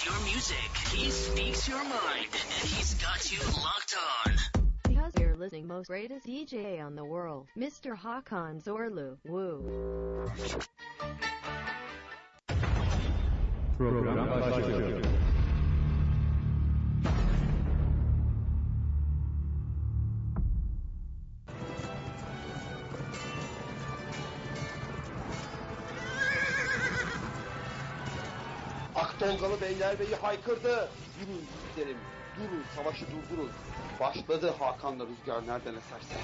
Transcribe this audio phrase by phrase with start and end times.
[0.00, 0.56] plays your music.
[0.92, 2.28] He speaks your mind.
[2.32, 4.36] And he's got you locked on.
[4.88, 7.96] Because you're listening most greatest DJ on the world, Mr.
[7.96, 9.16] Hakan Zorlu.
[9.24, 10.30] Woo.
[13.78, 15.09] Program başlıyor.
[29.20, 30.88] Aktolgalı Beylerbeyi haykırdı.
[31.20, 31.96] Yürüyün gidelim.
[32.36, 33.50] Durun, savaşı durdurun.
[34.00, 36.14] Başladı Hakan'la rüzgar nereden eserse.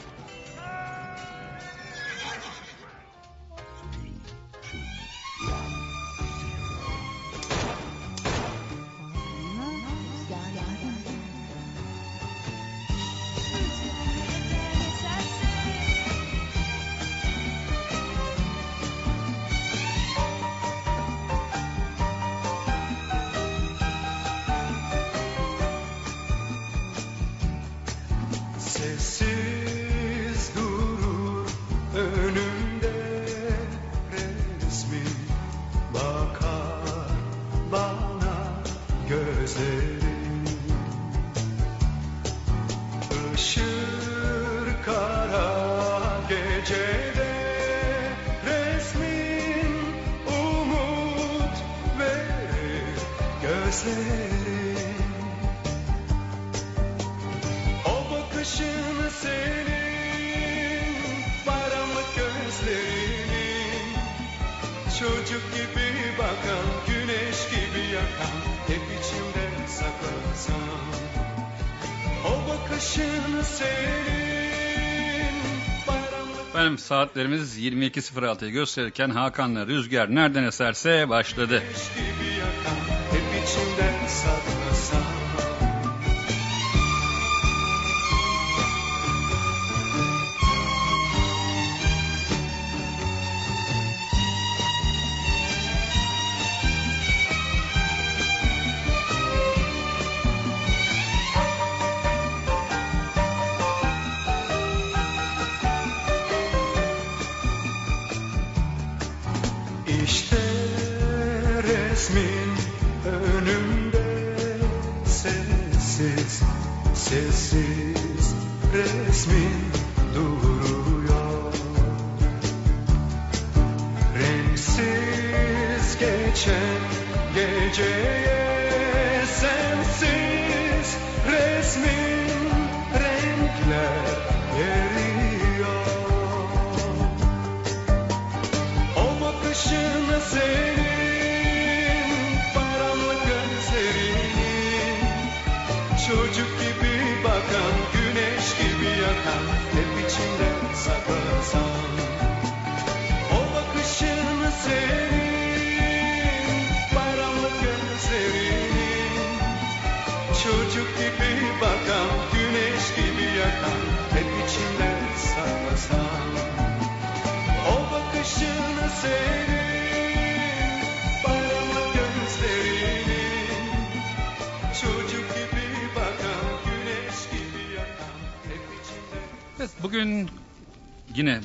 [76.87, 81.63] Saatlerimiz 22.06'yı gösterirken Hakan'la Rüzgar nereden eserse başladı.
[81.63, 82.06] güneş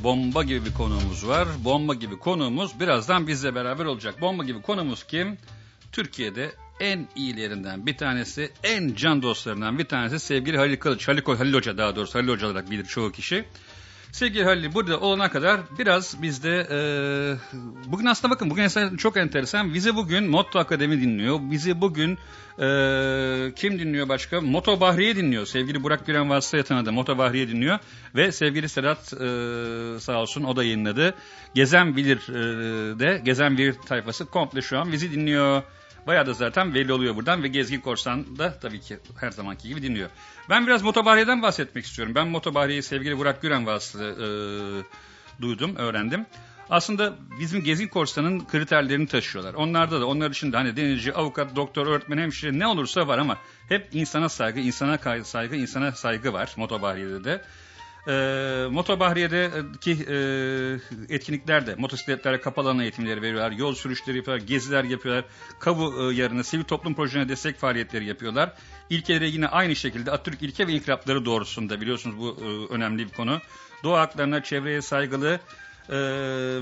[0.04, 1.48] bomba gibi bir konuğumuz var.
[1.64, 4.22] Bomba gibi konuğumuz birazdan bizle beraber olacak.
[4.22, 5.38] Bomba gibi konuğumuz kim?
[5.92, 11.08] Türkiye'de en iyilerinden bir tanesi, en can dostlarından bir tanesi sevgili Halil Kılıç.
[11.08, 13.46] Halil, Halil Hoca daha doğrusu Halil Hoca olarak bilir çoğu kişi.
[14.12, 16.80] Sevgili Halil burada olana kadar biraz bizde e,
[17.92, 19.74] bugün aslında bakın bugün aslında çok enteresan.
[19.74, 21.40] Bizi bugün Motto Akademi dinliyor.
[21.42, 22.18] Bizi bugün
[22.60, 22.68] e,
[23.56, 24.42] kim dinliyor başka?
[24.42, 25.46] Moto Bahriye dinliyor.
[25.46, 26.92] Sevgili Burak Güren vasıtaya tanıdı.
[26.92, 27.80] Moto Bahriye dinliyor.
[28.16, 31.16] Ve sevgili Sedat e, sağ olsun o da yayınladı.
[31.56, 35.64] Gezen Bilir e, de Gezen Bilir tayfası komple şu an bizi dinliyor.
[36.08, 39.82] Bayağı da zaten belli oluyor buradan ve Gezgin Korsan da tabii ki her zamanki gibi
[39.82, 40.10] dinliyor.
[40.50, 42.16] Ben biraz Motobahriye'den bahsetmek istiyorum.
[42.16, 44.28] Ben Motobahriye'yi sevgili Burak Güren vasıtası e,
[45.42, 46.26] duydum, öğrendim.
[46.70, 49.54] Aslında bizim Gezgin Korsan'ın kriterlerini taşıyorlar.
[49.54, 53.38] Onlarda da onlar için de hani denizci, avukat, doktor, öğretmen, hemşire ne olursa var ama
[53.70, 57.42] hep insana saygı, insana saygı, insana saygı var Motobahriye'de de.
[58.08, 63.52] E, Motobahriye'deki e, etkinliklerde motosikletlere kapalı alan eğitimleri veriyorlar.
[63.52, 65.26] Yol sürüşleri yapıyorlar, geziler yapıyorlar.
[65.60, 68.54] Kamu e, yarını, sivil toplum projelerine destek faaliyetleri yapıyorlar.
[68.90, 73.40] İlkeleri yine aynı şekilde Atatürk ilke ve inkılapları doğrusunda biliyorsunuz bu e, önemli bir konu.
[73.84, 75.40] Doğa haklarına, çevreye saygılı,
[75.90, 75.96] Ee,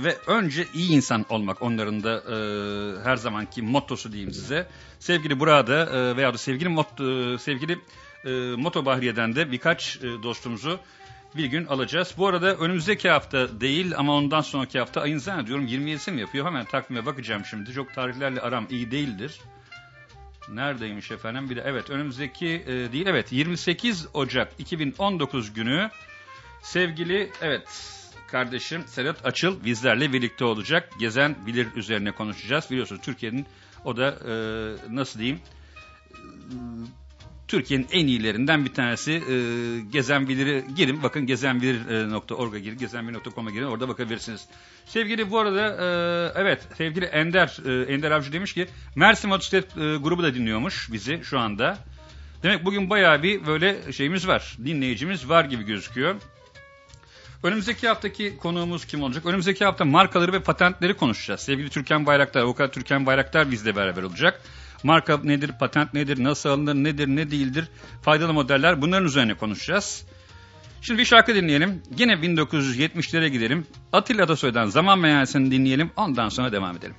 [0.04, 4.68] ve önce iyi insan olmak onların da e, her zamanki mottosu diyeyim size.
[5.00, 7.80] Sevgili burada e, veya da sevgili mot, e, sevgili
[8.26, 10.80] e, Moto Bahriye'den de birkaç e, dostumuzu
[11.36, 12.14] bir gün alacağız.
[12.18, 16.46] Bu arada önümüzdeki hafta değil ama ondan sonraki hafta ayın zannediyorum 27'si mi yapıyor?
[16.46, 17.74] Hemen takvime bakacağım şimdi.
[17.74, 19.40] Çok tarihlerle aram iyi değildir.
[20.50, 21.50] Neredeymiş efendim?
[21.50, 25.90] Bir de evet önümüzdeki e, değil evet 28 Ocak 2019 günü
[26.62, 27.68] sevgili evet
[28.28, 30.90] kardeşim Sedat Açıl bizlerle birlikte olacak.
[31.00, 32.72] Gezen bilir üzerine konuşacağız.
[32.72, 33.46] Biliyorsunuz Türkiye'nin
[33.86, 34.34] o da e,
[34.96, 35.40] nasıl diyeyim
[37.50, 39.36] Türkiye'nin en iyilerinden bir tanesi e,
[39.92, 41.04] Gezen Bilir'i girin.
[41.04, 42.78] Bakın gezenbilir.org'a girin.
[42.78, 43.66] Gezenbilir.com'a girin.
[43.66, 44.48] Orada bakabilirsiniz.
[44.86, 49.96] Sevgili bu arada e, evet sevgili Ender e, Ender Avcı demiş ki Mersin Motosiklet e,
[49.96, 51.78] grubu da dinliyormuş bizi şu anda.
[52.44, 54.58] Demek bugün bayağı bir böyle şeyimiz var.
[54.66, 56.16] Dinleyicimiz var gibi gözüküyor.
[57.44, 59.26] Önümüzdeki haftaki konuğumuz kim olacak?
[59.26, 61.40] Önümüzdeki hafta markaları ve patentleri konuşacağız.
[61.42, 64.42] Sevgili Türkan Bayraktar, avukat Türkan Bayraktar bizle beraber olacak.
[64.84, 67.66] Marka nedir, patent nedir, nasıl alınır, nedir, ne değildir,
[68.02, 70.06] faydalı modeller bunların üzerine konuşacağız.
[70.82, 71.84] Şimdi bir şarkı dinleyelim.
[71.98, 73.68] Yine 1970'lere gidelim.
[73.94, 75.92] Atilla Atasoy'dan Zaman Meyhanesi'ni dinleyelim.
[75.96, 76.96] Ondan sonra devam edelim.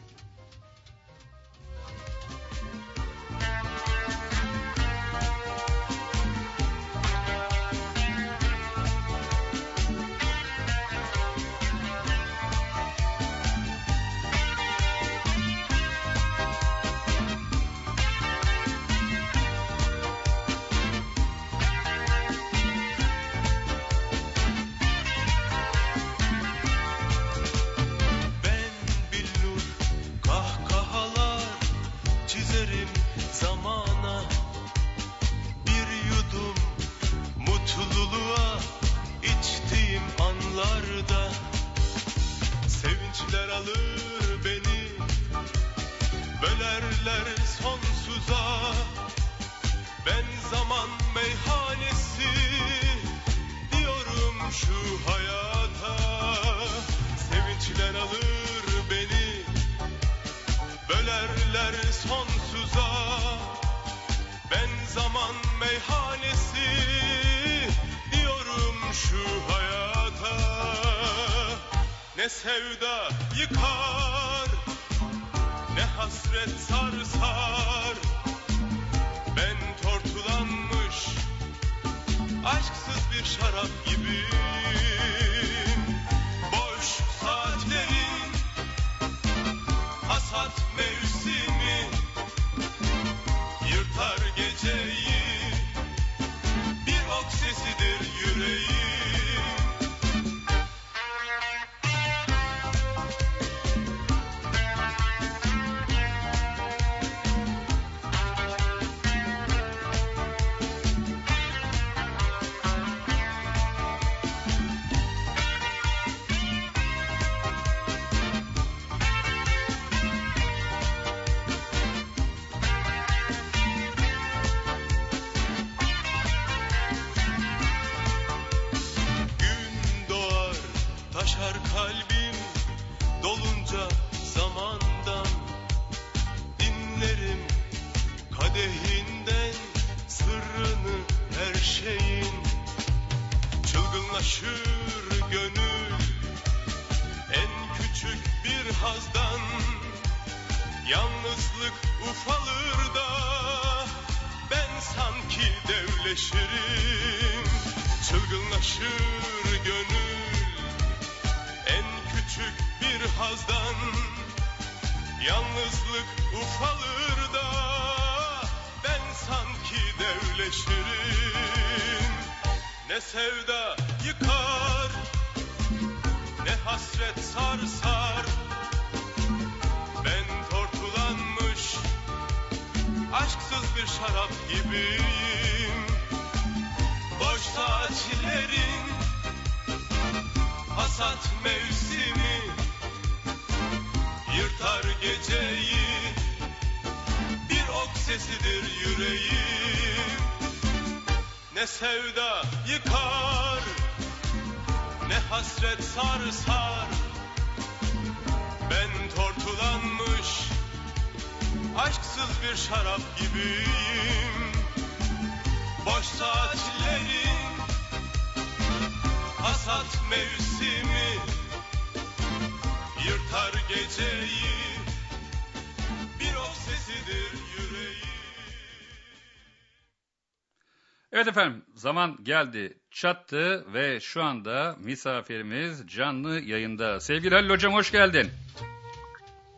[231.80, 237.00] Zaman geldi çattı ve şu anda misafirimiz canlı yayında.
[237.00, 238.26] Sevgili Halil Hocam hoş geldin.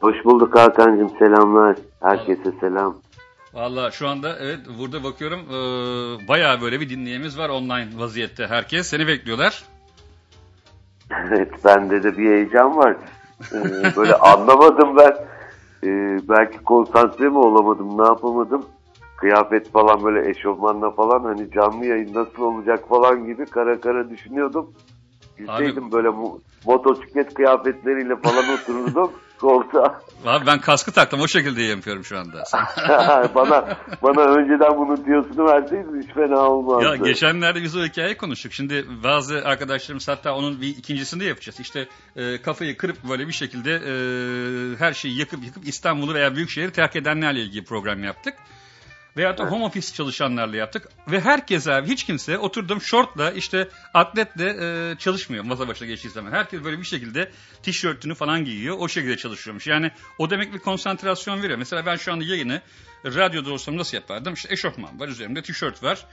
[0.01, 1.77] Hoş bulduk Hakan'cığım selamlar.
[2.01, 2.97] Herkese selam.
[3.55, 5.59] Valla şu anda evet burada bakıyorum e,
[6.29, 8.87] bayağı böyle bir dinleyemiz var online vaziyette herkes.
[8.87, 9.65] Seni bekliyorlar.
[11.29, 12.97] Evet bende de bir heyecan var.
[13.53, 15.13] Ee, böyle anlamadım ben.
[15.85, 18.67] Ee, belki konsantre mi olamadım ne yapamadım.
[19.23, 24.71] Kıyafet falan böyle eşofmanla falan hani canlı yayın nasıl olacak falan gibi kara kara düşünüyordum.
[25.39, 30.01] Gitseydim böyle mu- motosiklet kıyafetleriyle falan otururdum koltuğa.
[30.27, 32.43] Abi ben kaskı taktım o şekilde yapıyorum şu anda.
[33.35, 36.85] bana bana önceden bunu diyorsun verseydin hiç fena olmazdı.
[36.85, 38.53] Ya geçenlerde biz o hikayeyi konuştuk.
[38.53, 41.61] Şimdi bazı arkadaşlarımız hatta onun bir ikincisini de yapacağız.
[41.61, 43.93] İşte e, kafayı kırıp böyle bir şekilde e,
[44.79, 48.35] her şeyi yakıp yıkıp İstanbul'u veya Büyükşehir'i terk edenlerle ilgili program yaptık.
[49.17, 50.89] Veyahut da home office çalışanlarla yaptık.
[51.09, 56.33] Ve herkes abi hiç kimse oturdum şortla işte atletle e, çalışmıyor masa başına geçtiği zaman.
[56.33, 57.31] Herkes böyle bir şekilde
[57.63, 58.77] tişörtünü falan giyiyor.
[58.79, 59.67] O şekilde çalışıyormuş.
[59.67, 61.59] Yani o demek bir konsantrasyon veriyor.
[61.59, 62.61] Mesela ben şu anda yayını
[63.05, 64.35] radyoda olsam nasıl yapardım?
[64.35, 66.07] İşte eşofman var üzerimde tişört var.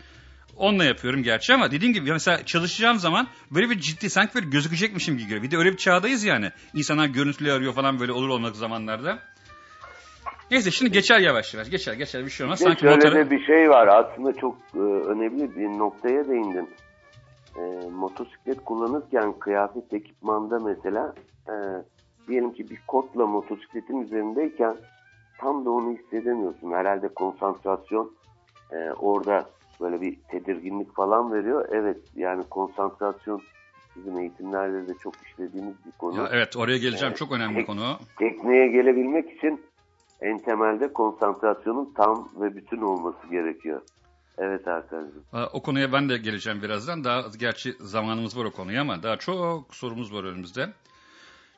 [0.56, 5.18] Onunla yapıyorum gerçi ama dediğim gibi mesela çalışacağım zaman böyle bir ciddi sanki böyle gözükecekmişim
[5.18, 5.44] gibi geliyor.
[5.44, 6.51] Bir de öyle bir çağdayız yani.
[6.74, 9.20] İnsanlar görüntülü arıyor falan böyle olur olmak zamanlarda.
[10.51, 11.70] Neyse şimdi geçer yavaş yavaş.
[11.70, 12.60] Geçer geçer bir şey olmaz.
[12.60, 13.15] Sanki şöyle motoru...
[13.15, 16.70] de bir şey var aslında çok e, önemli bir noktaya değindin.
[17.58, 21.13] E, motosiklet kullanırken kıyafet ekipmanda mesela
[21.48, 21.53] e,
[22.27, 24.75] diyelim ki bir kotla motosikletin üzerindeyken
[25.39, 26.72] tam da onu hissedemiyorsun.
[26.72, 28.12] Herhalde konsantrasyon
[28.72, 29.50] e, orada
[29.82, 31.70] böyle bir tedirginlik falan veriyor.
[31.72, 33.41] Evet yani konsantrasyon
[33.96, 36.18] bizim eğitimlerde de çok işlediğimiz bir konu.
[36.18, 37.08] Ya evet oraya geleceğim.
[37.08, 37.18] Evet.
[37.18, 37.98] Çok önemli bir konu.
[38.20, 39.62] Tekneye gelebilmek için
[40.22, 43.82] en temelde konsantrasyonun tam ve bütün olması gerekiyor.
[44.38, 45.24] Evet Hakan'cığım.
[45.54, 47.04] O konuya ben de geleceğim birazdan.
[47.04, 50.70] Daha gerçi zamanımız var o konuya ama daha çok sorumuz var önümüzde.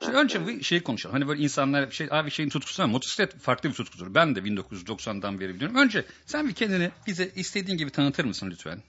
[0.03, 1.13] Şimdi önce bir şey konuşalım.
[1.13, 4.13] Hani böyle insanlar şey abi şeyin tutkusu ama motosiklet farklı bir tutkudur.
[4.15, 5.77] Ben de 1990'dan beri biliyorum.
[5.77, 8.79] Önce sen bir kendini bize istediğin gibi tanıtır mısın lütfen?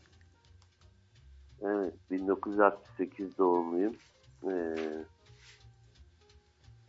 [1.63, 3.95] Evet 1968 doğumluyum.
[4.45, 4.49] Ee,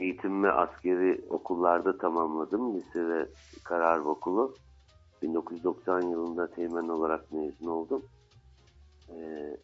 [0.03, 2.75] eğitimimi askeri okullarda tamamladım.
[2.75, 3.27] Lise ve
[3.63, 4.53] karar okulu.
[5.21, 8.03] 1990 yılında teğmen olarak mezun oldum.
[9.09, 9.57] Ee,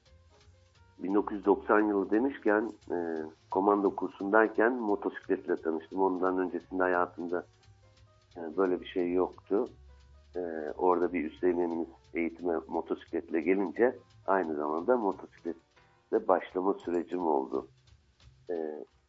[1.00, 2.98] 1990 yılı demişken e,
[3.51, 6.01] komando kursundayken motosikletle tanıştım.
[6.01, 7.46] Ondan öncesinde hayatımda
[8.38, 9.69] e, böyle bir şey yoktu.
[10.36, 10.39] E,
[10.77, 13.96] orada bir üsteğmenimiz eğitime motosikletle gelince
[14.27, 17.67] aynı zamanda motosikletle başlama sürecim oldu.
[18.50, 18.55] E,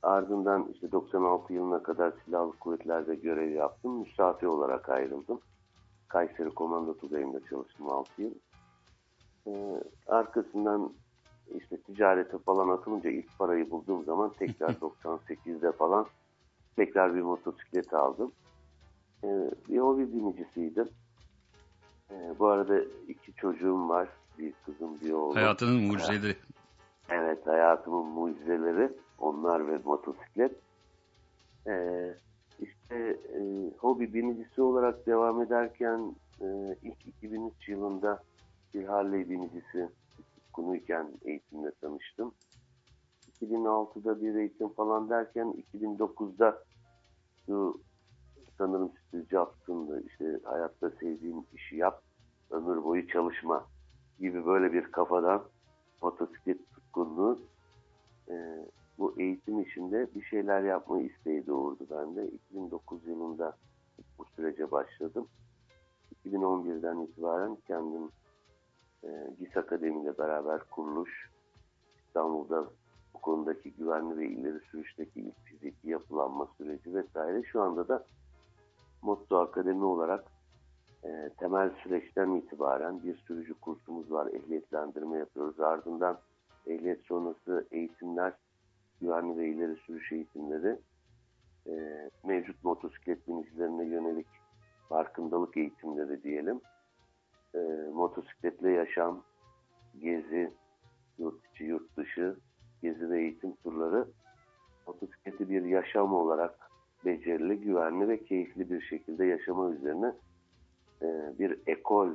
[0.02, 3.98] ardından işte 96 yılına kadar silahlı kuvvetlerde görev yaptım.
[3.98, 5.40] Müsafi olarak ayrıldım.
[6.08, 8.34] Kayseri Komando Tugayı'nda çalıştım 6 yıl.
[9.46, 10.92] E, arkasından
[11.58, 16.06] işte ticarete falan atılınca ilk parayı bulduğum zaman tekrar 98'de falan
[16.76, 18.32] tekrar bir motosiklet aldım.
[19.24, 20.88] Ee, bir hobi binicisiydim.
[22.10, 24.08] Ee, bu arada iki çocuğum var.
[24.38, 25.34] Bir kızım bir oğlum.
[25.34, 26.36] Hayatının mucizeleri.
[27.10, 30.52] Evet hayatımın mucizeleri onlar ve motosiklet.
[31.66, 32.14] Ee,
[32.60, 32.96] işte
[33.34, 38.22] e, hobi binicisi olarak devam ederken e, ilk 2003 yılında
[38.74, 39.88] bir Harley binicisi
[40.52, 42.32] konuyken eğitimle tanıştım.
[43.40, 46.64] 2006'da bir eğitim falan derken 2009'da
[47.46, 47.80] şu
[48.58, 52.02] sanırım Steve Jobs'ın işte hayatta sevdiğin işi yap,
[52.50, 53.66] ömür boyu çalışma
[54.20, 55.42] gibi böyle bir kafadan
[56.02, 57.40] motosiklet tutkunluğu
[58.28, 58.34] e,
[59.00, 62.28] bu eğitim işinde bir şeyler yapma isteği doğurdu bende.
[62.28, 63.56] 2009 yılında
[64.18, 65.28] bu sürece başladım.
[66.24, 68.10] 2011'den itibaren kendim
[69.04, 71.30] e, GİS Akademi ile beraber kuruluş,
[72.06, 72.64] İstanbul'da
[73.14, 77.42] bu konudaki güvenli ve ileri sürüşteki ilk fiziki yapılanma süreci vesaire.
[77.42, 78.06] Şu anda da
[79.02, 80.24] Motto Akademi olarak
[81.04, 84.26] e, temel süreçten itibaren bir sürücü kursumuz var.
[84.26, 85.60] Ehliyetlendirme yapıyoruz.
[85.60, 86.18] Ardından
[86.66, 88.32] ehliyet sonrası eğitimler,
[89.00, 90.78] güvenli ve ileri sürüş eğitimleri,
[91.66, 91.72] e,
[92.24, 94.26] mevcut motosiklet binicilerine yönelik
[94.88, 96.60] farkındalık eğitimleri diyelim.
[97.54, 97.58] E,
[97.94, 99.22] motosikletle yaşam,
[99.98, 100.52] gezi,
[101.18, 102.36] yurt içi, yurt dışı,
[102.82, 104.08] gezi ve eğitim turları
[104.86, 106.70] motosikleti bir yaşam olarak
[107.04, 110.12] becerili, güvenli ve keyifli bir şekilde yaşama üzerine
[111.02, 112.14] e, bir ekol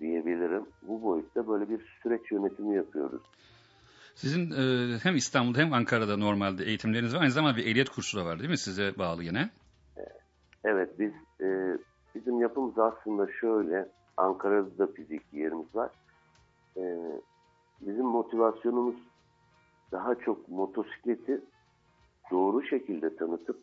[0.00, 0.66] diyebilirim.
[0.82, 3.22] Bu boyutta böyle bir süreç yönetimi yapıyoruz.
[4.20, 7.20] Sizin e, hem İstanbul'da hem Ankara'da normalde eğitimleriniz var.
[7.20, 8.58] Aynı zamanda bir ehliyet kursu da var değil mi?
[8.58, 9.50] Size bağlı yine.
[10.64, 11.78] Evet biz e,
[12.14, 15.90] bizim yapımız aslında şöyle Ankara'da da fiziki yerimiz var.
[16.76, 16.82] E,
[17.80, 18.94] bizim motivasyonumuz
[19.92, 21.40] daha çok motosikleti
[22.30, 23.62] doğru şekilde tanıtıp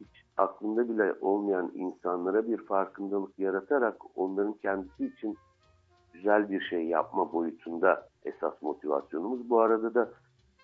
[0.00, 5.36] hiç aklında bile olmayan insanlara bir farkındalık yaratarak onların kendisi için
[6.12, 9.50] güzel bir şey yapma boyutunda esas motivasyonumuz.
[9.50, 10.10] Bu arada da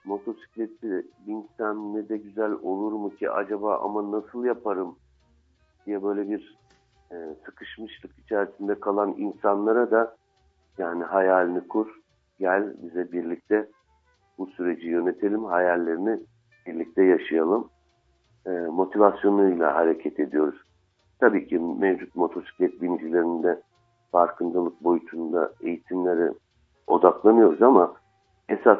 [0.05, 4.97] motosikleti binsem ne de güzel olur mu ki acaba ama nasıl yaparım
[5.87, 6.59] diye böyle bir
[7.13, 10.17] e, sıkışmışlık içerisinde kalan insanlara da
[10.79, 12.01] yani hayalini kur,
[12.39, 13.69] gel bize birlikte
[14.39, 16.21] bu süreci yönetelim, hayallerini
[16.67, 17.69] birlikte yaşayalım
[18.47, 20.63] e, motivasyonuyla hareket ediyoruz.
[21.21, 23.63] Tabii ki mevcut motosiklet binicilerinde
[24.13, 26.33] farkındalık boyutunda eğitimlere
[26.87, 27.95] odaklanıyoruz ama
[28.49, 28.79] esas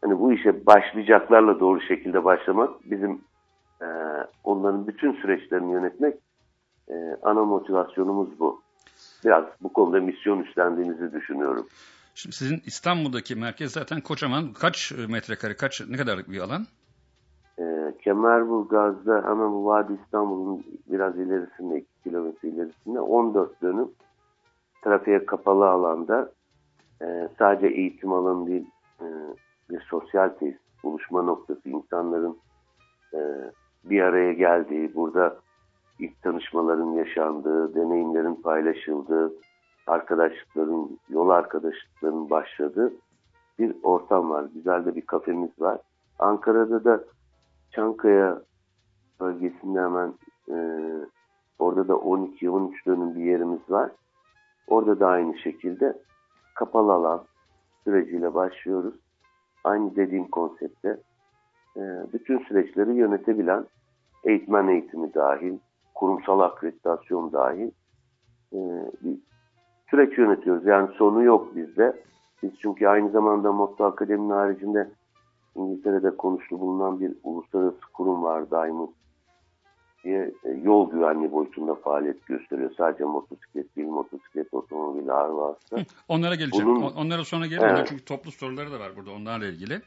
[0.00, 3.20] hani bu işe başlayacaklarla doğru şekilde başlamak bizim
[3.82, 3.86] e,
[4.44, 6.14] onların bütün süreçlerini yönetmek
[6.88, 8.60] e, ana motivasyonumuz bu.
[9.24, 11.66] Biraz bu konuda misyon üstlendiğimizi düşünüyorum.
[12.14, 14.52] Şimdi sizin İstanbul'daki merkez zaten kocaman.
[14.52, 16.66] Kaç metrekare, kaç ne kadar bir alan?
[17.58, 23.88] E, Kemerburgaz'da hemen bu Vadi İstanbul'un biraz ilerisinde, 2 kilometre ilerisinde 14 dönüm
[24.84, 26.30] trafiğe kapalı alanda
[27.02, 29.06] e, sadece eğitim alanı değil e,
[29.70, 32.38] bir sosyal tesis, buluşma noktası, insanların
[33.14, 33.20] e,
[33.84, 35.36] bir araya geldiği, burada
[35.98, 39.32] ilk tanışmaların yaşandığı, deneyimlerin paylaşıldığı,
[39.86, 42.92] arkadaşlıkların, yol arkadaşlıkların başladığı
[43.58, 44.44] bir ortam var.
[44.54, 45.78] Güzel de bir kafemiz var.
[46.18, 47.04] Ankara'da da
[47.70, 48.42] Çankaya
[49.20, 50.14] bölgesinde hemen
[50.48, 50.56] e,
[51.58, 53.90] orada da 12-13 dönüm bir yerimiz var.
[54.66, 55.98] Orada da aynı şekilde
[56.56, 57.24] kapalı alan
[57.84, 58.94] süreciyle başlıyoruz.
[59.64, 61.00] Aynı dediğim konsepte
[61.76, 61.82] e,
[62.12, 63.64] bütün süreçleri yönetebilen
[64.24, 65.58] eğitmen eğitimi dahil,
[65.94, 67.70] kurumsal akreditasyon dahil
[68.52, 68.58] e,
[69.02, 69.18] bir
[69.90, 70.66] süreç yönetiyoruz.
[70.66, 72.02] Yani sonu yok bizde.
[72.42, 74.90] Biz çünkü aynı zamanda Motto Akademi'nin haricinde
[75.54, 78.88] İngiltere'de konuşulu bulunan bir uluslararası kurum var Diamond
[80.06, 82.70] diye e, yol güvenliği boyutunda faaliyet gösteriyor.
[82.78, 85.76] Sadece motosiklet değil, motosiklet, otomobil, ağır vasıta.
[86.08, 86.66] Onlara geleceğim.
[86.66, 87.68] Bunun- Onlara sonra gelelim.
[87.76, 87.86] Evet.
[87.88, 89.80] Çünkü toplu soruları da var burada onlarla ilgili.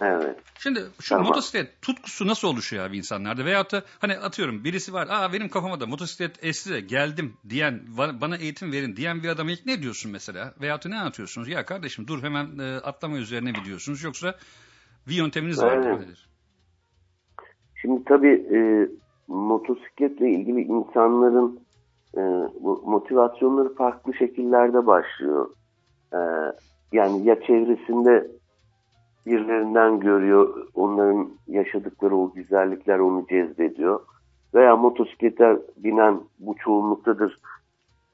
[0.00, 0.36] Evet.
[0.58, 1.26] Şimdi şu Tamam.
[1.26, 3.44] motosiklet tutkusu nasıl oluşuyor abi insanlarda?
[3.44, 5.08] Veyahut da hani atıyorum birisi var.
[5.10, 9.28] Aa benim kafama da motosiklet esti de geldim diyen ba- bana eğitim verin diyen bir
[9.28, 10.54] adama ilk ne diyorsun mesela?
[10.60, 11.48] Veyahut da ne anlatıyorsunuz?
[11.48, 14.02] Ya kardeşim dur hemen e, atlama üzerine mi diyorsunuz?
[14.04, 14.34] Yoksa
[15.08, 16.28] bir yönteminiz var nedir?
[17.74, 18.58] Şimdi tabii e,
[19.28, 21.60] motosikletle ilgili insanların
[22.16, 22.20] e,
[22.60, 25.50] bu motivasyonları farklı şekillerde başlıyor.
[26.12, 26.18] E,
[26.92, 28.30] yani ya çevresinde
[29.26, 34.00] birilerinden görüyor, onların yaşadıkları o güzellikler onu cezbediyor.
[34.54, 37.38] Veya motosiklete binen bu çoğunluktadır.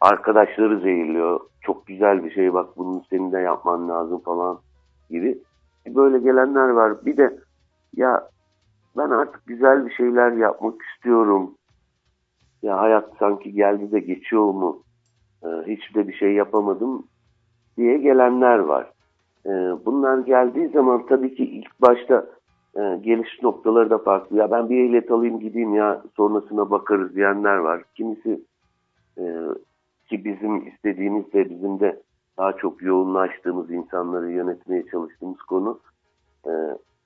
[0.01, 1.40] Arkadaşları zehirliyor.
[1.61, 4.59] Çok güzel bir şey bak bunu senin de yapman lazım falan
[5.11, 5.38] gibi.
[5.87, 7.07] Böyle gelenler var.
[7.07, 7.38] Bir de
[7.96, 8.29] ya
[8.96, 11.55] ben artık güzel bir şeyler yapmak istiyorum.
[12.62, 14.83] Ya hayat sanki geldi de geçiyor mu?
[15.44, 17.07] Ee, hiç de bir şey yapamadım
[17.76, 18.90] diye gelenler var.
[19.46, 19.50] Ee,
[19.87, 22.26] bunlar geldiği zaman tabii ki ilk başta
[22.76, 24.37] e, geliş noktaları da farklı.
[24.37, 27.83] Ya ben bir ehliyet alayım gideyim ya sonrasına bakarız diyenler var.
[27.94, 28.44] Kimisi
[29.18, 29.24] e,
[30.09, 32.02] ki bizim istediğimiz de bizim de
[32.38, 35.81] daha çok yoğunlaştığımız insanları yönetmeye çalıştığımız konu
[36.46, 36.50] e,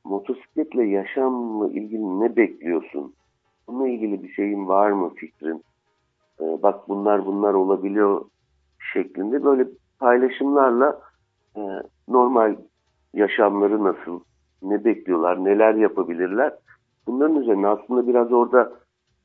[0.09, 3.15] motosikletle yaşamla ilgili ne bekliyorsun?
[3.69, 5.65] Bununla ilgili bir şeyin var mı fikrin?
[6.41, 8.25] E, bak bunlar bunlar olabiliyor
[8.93, 11.01] şeklinde böyle paylaşımlarla
[11.57, 11.61] e,
[12.09, 12.57] normal
[13.15, 14.21] yaşamları nasıl,
[14.63, 16.55] ne bekliyorlar, neler yapabilirler?
[17.07, 18.73] Bunların üzerine aslında biraz orada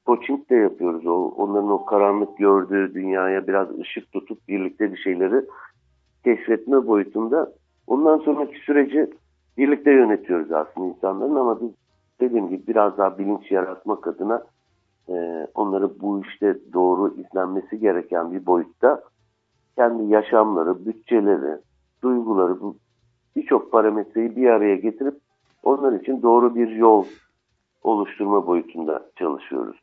[0.06, 1.06] coaching de yapıyoruz.
[1.06, 5.46] O, onların o karanlık gördüğü dünyaya biraz ışık tutup birlikte bir şeyleri
[6.24, 7.52] keşfetme boyutunda.
[7.88, 9.10] Ondan sonraki süreci
[9.58, 11.72] birlikte yönetiyoruz aslında insanların ama biz
[12.20, 14.44] dediğim gibi biraz daha bilinç yaratmak adına
[15.10, 19.04] e, onları bu işte doğru izlenmesi gereken bir boyutta
[19.76, 21.58] kendi yaşamları, bütçeleri,
[22.04, 22.76] duyguları bu
[23.36, 25.16] birçok parametreyi bir araya getirip
[25.64, 27.06] onlar için doğru bir yol
[27.84, 29.81] oluşturma boyutunda çalışıyoruz.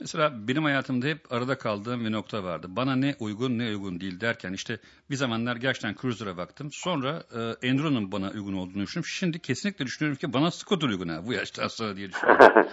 [0.00, 2.66] Mesela benim hayatımda hep arada kaldığım bir nokta vardı.
[2.70, 4.78] Bana ne uygun ne uygun değil derken işte
[5.10, 6.68] bir zamanlar gerçekten Cruiser'a baktım.
[6.72, 9.06] Sonra e, Enduro'nun bana uygun olduğunu düşündüm.
[9.06, 12.46] Şimdi kesinlikle düşünüyorum ki bana Scooter uygun ha bu yaştan sonra diye düşünüyorum.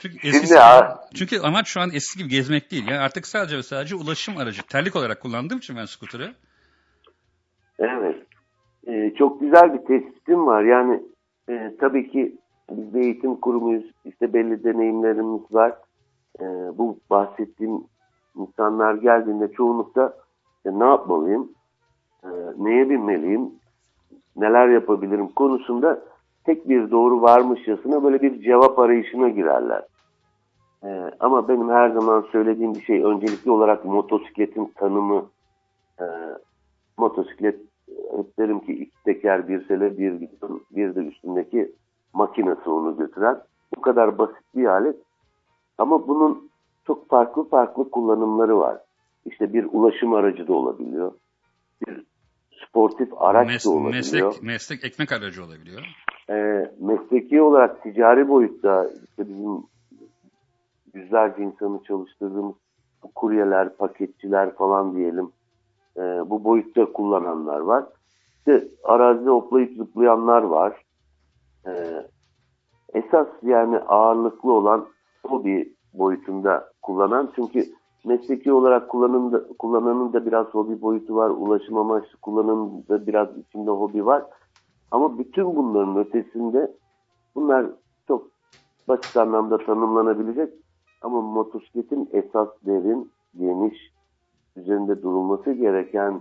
[0.00, 2.88] Çünkü, Şimdi eskisi, ha- çünkü amaç şu an eski gibi gezmek değil.
[2.88, 4.62] Yani artık sadece ve sadece ulaşım aracı.
[4.62, 6.34] Terlik olarak kullandığım için ben Scooter'ı.
[7.78, 8.16] Evet.
[8.86, 10.62] Ee, çok güzel bir tespitim var.
[10.62, 11.02] Yani
[11.48, 12.36] e, tabii ki
[12.70, 13.84] biz bir eğitim kurumuyuz.
[14.04, 15.72] İşte belli deneyimlerimiz var.
[16.40, 16.44] E,
[16.78, 17.84] bu bahsettiğim
[18.36, 20.16] insanlar geldiğinde çoğunlukla
[20.66, 21.52] e, ne yapmalıyım,
[22.24, 23.50] e, neye binmeliyim,
[24.36, 26.02] neler yapabilirim konusunda
[26.44, 29.82] tek bir doğru varmışçasına böyle bir cevap arayışına girerler.
[30.84, 35.26] E, ama benim her zaman söylediğim bir şey öncelikli olarak motosikletin tanımı.
[36.00, 36.04] E,
[36.98, 37.60] motosiklet
[38.16, 41.72] hep derim ki iki teker bir sele bir gidiyor, bir de üstündeki
[42.12, 43.40] makinesi onu götüren.
[43.76, 44.96] Bu kadar basit bir alet.
[45.82, 46.50] Ama bunun
[46.86, 48.78] çok farklı farklı kullanımları var.
[49.26, 51.12] İşte bir ulaşım aracı da olabiliyor.
[51.86, 52.04] Bir
[52.68, 53.94] sportif araç Mes- da olabiliyor.
[53.94, 55.82] meslek, meslek ekmek aracı olabiliyor.
[56.30, 59.62] Ee, mesleki olarak ticari boyutta işte bizim
[60.94, 62.54] yüzlerce insanı çalıştırdığımız
[63.02, 65.30] bu kuryeler, paketçiler falan diyelim
[65.96, 67.84] e, bu boyutta kullananlar var.
[68.38, 70.82] İşte arazide hoplayıp zıplayanlar var.
[71.66, 71.72] E,
[72.94, 74.86] esas yani ağırlıklı olan
[75.26, 77.66] hobi boyutunda kullanan çünkü
[78.04, 81.30] mesleki olarak kullanım da, kullananın da biraz hobi boyutu var.
[81.30, 84.24] Ulaşım amaçlı kullanımın da biraz içinde hobi var.
[84.90, 86.72] Ama bütün bunların ötesinde
[87.34, 87.66] bunlar
[88.08, 88.26] çok
[88.88, 90.54] basit anlamda tanımlanabilecek
[91.02, 93.92] ama motosikletin esas derin, geniş,
[94.56, 96.20] üzerinde durulması gereken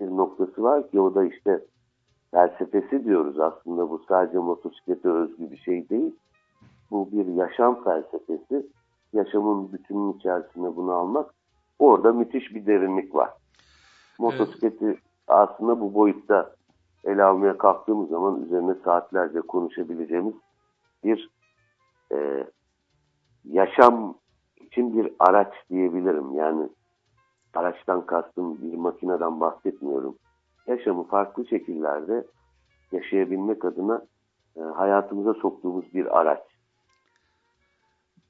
[0.00, 1.64] bir noktası var ki o da işte
[2.30, 6.14] felsefesi diyoruz aslında bu sadece motosiklete özgü bir şey değil.
[6.90, 8.66] Bu bir yaşam felsefesi.
[9.12, 11.34] Yaşamın bütünün içerisinde bunu almak.
[11.78, 13.30] Orada müthiş bir derinlik var.
[14.18, 14.98] Motosikleti
[15.28, 16.54] aslında bu boyutta
[17.04, 20.34] ele almaya kalktığımız zaman üzerine saatlerce konuşabileceğimiz
[21.04, 21.30] bir
[22.12, 22.46] e,
[23.44, 24.14] yaşam
[24.56, 26.34] için bir araç diyebilirim.
[26.34, 26.68] Yani
[27.54, 30.16] araçtan kastım bir makineden bahsetmiyorum.
[30.66, 32.26] Yaşamı farklı şekillerde
[32.92, 34.02] yaşayabilmek adına
[34.56, 36.42] e, hayatımıza soktuğumuz bir araç.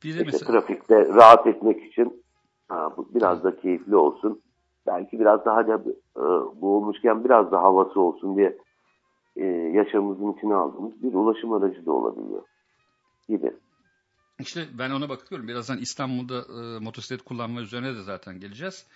[0.05, 2.25] Bir de İşte mesela trafikte rahat etmek için
[2.69, 4.43] ha, bu biraz da keyifli olsun.
[4.87, 5.75] Belki biraz daha da
[6.17, 6.25] e,
[6.61, 8.59] bu olmuşken biraz da havası olsun diye
[9.37, 12.43] e, yaşamımızın içine aldığımız bir ulaşım aracı da olabiliyor
[13.29, 13.53] gibi.
[14.41, 15.49] işte ben ona bakıyorum.
[15.49, 18.87] Birazdan İstanbul'da e, motosiklet kullanma üzerine de zaten geleceğiz.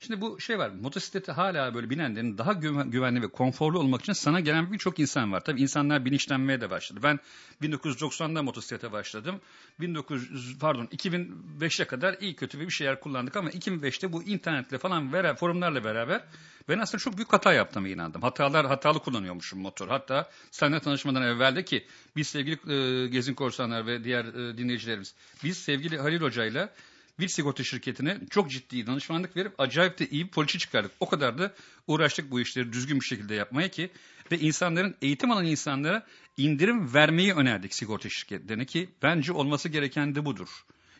[0.00, 0.70] Şimdi bu şey var.
[0.70, 5.32] Motosiklete hala böyle binenlerin daha güven- güvenli ve konforlu olmak için sana gelen birçok insan
[5.32, 5.44] var.
[5.44, 7.00] Tabii insanlar bilinçlenmeye de başladı.
[7.02, 7.18] Ben
[7.62, 9.40] 1990'da motosiklete başladım.
[9.80, 15.36] 1900 pardon 2005'e kadar iyi kötü bir şeyler kullandık ama 2005'te bu internetle falan veren
[15.36, 16.24] forumlarla beraber
[16.68, 18.22] ben aslında çok büyük hata yaptığıma inandım.
[18.22, 19.88] Hatalar hatalı kullanıyormuşum motor.
[19.88, 25.14] Hatta seninle tanışmadan evvel de ki biz sevgili e, Gezin Korsanlar ve diğer e, dinleyicilerimiz
[25.44, 26.68] biz sevgili Halil Hoca'yla
[27.18, 30.92] bir sigorta şirketine çok ciddi danışmanlık verip acayip de iyi bir poliçe çıkardık.
[31.00, 31.54] O kadar da
[31.86, 33.90] uğraştık bu işleri düzgün bir şekilde yapmaya ki
[34.32, 40.24] ve insanların eğitim alan insanlara indirim vermeyi önerdik sigorta şirketlerine ki bence olması gereken de
[40.24, 40.48] budur.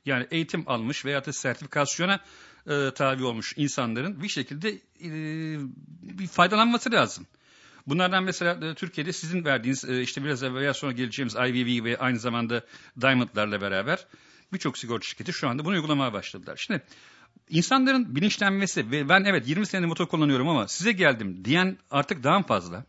[0.07, 2.21] Yani eğitim almış veya da sertifikasyona
[2.67, 7.27] e, tabi olmuş insanların bir şekilde e, faydalanması lazım.
[7.87, 12.19] Bunlardan mesela e, Türkiye'de sizin verdiğiniz e, işte biraz evvel sonra geleceğimiz IVV ve aynı
[12.19, 12.65] zamanda
[13.01, 14.07] Diamond'larla beraber
[14.53, 16.57] birçok sigorta şirketi şu anda bunu uygulamaya başladılar.
[16.57, 16.83] Şimdi
[17.49, 22.43] insanların bilinçlenmesi ve ben evet 20 senedir motor kullanıyorum ama size geldim diyen artık daha
[22.43, 22.85] fazla?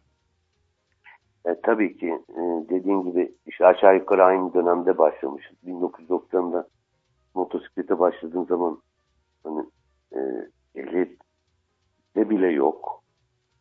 [1.46, 5.58] E, tabii ki e, dediğin gibi işte aşağı yukarı aynı dönemde başlamışız.
[5.68, 6.68] 1990'da
[7.36, 8.82] motosiklete başladığım zaman
[9.44, 9.66] hani
[10.14, 10.20] e,
[10.76, 11.20] ehliyet
[12.16, 13.04] de bile yok.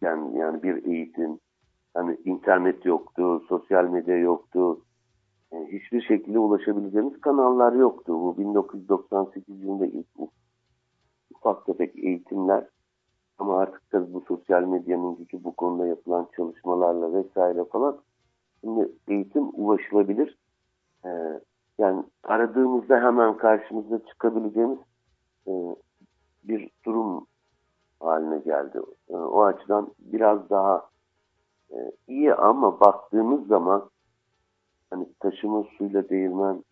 [0.01, 1.39] Yani yani bir eğitim,
[1.95, 4.81] hani internet yoktu, sosyal medya yoktu.
[5.53, 8.13] E, hiçbir şekilde ulaşabileceğimiz kanallar yoktu.
[8.13, 10.31] Bu 1998 yılında ilk uf-
[11.35, 12.67] ufak tefek eğitimler
[13.39, 17.99] ama artık tabii bu sosyal medyanın gücü bu konuda yapılan çalışmalarla vesaire falan
[18.61, 20.39] şimdi eğitim ulaşılabilir.
[21.05, 21.41] Ee,
[21.79, 24.79] yani aradığımızda hemen karşımıza çıkabileceğimiz
[25.47, 25.53] e,
[26.45, 27.27] bir durum
[28.01, 28.79] haline geldi.
[29.09, 30.87] E, o açıdan biraz daha
[31.71, 31.77] e,
[32.09, 33.91] iyi ama baktığımız zaman
[34.90, 36.64] hani taşıma suyla değirmen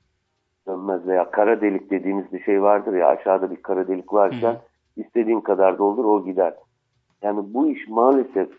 [0.66, 4.60] dönmez veya kara delik dediğimiz bir şey vardır ya aşağıda bir kara delik hı.
[4.96, 6.54] istediğin kadar doldur o gider.
[7.22, 8.50] Yani bu iş maalesef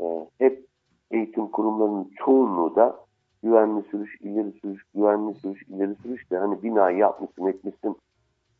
[0.00, 0.04] e,
[0.38, 0.66] hep
[1.10, 2.96] eğitim kurumlarının çoğunluğu da
[3.42, 7.96] güvenli sürüş, ileri sürüş, güvenli sürüş, ileri sürüş de hani binayı yapmışsın etmişsin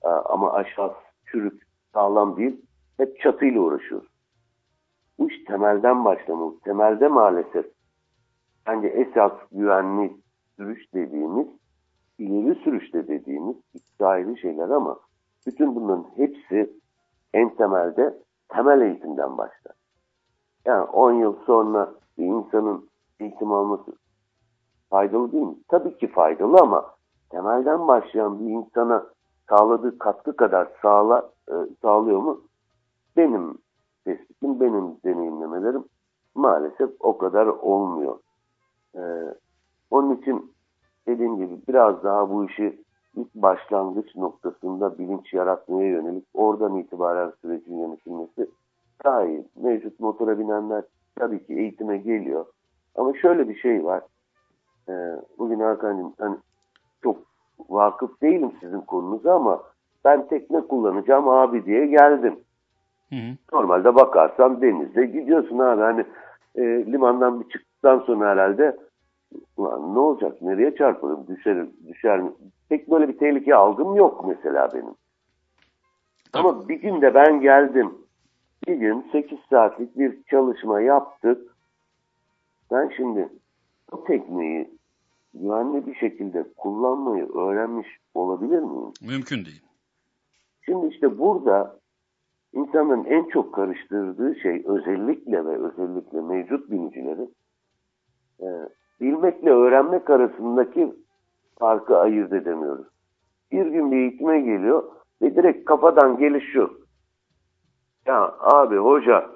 [0.04, 0.94] e, ama aşağı
[1.26, 1.62] çürük,
[1.94, 2.60] sağlam değil.
[2.96, 4.08] Hep çatıyla uğraşıyoruz.
[5.18, 6.60] Bu iş temelden başlamalı.
[6.60, 7.66] Temelde maalesef
[8.66, 10.16] bence esas güvenli
[10.56, 11.48] sürüş dediğimiz
[12.18, 14.96] ileri sürüşte dediğimiz ikisi ayrı şeyler ama
[15.46, 16.72] bütün bunların hepsi
[17.34, 19.74] en temelde temel eğitimden başlar.
[20.64, 22.88] Yani 10 yıl sonra bir insanın
[23.20, 23.92] eğitim alması
[24.90, 25.56] faydalı değil mi?
[25.68, 26.94] Tabii ki faydalı ama
[27.30, 29.06] temelden başlayan bir insana
[29.48, 32.40] sağladığı katkı kadar sağla, e, sağlıyor mu?
[33.16, 33.58] Benim
[34.04, 35.84] tespitim, benim deneyimlemelerim
[36.34, 38.18] maalesef o kadar olmuyor.
[38.94, 39.02] E,
[39.90, 40.52] onun için
[41.06, 42.84] dediğim gibi biraz daha bu işi
[43.16, 48.50] ilk başlangıç noktasında bilinç yaratmaya yönelik oradan itibaren sürecin yönetilmesi
[49.04, 49.44] daha iyi.
[49.56, 50.84] Mevcut motora binenler
[51.16, 52.46] tabii ki eğitime geliyor.
[52.94, 54.02] Ama şöyle bir şey var.
[54.88, 54.92] Ee,
[55.38, 56.36] bugün Hakan'cığım hani
[57.02, 57.16] çok
[57.68, 59.62] vakıf değilim sizin konunuza ama
[60.04, 62.36] ben tekne kullanacağım abi diye geldim.
[63.10, 63.36] Hı hı.
[63.52, 65.82] Normalde bakarsan denizde gidiyorsun abi.
[65.82, 66.04] Hani
[66.54, 68.76] e, limandan bir çıktıktan sonra herhalde
[69.56, 72.32] ulan ne olacak nereye çarparım düşer, düşer mi?
[72.68, 74.94] Pek böyle bir tehlike algım yok mesela benim.
[76.32, 77.94] Ama bir gün de ben geldim.
[78.66, 81.56] Bir gün 8 saatlik bir çalışma yaptık.
[82.70, 83.28] Ben şimdi
[83.92, 84.70] bu tekneyi
[85.34, 88.92] güvenli bir şekilde kullanmayı öğrenmiş olabilir miyim?
[89.02, 89.62] Mümkün değil.
[90.62, 91.78] Şimdi işte burada
[92.52, 97.34] insanın en çok karıştırdığı şey özellikle ve özellikle mevcut binicilerin
[98.40, 98.46] e,
[99.04, 100.94] bilmekle öğrenmek arasındaki
[101.58, 102.86] farkı ayırt edemiyoruz.
[103.52, 104.82] Bir gün bir eğitime geliyor
[105.22, 106.56] ve direkt kafadan geliş.
[108.06, 109.30] Ya abi hoca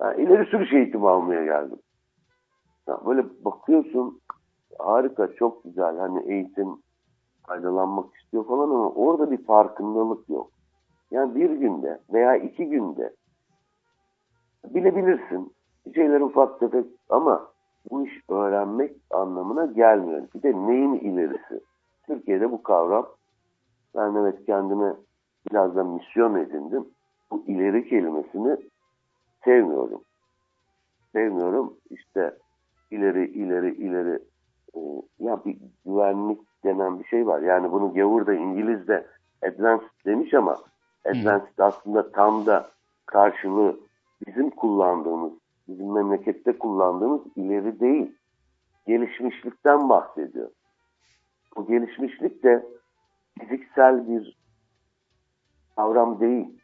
[0.00, 1.78] ben ileri sürüş eğitimi almaya geldim.
[2.88, 4.20] Ya böyle bakıyorsun
[4.78, 6.68] harika çok güzel hani eğitim
[7.46, 10.50] faydalanmak istiyor falan ama orada bir farkındalık yok.
[11.10, 13.12] Yani bir günde veya iki günde
[14.64, 15.52] bilebilirsin.
[15.86, 17.48] Bir şeyler ufak tefek ama
[17.90, 20.22] bu iş öğrenmek anlamına gelmiyor.
[20.34, 21.60] Bir de neyin ilerisi?
[22.06, 23.06] Türkiye'de bu kavram
[23.96, 24.94] ben evet kendime
[25.50, 26.88] biraz da misyon edindim.
[27.30, 28.56] Bu ileri kelimesini
[29.44, 30.00] sevmiyorum.
[31.12, 31.74] Sevmiyorum.
[31.90, 32.36] İşte
[32.90, 34.22] ileri ileri ileri
[34.74, 34.80] e,
[35.18, 37.42] ya bir güvenlik denen bir şey var.
[37.42, 39.06] Yani bunu gavur da İngiliz'de
[39.42, 40.56] advanced demiş ama
[41.04, 42.70] advanced aslında tam da
[43.06, 43.76] karşılığı
[44.26, 45.32] bizim kullandığımız,
[45.68, 48.16] bizim memlekette kullandığımız ileri değil.
[48.86, 50.50] Gelişmişlikten bahsediyor.
[51.56, 52.66] Bu gelişmişlik de
[53.40, 54.38] fiziksel bir
[55.76, 56.60] kavram değil.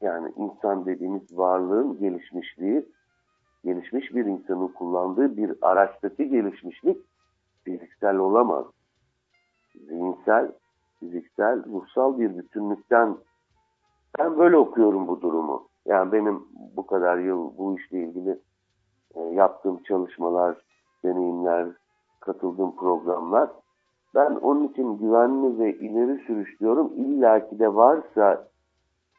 [0.00, 2.86] Yani insan dediğimiz varlığın gelişmişliği,
[3.64, 6.96] gelişmiş bir insanın kullandığı bir araçtaki gelişmişlik
[7.64, 8.66] fiziksel olamaz.
[9.74, 10.52] Zihinsel,
[11.00, 13.16] fiziksel, ruhsal bir bütünlükten
[14.18, 15.68] ben böyle okuyorum bu durumu.
[15.86, 16.44] Yani benim
[16.76, 18.38] bu kadar yıl bu işle ilgili
[19.14, 20.56] e, yaptığım çalışmalar,
[21.04, 21.68] deneyimler,
[22.20, 23.50] katıldığım programlar
[24.14, 26.92] ben onun için güvenli ve ileri sürüş diyorum.
[26.96, 28.48] İlla ki de varsa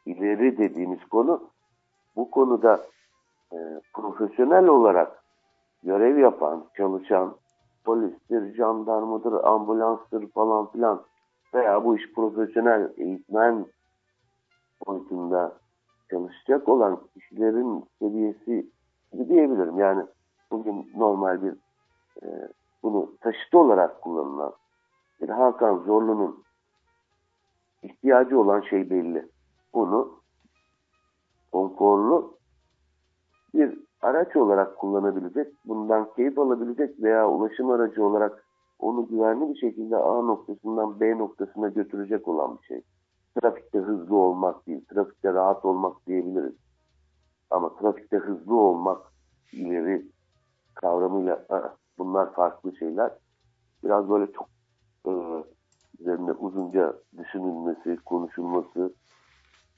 [0.06, 1.42] ileri dediğimiz konu
[2.16, 2.80] bu konuda
[3.52, 3.56] e,
[3.94, 5.24] profesyonel olarak
[5.82, 7.34] görev yapan, çalışan
[7.84, 11.02] polistir, jandarmadır, ambulanstır falan filan
[11.54, 13.66] veya bu iş profesyonel eğitmen
[14.86, 15.52] boyutunda
[16.10, 18.66] çalışacak olan kişilerin seviyesi
[19.28, 19.78] diyebilirim.
[19.78, 20.06] Yani
[20.50, 21.52] bugün normal bir
[22.22, 22.48] e,
[22.82, 24.52] bunu taşıtı olarak kullanılan
[25.20, 26.42] bir Hakan Zorlu'nun
[27.82, 29.28] ihtiyacı olan şey belli.
[29.74, 30.18] Bunu
[31.52, 32.38] konforlu
[33.54, 38.44] bir araç olarak kullanabilecek, bundan keyif alabilecek veya ulaşım aracı olarak
[38.78, 42.82] onu güvenli bir şekilde A noktasından B noktasına götürecek olan bir şey.
[43.40, 46.54] Trafikte hızlı olmak değil, trafikte rahat olmak diyebiliriz.
[47.50, 49.12] Ama trafikte hızlı olmak
[49.52, 50.06] ileri
[50.74, 51.46] kavramıyla
[51.98, 53.12] bunlar farklı şeyler.
[53.84, 54.48] Biraz böyle çok
[55.06, 55.12] e,
[56.00, 58.94] üzerinde uzunca düşünülmesi, konuşulması,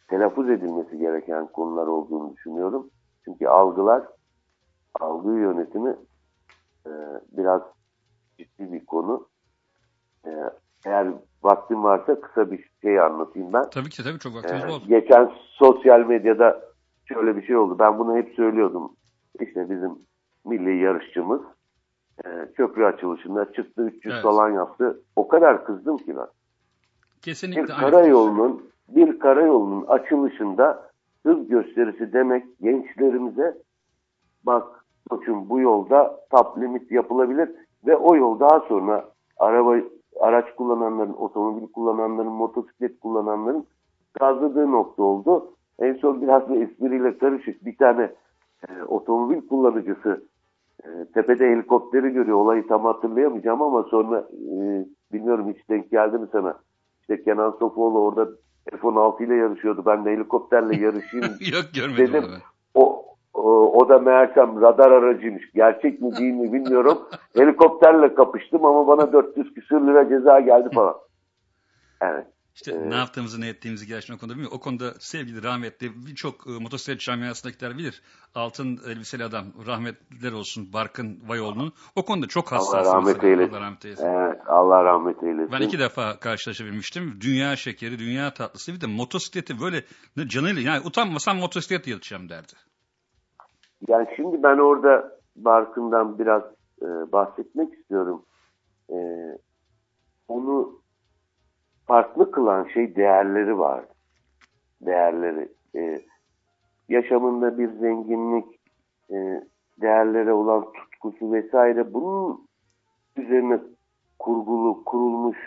[0.09, 2.91] telaffuz edilmesi gereken konular olduğunu düşünüyorum.
[3.25, 4.09] Çünkü algılar,
[5.01, 5.97] algı yönetimi
[6.87, 6.91] e,
[7.33, 7.63] biraz
[8.39, 9.29] ciddi bir konu.
[10.27, 10.31] E,
[10.87, 11.09] eğer
[11.43, 13.71] vaktim varsa kısa bir şey anlatayım ben.
[13.71, 14.81] Tabii ki tabii çok vaktimiz Ee, bol.
[14.89, 16.61] geçen sosyal medyada
[17.05, 17.77] şöyle bir şey oldu.
[17.79, 18.93] Ben bunu hep söylüyordum.
[19.41, 19.91] İşte bizim
[20.45, 21.41] milli yarışçımız
[22.25, 24.23] e, köprü açılışında çıktı 300 Evet.
[24.23, 25.01] falan yaptı.
[25.17, 26.27] O kadar kızdım ki ben.
[27.23, 30.91] Kesinlikle Bir karayolunun bir karayolunun açılışında
[31.27, 33.57] hız gösterisi demek gençlerimize
[34.47, 37.51] bak koçum bu yolda top limit yapılabilir
[37.87, 39.05] ve o yol daha sonra
[39.37, 39.77] araba
[40.21, 43.67] araç kullananların, otomobil kullananların, motosiklet kullananların
[44.21, 45.51] gazladığı nokta oldu.
[45.79, 48.03] En son biraz da espriyle karışık bir tane
[48.69, 50.25] e, otomobil kullanıcısı
[50.85, 52.39] e, tepede helikopteri görüyor.
[52.39, 56.59] Olayı tam hatırlayamayacağım ama sonra e, bilmiyorum hiç denk geldi mi sana?
[57.01, 58.29] İşte Kenan Sofuoğlu orada
[58.71, 59.83] F-16 ile yarışıyordu.
[59.87, 62.25] Ben de helikopterle yarışayım Yok görmedim dedim.
[62.29, 62.39] onu.
[63.51, 65.53] O, o da meğersem radar aracıymış.
[65.55, 66.99] Gerçek mi değil mi bilmiyorum.
[67.37, 70.95] Helikopterle kapıştım ama bana 400 küsür lira ceza geldi falan.
[72.03, 72.27] Evet.
[72.55, 72.87] İşte Evet.
[72.87, 74.57] ne yaptığımızı ne ettiğimizi gerçekten o konuda bilmiyorum.
[74.61, 78.03] O konuda sevgili rahmetli birçok e, motosiklet camiasındakiler bilir.
[78.35, 81.73] Altın elbiseli adam rahmetliler olsun Barkın Vayoğlu'nun.
[81.97, 82.87] O konuda çok hassas.
[82.87, 83.53] Allah rahmet eylesin.
[83.53, 84.07] Allah rahmet eylesin.
[84.07, 85.53] Evet, Allah rahmet eylesin.
[85.53, 87.19] Ben iki defa karşılaşabilmiştim.
[87.21, 88.73] Dünya şekeri, dünya tatlısı.
[88.73, 89.85] Bir de motosikleti böyle
[90.27, 92.53] canıyla yani utanmasam motosiklet yatacağım derdi.
[93.89, 96.43] Yani şimdi ben orada Barkın'dan biraz
[96.83, 98.23] e, bahsetmek istiyorum.
[98.91, 98.99] E,
[100.29, 100.81] onu
[101.87, 103.85] farklı kılan şey değerleri var.
[104.81, 105.49] Değerleri.
[105.77, 106.01] E,
[106.89, 108.61] yaşamında bir zenginlik,
[109.11, 109.45] e,
[109.81, 112.49] değerlere olan tutkusu vesaire bunun
[113.17, 113.61] üzerine
[114.19, 115.39] kurgulu, kurulmuş,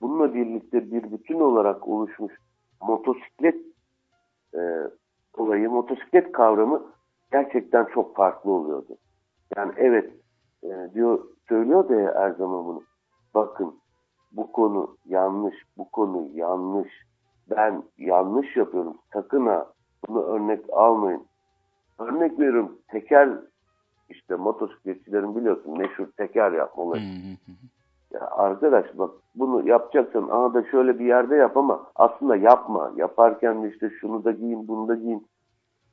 [0.00, 2.34] bununla birlikte bir bütün olarak oluşmuş
[2.80, 3.56] motosiklet
[4.54, 4.60] e,
[5.36, 6.93] olayı, motosiklet kavramı
[7.34, 8.96] gerçekten çok farklı oluyordu.
[9.56, 10.12] Yani evet
[10.62, 12.82] e, diyor söylüyor da her zaman bunu.
[13.34, 13.74] Bakın
[14.32, 16.92] bu konu yanlış, bu konu yanlış.
[17.50, 18.96] Ben yanlış yapıyorum.
[19.12, 19.66] Sakın ha
[20.08, 21.26] bunu örnek almayın.
[21.98, 23.28] Örnek veriyorum teker
[24.08, 27.02] işte motosikletçilerin biliyorsun meşhur teker yapma Hı olayı.
[27.02, 27.52] hı hı.
[28.14, 32.92] Ya arkadaş bak bunu yapacaksan aha da şöyle bir yerde yap ama aslında yapma.
[32.96, 35.26] Yaparken de işte şunu da giyin bunu da giyin.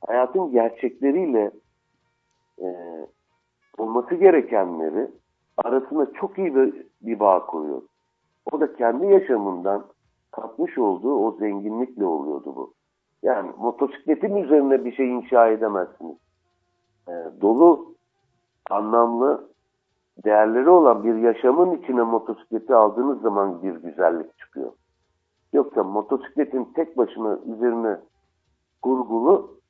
[0.06, 1.50] Hayatın gerçekleriyle
[2.58, 2.66] e,
[3.78, 5.10] olması gerekenleri
[5.56, 7.82] arasında çok iyi bir, bir bağ koyuyor.
[8.52, 9.84] O da kendi yaşamından
[10.30, 12.74] katmış olduğu o zenginlikle oluyordu bu.
[13.22, 16.16] Yani motosikletin üzerine bir şey inşa edemezsiniz.
[17.08, 17.94] E, dolu,
[18.70, 19.48] anlamlı,
[20.24, 24.72] değerleri olan bir yaşamın içine motosikleti aldığınız zaman bir güzellik çıkıyor.
[25.52, 27.96] Yoksa motosikletin tek başına üzerine
[28.82, 29.61] kurgulu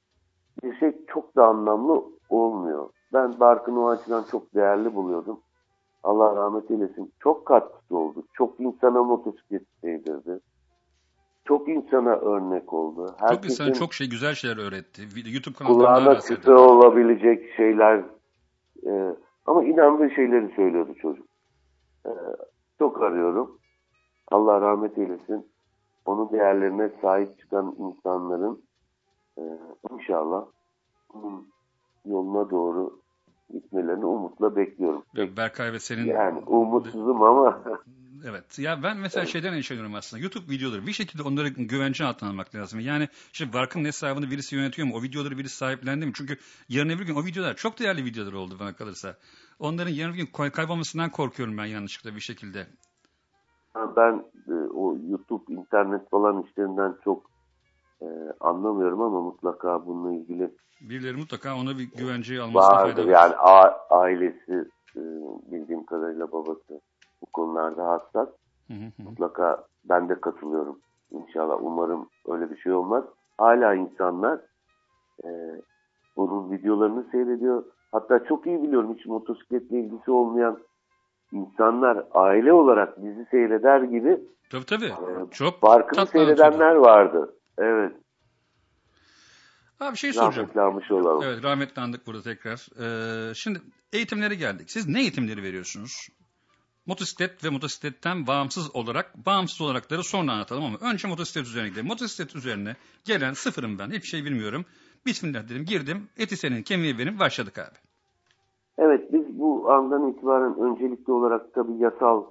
[0.63, 2.89] bir şey çok da anlamlı olmuyor.
[3.13, 5.41] Ben Barkın'ı o açıdan çok değerli buluyordum.
[6.03, 7.13] Allah rahmet eylesin.
[7.21, 8.25] Çok katkısı oldu.
[8.33, 10.41] Çok insana motosiklet sevdirdi.
[11.45, 13.07] Çok insana örnek oldu.
[13.07, 15.03] Çok Herkesin insan çok şey güzel şeyler öğretti.
[15.35, 15.65] YouTube
[16.07, 16.41] bahsediyor.
[16.41, 18.05] küpe olabilecek şeyler
[18.87, 21.27] e, ama inandığı şeyleri söylüyordu çocuk.
[22.07, 22.11] E,
[22.79, 23.59] çok arıyorum.
[24.31, 25.47] Allah rahmet eylesin.
[26.05, 28.63] Onun değerlerine sahip çıkan insanların
[29.39, 29.43] e,
[29.91, 30.45] inşallah
[31.15, 31.49] bunun
[32.07, 33.01] yoluna doğru
[33.53, 35.05] gitmelerini umutla bekliyorum.
[35.17, 37.63] Berkay ve senin Yani umutsuzum ama
[38.25, 38.59] Evet.
[38.59, 40.23] Ya ben mesela şeyden endişeleniyorum aslında.
[40.23, 42.81] YouTube videoları bir şekilde onları güvence altına almak lazım.
[42.81, 44.95] Yani şimdi Barkın'ın hesabını birisi yönetiyor mu?
[44.97, 46.13] O videoları birisi sahiplendi mi?
[46.15, 46.37] Çünkü
[46.69, 49.17] yarın öbür gün o videolar çok değerli videolar oldu bana kalırsa.
[49.59, 52.67] Onların yarın öbür gün kay- kaybolmasından korkuyorum ben yanlışlıkla bir şekilde.
[53.97, 57.32] ben e, o YouTube, internet falan işlerinden çok
[58.03, 58.07] e,
[58.41, 63.05] anlamıyorum ama mutlaka bununla ilgili Birileri mutlaka ona bir güvenceyi fayda vardır.
[63.07, 63.13] var.
[63.13, 64.53] Yani a- ailesi
[64.97, 65.01] e,
[65.53, 66.81] bildiğim kadarıyla babası
[67.23, 68.29] bu konularda hassas.
[68.69, 69.03] Hı hı hı.
[69.09, 70.79] Mutlaka ben de katılıyorum.
[71.11, 73.05] İnşallah umarım öyle bir şey olmaz.
[73.39, 74.41] Hala insanlar
[75.25, 75.29] e,
[76.17, 77.65] bunun videolarını seyrediyor.
[77.93, 80.59] Hatta çok iyi biliyorum hiç motosikletle ilgisi olmayan
[81.33, 84.87] insanlar aile olarak bizi seyreder gibi Tabii tabii.
[84.87, 87.35] e, Çok tatlı seyredenler vardı.
[87.63, 87.93] Evet.
[89.81, 90.49] Abi şey soracağım.
[90.49, 91.23] Rahmetli almış olalım.
[91.25, 92.69] Evet rahmetli andık burada tekrar.
[92.81, 93.61] Ee, şimdi
[93.93, 94.71] eğitimlere geldik.
[94.71, 96.09] Siz ne eğitimleri veriyorsunuz?
[96.87, 101.87] Motosiklet ve motosikletten bağımsız olarak, bağımsız olarakları sonra anlatalım ama önce motosiklet üzerine gidelim.
[101.87, 104.65] Motosiklet üzerine gelen sıfırım ben, hiçbir şey bilmiyorum.
[105.07, 107.77] Bismillah dedim, girdim, eti senin, kemiği benim, başladık abi.
[108.79, 112.25] Evet biz bu andan itibaren öncelikli olarak tabii yasal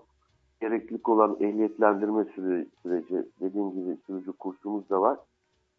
[0.61, 5.19] gereklilik olan ehliyetlendirme süre- süreci dediğim gibi sürücü kursumuz da var.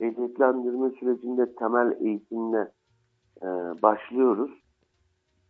[0.00, 2.70] Ehliyetlendirme sürecinde temel eğitimle
[3.42, 3.46] e,
[3.82, 4.50] başlıyoruz.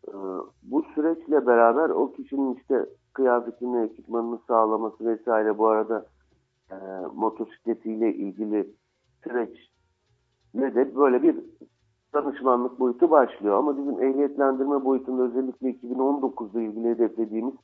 [0.08, 0.14] E,
[0.62, 6.06] bu süreçle beraber o kişinin işte kıyafetini, ekipmanını sağlaması vesaire bu arada
[6.70, 6.76] e,
[7.14, 8.74] motosikletiyle ilgili
[9.24, 9.72] süreç
[10.54, 11.36] ne de böyle bir
[12.14, 13.58] danışmanlık boyutu başlıyor.
[13.58, 17.54] Ama bizim ehliyetlendirme boyutunda özellikle 2019'da ilgili hedeflediğimiz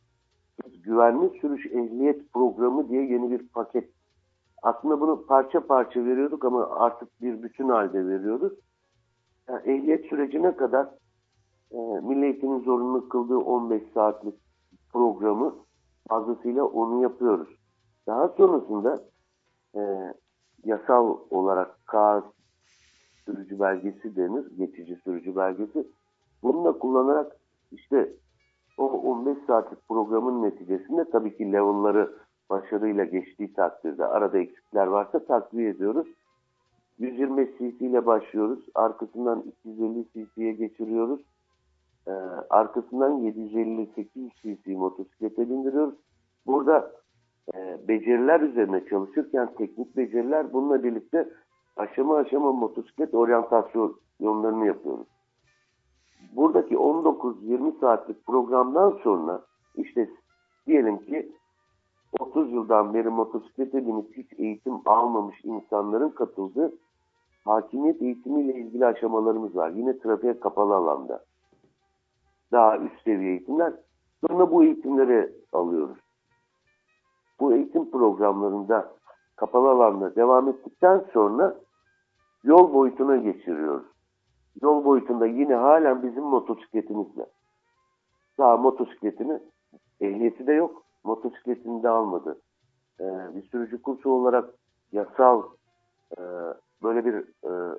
[0.83, 3.91] güvenli sürüş ehliyet programı diye yeni bir paket.
[4.63, 8.53] Aslında bunu parça parça veriyorduk ama artık bir bütün halde veriyoruz.
[9.49, 10.89] Yani ehliyet sürecine kadar
[11.71, 14.35] e, Milli zorunlu kıldığı 15 saatlik
[14.93, 15.55] programı
[16.09, 17.49] fazlasıyla onu yapıyoruz.
[18.07, 19.03] Daha sonrasında
[19.75, 19.81] e,
[20.65, 22.25] yasal olarak KAS
[23.25, 25.89] sürücü belgesi denir, geçici sürücü belgesi.
[26.43, 27.37] Bunu da kullanarak
[27.73, 28.13] işte
[28.79, 32.11] o 15 saatlik programın neticesinde tabii ki level'ları
[32.51, 36.09] başarıyla geçtiği takdirde arada eksikler varsa takviye ediyoruz.
[36.99, 38.61] 120 cc ile başlıyoruz.
[38.75, 41.21] Arkasından 250 cc'ye geçiriyoruz.
[42.07, 42.11] Ee,
[42.51, 45.95] arkasından 758 cc motosiklete bindiriyoruz.
[46.47, 46.93] Burada
[47.55, 51.29] e, beceriler üzerine çalışırken teknik beceriler bununla birlikte
[51.77, 55.07] aşama aşama motosiklet oryantasyonlarını yapıyoruz.
[56.33, 59.41] Buradaki 19-20 saatlik programdan sonra
[59.75, 60.11] işte
[60.67, 61.33] diyelim ki
[62.19, 66.73] 30 yıldan beri motosiklete binip hiç eğitim almamış insanların katıldığı
[67.45, 69.71] hakimiyet eğitimiyle ilgili aşamalarımız var.
[69.71, 71.25] Yine trafiğe kapalı alanda.
[72.53, 73.73] Daha üst seviye eğitimler.
[74.27, 75.99] Sonra bu eğitimleri alıyoruz.
[77.41, 78.93] Bu eğitim programlarında
[79.37, 81.55] kapalı alanda devam ettikten sonra
[82.45, 83.87] yol boyutuna geçiriyoruz.
[84.63, 87.27] Yol boyutunda yine halen bizim motosikletimizle.
[88.39, 89.41] Daha motosikletini
[90.01, 90.83] ehliyeti de yok.
[91.05, 92.39] Motosikletini de almadı.
[93.01, 93.05] Ee,
[93.35, 94.51] bir sürücü kursu olarak
[94.93, 95.43] yasal
[96.19, 96.21] e,
[96.83, 97.79] böyle bir e,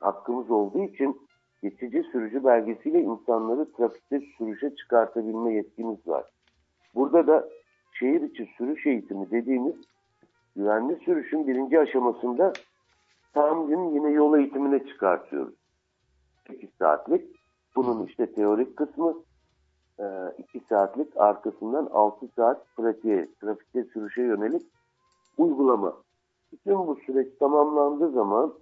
[0.00, 1.20] hakkımız olduğu için
[1.62, 6.24] geçici sürücü belgesiyle insanları trafikte sürüşe çıkartabilme yetkimiz var.
[6.94, 7.48] Burada da
[7.92, 9.76] şehir içi sürüş eğitimi dediğimiz
[10.56, 12.52] güvenli sürüşün birinci aşamasında
[13.34, 15.59] tam gün yine yol eğitimine çıkartıyoruz.
[16.50, 17.36] 8 saatlik.
[17.76, 19.14] Bunun işte teorik kısmı
[20.38, 24.66] 2 saatlik arkasından 6 saat pratiğe, trafikte sürüşe yönelik
[25.38, 25.96] uygulama.
[26.52, 28.54] Bütün bu süreç tamamlandığı zaman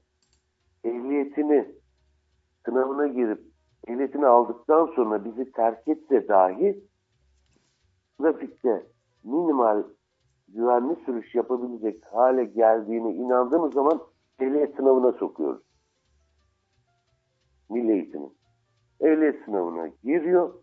[0.85, 1.75] ehliyetini
[2.65, 3.41] sınavına girip
[3.87, 6.85] ehliyetini aldıktan sonra bizi terk etse dahi
[8.21, 8.87] trafikte
[9.25, 9.83] minimal
[10.49, 14.01] güvenli sürüş yapabilecek hale geldiğine inandığımız zaman
[14.41, 15.68] ehliyet sınavına sokuyoruz.
[17.71, 18.29] Milli eğitimi.
[19.01, 20.55] Ehliyet sınavına giriyor.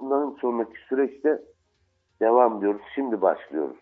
[0.00, 1.42] Bundan sonraki süreçte
[2.20, 2.82] devam diyoruz.
[2.94, 3.76] Şimdi başlıyoruz.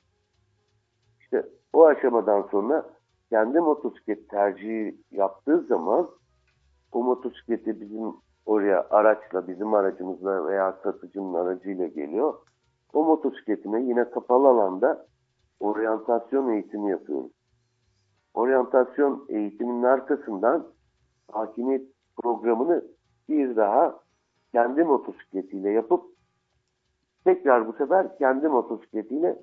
[1.21, 2.87] İşte o aşamadan sonra
[3.31, 6.11] kendi motosiklet tercihi yaptığı zaman
[6.93, 8.14] o motosikleti bizim
[8.47, 12.35] oraya araçla, bizim aracımızla veya satıcının aracıyla geliyor.
[12.93, 15.07] O motosikletine yine kapalı alanda
[15.61, 17.33] oryantasyon eğitimi yapıyoruz.
[18.35, 20.66] Oryantasyon eğitiminin arkasından
[21.33, 21.89] hakimiyet
[22.23, 22.85] programını
[23.29, 24.01] bir daha
[24.53, 26.05] kendi motosikletiyle yapıp
[27.25, 29.39] tekrar bu sefer kendi motosikletiyle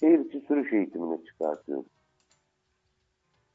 [0.00, 1.86] şehir içi sürüş eğitimine çıkartıyoruz.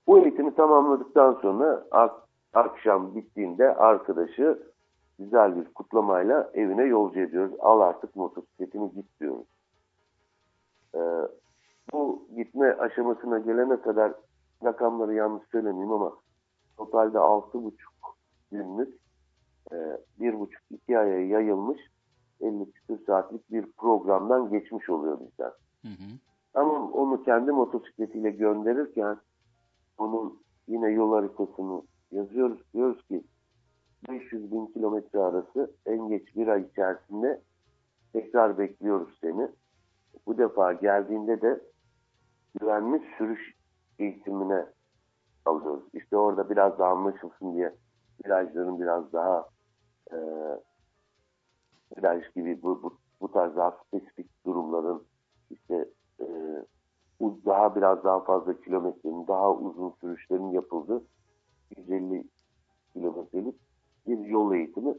[0.08, 4.70] Bu eğitimi tamamladıktan sonra ak akşam bittiğinde arkadaşı
[5.20, 7.56] güzel bir kutlamayla evine yolcu ediyoruz.
[7.60, 9.48] Al artık motosikletini git diyoruz.
[10.96, 11.00] Ee,
[11.94, 14.14] bu gitme aşamasına gelene kadar
[14.64, 16.14] rakamları yanlış söylemeyeyim ama
[16.78, 17.72] totalde 6,5
[18.52, 19.00] günlük
[19.72, 19.78] e,
[20.20, 21.80] bir buçuk iki aya yayılmış
[22.41, 25.52] 50 küsur saatlik bir programdan geçmiş oluyor bizden.
[25.82, 26.18] Hı hı.
[26.54, 29.18] Ama onu kendi motosikletiyle gönderirken
[29.97, 31.82] onun yine yol haritasını
[32.12, 32.60] yazıyoruz.
[32.74, 33.24] Diyoruz ki
[34.10, 37.41] 500 bin kilometre arası en geç bir ay içerisinde
[38.14, 39.50] tekrar bekliyoruz seni.
[40.28, 41.62] Bu defa geldiğinde de
[42.60, 43.54] güvenli sürüş
[44.00, 44.66] eğitimine
[45.45, 45.84] alıyoruz.
[45.93, 47.76] İşte orada biraz daha anlaşılsın diye
[48.26, 49.49] virajların biraz daha
[50.11, 50.17] e,
[51.97, 55.03] viraj gibi bu, bu, bu tarz daha spesifik durumların
[55.49, 55.89] işte
[56.20, 56.26] e,
[57.22, 61.03] daha biraz daha fazla kilometrenin daha uzun sürüşlerin yapıldığı
[61.78, 62.24] 150
[62.93, 63.55] kilometrelik
[64.07, 64.95] bir yol eğitimi.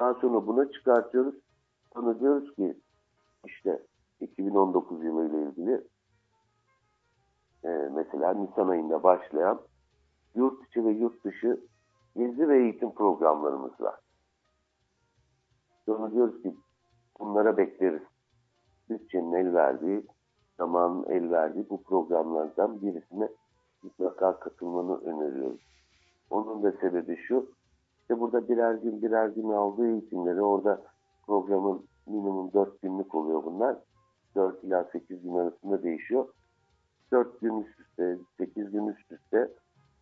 [0.00, 1.34] Daha sonra buna çıkartıyoruz.
[1.94, 2.74] Sonra diyoruz ki
[3.46, 3.82] işte
[4.20, 5.84] 2019 yılı ile ilgili
[7.64, 9.60] e, mesela Nisan ayında başlayan
[10.34, 11.60] yurt içi ve yurt dışı
[12.16, 14.00] gezi ve eğitim programlarımız var.
[15.86, 16.56] Sonra diyoruz ki
[17.20, 18.02] bunlara bekleriz.
[18.90, 20.06] Bütçenin el verdiği,
[20.56, 23.28] zamanın el verdiği bu programlardan birisine
[23.82, 25.60] mutlaka katılmanı öneriyoruz.
[26.30, 27.50] Onun da sebebi şu,
[28.00, 30.82] işte burada birer gün birer gün aldığı eğitimleri orada
[31.26, 33.76] programın minimum 4 günlük oluyor bunlar.
[34.34, 36.28] 4 ila 8 gün arasında değişiyor.
[37.12, 39.50] 4 gün üst üste, 8 gün üst üste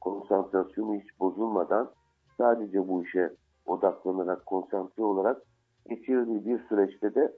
[0.01, 1.91] konsantrasyonu hiç bozulmadan
[2.39, 3.33] sadece bu işe
[3.67, 5.43] odaklanarak, konsantre olarak
[5.89, 7.33] geçirdiği bir süreçte de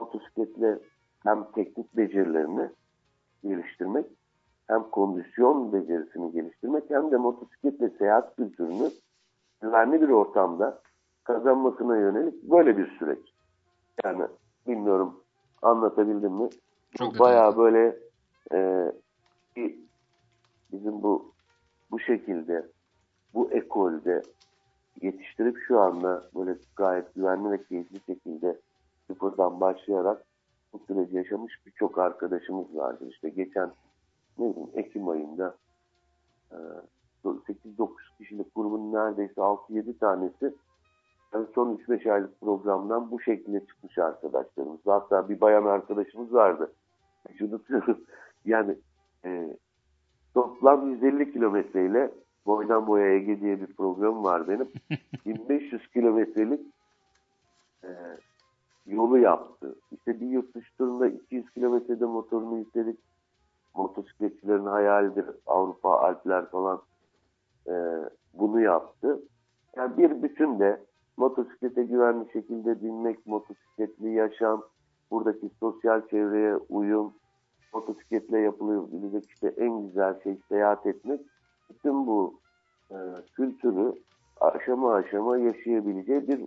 [0.00, 0.78] motosikletle
[1.22, 2.70] hem teknik becerilerini
[3.44, 4.06] geliştirmek,
[4.66, 8.90] hem kondisyon becerisini geliştirmek hem de motosikletle seyahat kültürünü
[9.60, 10.80] güvenli bir ortamda
[11.24, 13.32] kazanmasına yönelik böyle bir süreç.
[14.04, 14.26] Yani
[14.66, 15.20] bilmiyorum
[15.62, 16.48] anlatabildim mi?
[16.98, 17.96] Çok Bayağı böyle
[18.52, 18.92] e,
[20.72, 21.32] bizim bu
[21.90, 22.66] bu şekilde
[23.34, 24.22] bu ekolde
[25.02, 28.60] yetiştirip şu anda böyle gayet güvenli ve keyifli şekilde
[29.06, 30.24] sıfırdan başlayarak
[30.72, 33.06] bu süreci yaşamış birçok arkadaşımız vardır.
[33.10, 33.70] İşte geçen
[34.38, 35.54] ne bileyim Ekim ayında
[36.52, 36.58] e,
[38.92, 40.54] neredeyse 6-7 tanesi
[41.34, 44.80] yani son 3-5 aylık programdan bu şekilde çıkmış arkadaşlarımız.
[44.86, 46.72] Hatta bir bayan arkadaşımız vardı.
[47.30, 47.98] Hiç unutuyorum.
[48.44, 48.76] Yani
[49.24, 49.56] e,
[50.34, 52.10] toplam 150 kilometreyle
[52.46, 54.68] boydan boya Ege diye bir program var benim.
[55.26, 56.60] 1500 kilometrelik
[57.84, 57.90] e,
[58.86, 59.76] yolu yaptı.
[59.92, 62.98] İşte bir yurt dışı turunda 200 kilometrede motorunu yükledik.
[63.74, 65.26] Motosikletçilerin hayalidir.
[65.46, 66.82] Avrupa, Alpler falan
[67.68, 67.74] e,
[68.34, 69.20] bunu yaptı.
[69.76, 70.80] Yani bir bütün de
[71.16, 74.62] motosiklete güvenli şekilde binmek, motosikletli yaşam,
[75.10, 77.14] buradaki sosyal çevreye uyum,
[77.72, 81.20] motosikletle yapılabilecek işte en güzel şey seyahat etmek.
[81.70, 82.40] Bütün bu
[82.90, 82.96] e,
[83.36, 83.92] kültürü
[84.40, 86.40] aşama aşama yaşayabileceği bir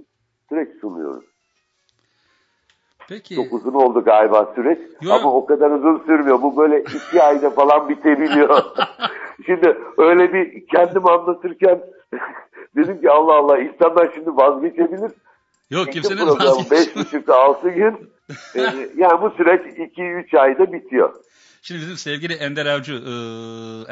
[0.49, 1.26] süreç sunuyoruz.
[3.09, 3.36] Peki.
[3.36, 5.13] Çok uzun oldu galiba süreç Yo.
[5.13, 6.41] ama o kadar uzun sürmüyor.
[6.41, 8.63] Bu böyle iki ayda falan bitebiliyor.
[9.45, 11.82] şimdi öyle bir kendim anlatırken
[12.76, 15.11] dedim ki Allah Allah insanlar şimdi vazgeçebilir.
[15.70, 16.72] Yok kimsenin vazgeçmesi.
[16.72, 18.09] beş buçuk altı gün.
[18.55, 18.61] Ee,
[18.97, 21.13] yani bu süreç iki üç ayda bitiyor.
[21.62, 23.12] Şimdi bizim sevgili Ender Avcı, e,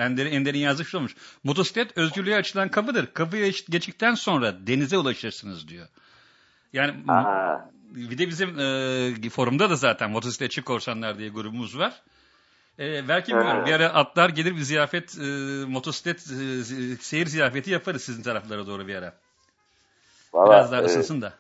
[0.01, 1.15] Ender'in Ender'in yazmış olmuş.
[1.43, 3.05] Motosiklet özgürlüğe açılan kapıdır.
[3.13, 5.88] Kapıyı geç- geçtikten sonra denize ulaşırsınız diyor.
[6.74, 7.57] Yani Aa,
[7.95, 8.59] bir de bizim
[9.26, 12.01] e, forumda da zaten motosikletçi korsanlar diye grubumuz var.
[12.80, 13.65] E, belki Ha.
[13.65, 15.26] bir ara atlar gelir bir ziyafet, e,
[15.68, 16.63] motosiklet e,
[16.99, 19.13] seyir ziyafeti yaparız sizin taraflara doğru bir ara.
[20.34, 21.34] valla, Biraz daha e, ısınsın da.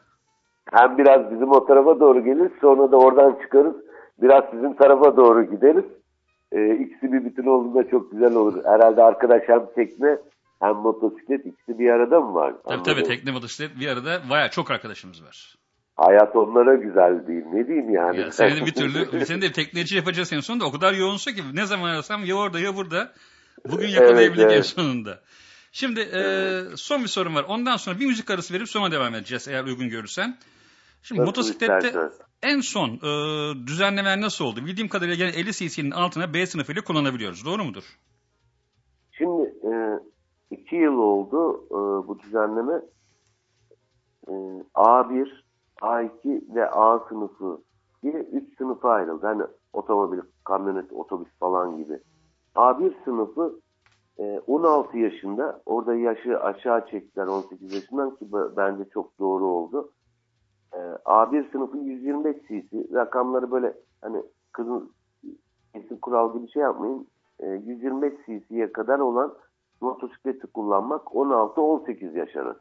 [0.73, 3.75] hem biraz bizim o tarafa doğru gelir sonra da oradan çıkarız.
[4.21, 5.83] Biraz sizin tarafa doğru gideriz.
[6.51, 8.63] Ee, ikisi bir bütün olduğunda çok güzel olur.
[8.65, 10.17] Herhalde arkadaş hem tekne
[10.61, 12.53] hem motosiklet ikisi bir arada mı var?
[12.69, 15.55] Tabii tabii tekne motosiklet bir arada baya çok arkadaşımız var.
[15.95, 17.43] Hayat onlara güzel değil.
[17.53, 18.19] Ne diyeyim yani?
[18.19, 20.65] Ya seni de bir türlü, seni de tekneci yapacağız en sonunda.
[20.65, 23.11] O kadar yoğunsa ki ne zaman arasam ya orada ya burada.
[23.71, 24.65] Bugün yakalayabildik Evet, en evet.
[24.65, 25.19] sonunda.
[25.71, 26.21] Şimdi e,
[26.75, 27.45] son bir sorum var.
[27.47, 30.37] Ondan sonra bir müzik arası verip sonra devam edeceğiz eğer uygun görürsen.
[31.01, 32.25] Şimdi Nasıl motosiklette istersen.
[32.43, 34.65] en son e, düzenlemen nasıl oldu?
[34.65, 37.45] Bildiğim kadarıyla gene 50 cc'nin altına B sınıfıyla kullanabiliyoruz.
[37.45, 37.83] Doğru mudur?
[39.11, 39.99] Şimdi e,
[40.51, 42.81] iki yıl oldu e, bu düzenleme.
[44.27, 44.31] E,
[44.75, 45.27] A1,
[45.81, 47.61] A2 ve A sınıfı
[48.03, 49.25] diye üç sınıfa ayrıldı.
[49.25, 49.43] Hani
[49.73, 51.99] otomobil, kamyonet, otobüs falan gibi.
[52.55, 53.59] A1 sınıfı
[54.19, 55.61] e, 16 yaşında.
[55.65, 58.25] Orada yaşı aşağı çektiler 18 yaşından ki
[58.57, 59.91] bence çok doğru oldu.
[60.77, 62.93] E, A1 sınıfı 125 cc.
[62.93, 64.91] Rakamları böyle hani kızın
[65.73, 67.07] kesin kural gibi şey yapmayın.
[67.39, 69.33] E, 125 cc'ye kadar olan
[69.81, 72.59] motosikleti kullanmak 16-18 yaş arası.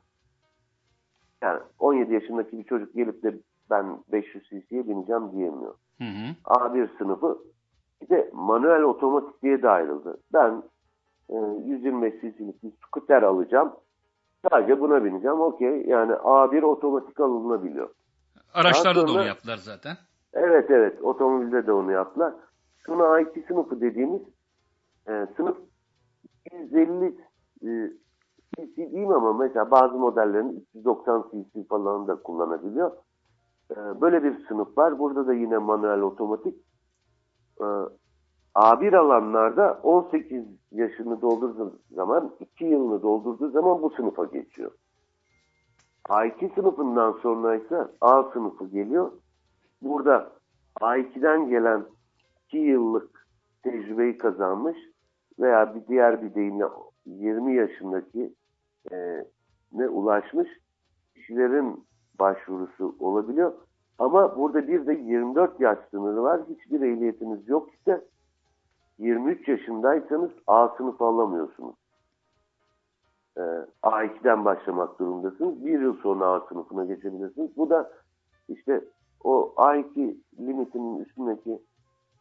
[1.42, 3.34] Yani 17 yaşındaki bir çocuk gelip de
[3.70, 5.74] ben 500 cc'ye bineceğim diyemiyor.
[5.98, 6.34] Hı hı.
[6.44, 7.38] A1 sınıfı
[8.02, 10.16] bir de manuel otomatik diye de ayrıldı.
[10.32, 10.62] Ben
[11.30, 11.36] e,
[11.66, 13.72] 125 cc'lik bir scooter alacağım.
[14.50, 15.40] Sadece buna bineceğim.
[15.40, 15.86] Okey.
[15.86, 17.88] Yani A1 otomatik alınabiliyor.
[18.56, 19.96] Araçlarda da sonra- onu yaptılar zaten.
[20.32, 22.34] Evet evet otomobilde de onu yaptılar.
[22.86, 24.22] Sonra A2 sınıfı dediğimiz
[25.08, 25.56] e, sınıf
[26.52, 27.90] 150 e,
[28.56, 32.92] cc diyeyim ama mesela bazı modellerin 390 cc falan da kullanabiliyor.
[33.70, 34.98] E, böyle bir sınıf var.
[34.98, 36.54] Burada da yine manuel otomatik.
[37.60, 37.64] E,
[38.54, 44.70] A1 alanlarda 18 yaşını doldurduğu zaman 2 yılını doldurduğu zaman bu sınıfa geçiyor.
[46.08, 49.12] A2 sınıfından sonra ise A sınıfı geliyor.
[49.82, 50.32] Burada
[50.80, 51.84] A2'den gelen
[52.46, 53.26] 2 yıllık
[53.62, 54.76] tecrübeyi kazanmış
[55.38, 56.64] veya bir diğer bir deyimle
[57.06, 58.34] 20 yaşındaki
[58.92, 59.24] e,
[59.72, 60.48] ne ulaşmış
[61.14, 61.84] kişilerin
[62.18, 63.52] başvurusu olabiliyor.
[63.98, 66.40] Ama burada bir de 24 yaş sınırı var.
[66.48, 68.04] Hiçbir ehliyetiniz yok ise
[68.98, 71.76] 23 yaşındaysanız A sınıfı alamıyorsunuz.
[73.36, 75.64] Ee, A2'den başlamak durumundasınız.
[75.64, 77.56] Bir yıl sonra A sınıfına geçebilirsiniz.
[77.56, 77.90] Bu da
[78.48, 78.84] işte
[79.24, 81.60] o A2 limitinin üstündeki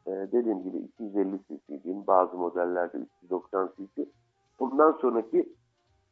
[0.07, 2.07] e, dediğim gibi 250 cc diyeyim.
[2.07, 4.05] Bazı modellerde 390 cc.
[4.59, 5.49] Bundan sonraki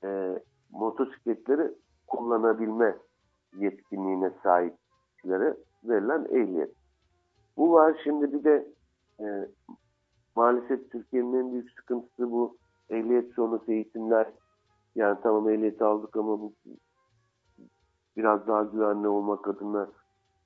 [0.04, 0.40] e,
[0.72, 1.72] motosikletleri
[2.08, 2.96] kullanabilme
[3.58, 4.74] yetkinliğine sahip
[5.16, 6.72] kişilere verilen ehliyet.
[7.58, 8.02] Bu var.
[8.04, 8.68] Şimdi bir de
[9.20, 9.26] e,
[10.36, 12.58] maalesef Türkiye'nin en büyük sıkıntısı bu
[12.90, 14.28] ehliyet sonrası eğitimler.
[14.96, 16.54] Yani tamam ehliyet aldık ama bu
[18.18, 19.88] biraz daha güvenli olmak adına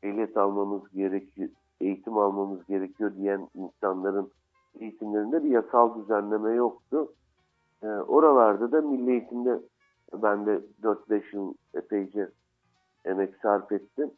[0.04, 1.50] ehliyet almamız gerekiyor,
[1.82, 4.32] eğitim almamız gerekiyor diyen insanların
[4.80, 7.14] eğitimlerinde bir yasal düzenleme yoktu.
[7.84, 9.60] E, oralarda da milli eğitimde
[10.14, 12.30] ben de 4-5 yıl epeyce
[13.06, 14.12] emek sarf ettim.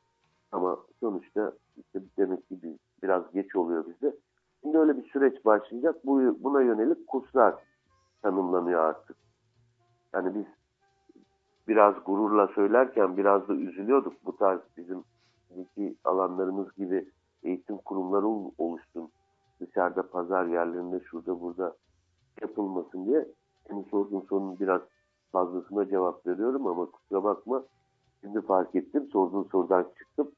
[0.51, 4.15] Ama sonuçta işte demek ki bir, biraz geç oluyor bizde.
[4.61, 5.95] Şimdi öyle bir süreç başlayacak.
[6.05, 7.55] Bu, buna yönelik kurslar
[8.21, 9.17] tanımlanıyor artık.
[10.13, 10.45] Yani biz
[11.67, 14.13] biraz gururla söylerken biraz da üzülüyorduk.
[14.25, 15.03] Bu tarz bizim
[15.57, 17.11] iki alanlarımız gibi
[17.43, 19.11] eğitim kurumları ol- oluşsun.
[19.61, 21.75] Dışarıda pazar yerlerinde şurada burada
[22.41, 23.27] yapılmasın diye.
[23.67, 24.81] Senin sorduğun sorunun biraz
[25.31, 27.63] fazlasına cevap veriyorum ama kusura bakma.
[28.21, 29.07] Şimdi fark ettim.
[29.11, 30.31] Sorduğun sorudan çıktım.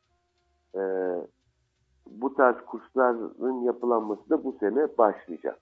[0.75, 1.15] Ee,
[2.07, 5.59] bu tarz kursların yapılanması da bu sene başlayacak.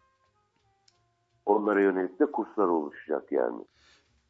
[1.45, 3.64] Onlara yönelik de kurslar oluşacak yani.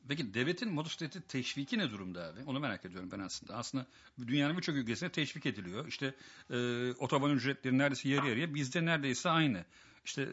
[0.10, 2.40] Peki devletin motosikleti teşviki ne durumda abi?
[2.46, 3.56] Onu merak ediyorum ben aslında.
[3.56, 3.86] Aslında
[4.28, 5.88] dünyanın birçok ülkesinde teşvik ediliyor.
[5.88, 6.16] İşte
[6.50, 8.54] e, otoban ücretleri neredeyse yarı yarıya.
[8.54, 9.66] Bizde neredeyse aynı.
[10.06, 10.28] İşte e,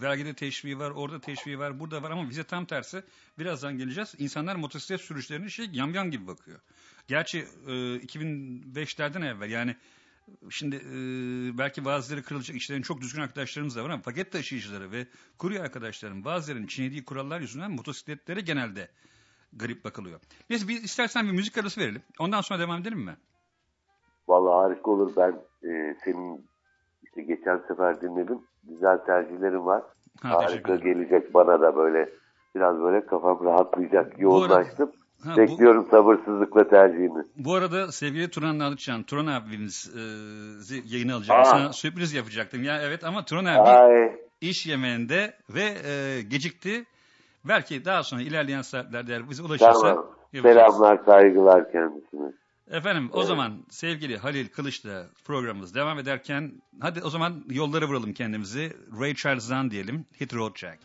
[0.00, 3.02] vergide teşviği var, orada teşviği var, burada var ama bize tam tersi.
[3.38, 4.14] Birazdan geleceğiz.
[4.18, 6.60] İnsanlar motosiklet sürüşlerine şey yamyam gibi bakıyor.
[7.08, 9.76] Gerçi e, 2005'lerden evvel yani
[10.50, 15.06] Şimdi e, belki bazıları kırılacak işlerin çok düzgün arkadaşlarımız da var ama paket taşıyıcıları ve
[15.38, 18.90] kurye arkadaşlarım bazılarının çiğnediği kurallar yüzünden motosikletlere genelde
[19.52, 20.20] garip bakılıyor.
[20.50, 22.02] Neyse biz istersen bir müzik arası verelim.
[22.18, 23.16] Ondan sonra devam edelim mi?
[24.28, 25.12] Vallahi harika olur.
[25.16, 25.32] Ben
[25.68, 26.46] e, senin
[27.02, 28.38] işte geçen sefer dinledim.
[28.64, 29.82] Güzel tercihlerin var.
[30.22, 32.08] Ha, harika gelecek bana da böyle
[32.54, 34.18] biraz böyle kafam rahatlayacak.
[34.18, 34.92] Yoğunlaştım.
[35.24, 37.24] Ha, bu, Bekliyorum sabırsızlıkla tercihini.
[37.36, 40.00] bu arada sevgili Turan Nalıçcan, Turan abiniz e,
[40.84, 41.40] yayını alacağım.
[41.40, 41.44] Aa.
[41.44, 42.62] Sana sürpriz yapacaktım.
[42.62, 46.84] Ya evet ama Turan abi Ay, iş yemeğinde ve e, gecikti.
[47.44, 50.06] Belki daha sonra ilerleyen saatlerde eğer bize ulaşırsa tamam.
[50.42, 52.32] Selamlar, saygılar kendisine.
[52.70, 58.72] Efendim o zaman sevgili Halil Kılıç'la programımız devam ederken hadi o zaman yollara vuralım kendimizi.
[59.00, 60.78] Ray Charles'dan diyelim Hit Road Jack.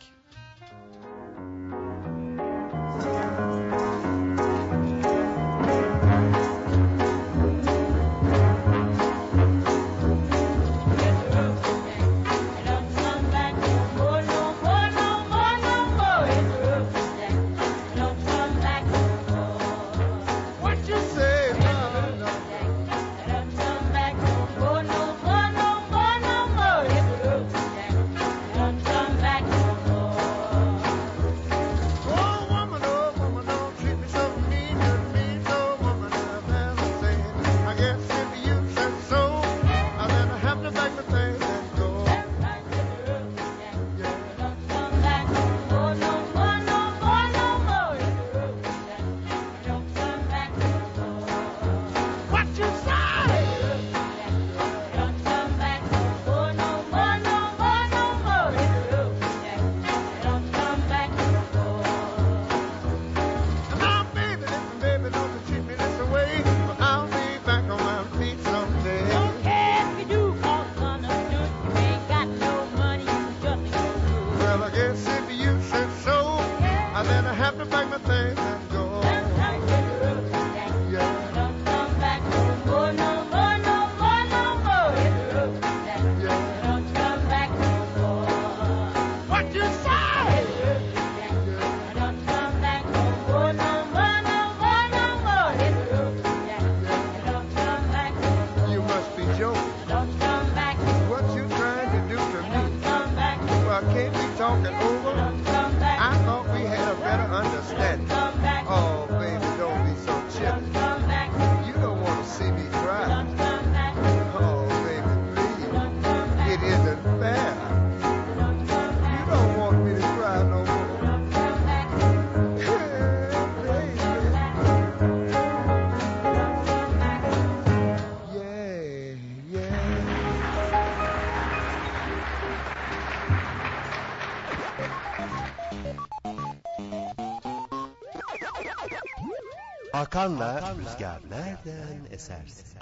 [140.18, 142.78] Hakan'la Rüzgar nereden eserse.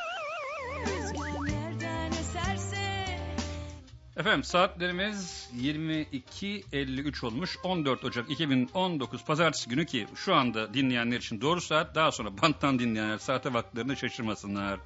[4.17, 7.59] Efendim saatlerimiz 22.53 olmuş.
[7.65, 11.95] 14 Ocak 2019 Pazartesi günü ki şu anda dinleyenler için doğru saat.
[11.95, 14.81] Daha sonra banttan dinleyenler saate baktıklarını şaşırmasınlar.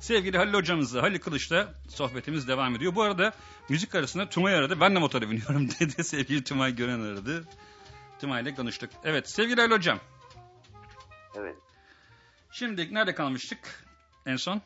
[0.00, 2.94] Sevgili Halil hocamızla Halil Kılıç'la sohbetimiz devam ediyor.
[2.94, 3.32] Bu arada
[3.68, 4.80] müzik arasında Tumay aradı.
[4.80, 6.04] Ben de motora biniyorum dedi.
[6.04, 7.44] Sevgili Tumay Gören aradı.
[8.20, 8.90] Tumay ile konuştuk.
[9.04, 9.98] Evet sevgili Halil hocam.
[11.36, 11.65] Evet.
[12.58, 13.58] Şimdi nerede kalmıştık
[14.26, 14.60] en son?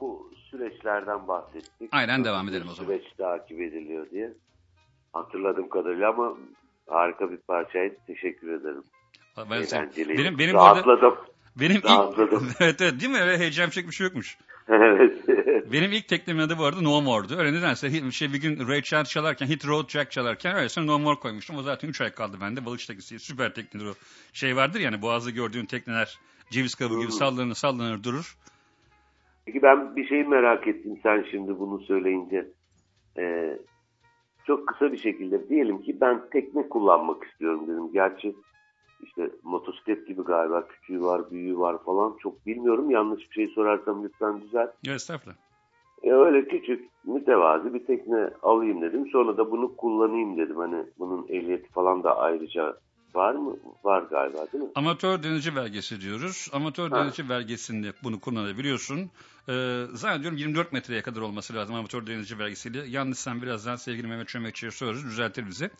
[0.00, 1.88] Bu süreçlerden bahsettik.
[1.92, 2.88] Aynen, devam Nasıl edelim bir o zaman.
[2.88, 4.32] Süreç takip ediliyor diye.
[5.12, 6.36] Hatırladığım kadarıyla ama
[6.86, 7.96] harika bir parçaydı.
[8.06, 8.84] Teşekkür ederim.
[9.36, 10.18] Ben, Eğlenceli.
[10.18, 11.16] benim benim burada Rahatladım.
[11.56, 12.48] benim ilk Rahatladım.
[12.60, 13.18] evet evet değil mi?
[13.22, 14.38] Evet, heyecan çek bir şey yokmuş.
[14.68, 15.26] evet.
[15.72, 17.36] Benim ilk teknemin adı bu arada No More'du.
[17.36, 21.20] Öyle nedense şey bir gün Ray Charles çalarken, Hit Road Jack çalarken öylesine No More
[21.20, 21.56] koymuştum.
[21.56, 22.66] O zaten 3 ay kaldı bende.
[22.66, 23.94] Balıkçı teknesi süper teknedir o.
[24.32, 26.18] Şey vardır yani boğazda gördüğün tekneler
[26.50, 28.36] ceviz kabuğu gibi sallanır sallanır durur.
[29.46, 32.48] Peki ben bir şey merak ettim sen şimdi bunu söyleyince.
[33.18, 33.58] Ee,
[34.46, 37.92] çok kısa bir şekilde diyelim ki ben tekne kullanmak istiyorum dedim.
[37.92, 38.34] Gerçi
[39.02, 42.90] işte motosiklet gibi galiba küçüğü var, büyüğü var falan çok bilmiyorum.
[42.90, 44.70] Yanlış bir şey sorarsam lütfen düzelt.
[44.82, 45.36] Ya estağfurullah.
[46.02, 49.06] E öyle küçük, mütevazi bir tekne alayım dedim.
[49.12, 50.56] Sonra da bunu kullanayım dedim.
[50.56, 52.76] Hani bunun ehliyeti falan da ayrıca
[53.14, 53.56] var mı?
[53.84, 54.70] Var galiba değil mi?
[54.74, 56.48] Amatör denizci belgesi diyoruz.
[56.52, 56.96] Amatör Ha.
[56.96, 59.10] denizci belgesinde bunu kullanabiliyorsun.
[59.48, 62.84] Ee, zannediyorum 24 metreye kadar olması lazım amatör denizci belgesiyle.
[62.88, 65.70] Yalnız sen birazdan sevgili Mehmet Çömekçi'ye sorarız, düzeltir bizi.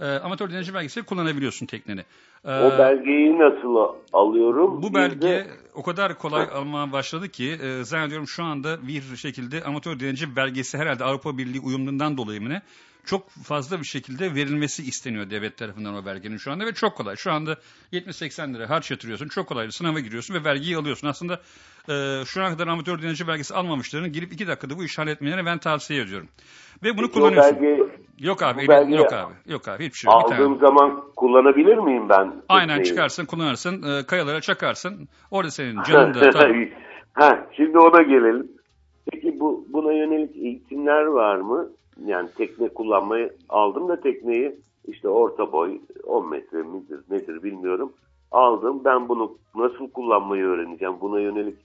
[0.00, 2.04] Ee, amatör denizci belgesiyle kullanabiliyorsun tekneni.
[2.44, 4.82] Ee, O belgeyi nasıl alıyorum?
[4.82, 6.54] bu belge de- o kadar kolay Ha.
[6.54, 11.60] almaya başladı ki e, zannediyorum şu anda bir şekilde amatör denizci belgesi herhalde Avrupa Birliği
[11.60, 12.62] uyumundan dolayı mı ne?
[13.04, 17.16] Çok fazla bir şekilde verilmesi isteniyor devlet tarafından o belgenin şu anda ve çok kolay.
[17.16, 17.56] Şu anda
[17.92, 19.28] 70-80 lira harç yatırıyorsun.
[19.28, 21.08] Çok kolay sınava giriyorsun ve belgeyi alıyorsun.
[21.08, 21.40] Aslında
[21.88, 25.58] e, şu ana kadar amatör denizci belgesi almamışların girip iki dakikada bu işi halletmelerini ben
[25.58, 26.28] tavsiye ediyorum.
[26.84, 27.62] Ve bunu Peki kullanıyorsun.
[27.62, 29.32] belge Yok abi, belgeyi yok abi.
[29.46, 30.32] Yok abi, hiçbir şey yok.
[30.32, 32.32] Aldığım zaman kullanabilir miyim ben?
[32.48, 32.84] Aynen tekneyi?
[32.84, 35.08] çıkarsın, kullanırsın, e, kayalara çakarsın.
[35.30, 36.20] Orada senin canın da
[37.12, 38.48] ha, şimdi ona gelelim.
[39.12, 41.68] Peki bu buna yönelik eğitimler var mı?
[42.06, 47.92] Yani tekne kullanmayı aldım da tekneyi işte orta boy 10 metre midir nedir bilmiyorum.
[48.30, 51.00] Aldım ben bunu nasıl kullanmayı öğreneceğim?
[51.00, 51.56] Buna yönelik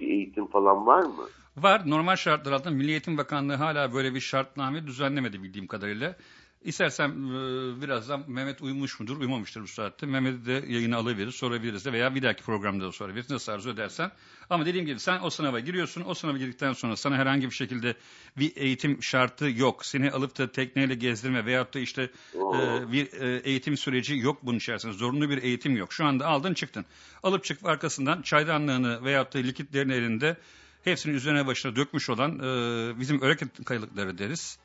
[0.00, 1.24] bir eğitim falan var mı?
[1.56, 1.82] Var.
[1.86, 6.16] Normal şartlar altında Milli Eğitim Bakanlığı hala böyle bir şartname düzenlemedi bildiğim kadarıyla.
[6.64, 10.06] İstersen e, birazdan Mehmet uyumuş mudur, uyumamıştır bu saatte.
[10.06, 13.30] Mehmet'i de yayına alabiliriz, sorabiliriz de veya bir dahaki programda da sorabiliriz.
[13.30, 14.10] Nasıl arzu edersen.
[14.50, 16.04] Ama dediğim gibi sen o sınava giriyorsun.
[16.06, 17.94] O sınava girdikten sonra sana herhangi bir şekilde
[18.38, 19.86] bir eğitim şartı yok.
[19.86, 24.58] Seni alıp da tekneyle gezdirme veyahut da işte e, bir e, eğitim süreci yok bunun
[24.58, 24.92] içerisinde.
[24.92, 25.92] Zorunlu bir eğitim yok.
[25.92, 26.84] Şu anda aldın çıktın.
[27.22, 30.36] Alıp çık arkasından çaydanlığını veyahut da likitlerin elinde
[30.84, 34.58] hepsini üzerine başına dökmüş olan e, bizim öreke kayalıkları deriz.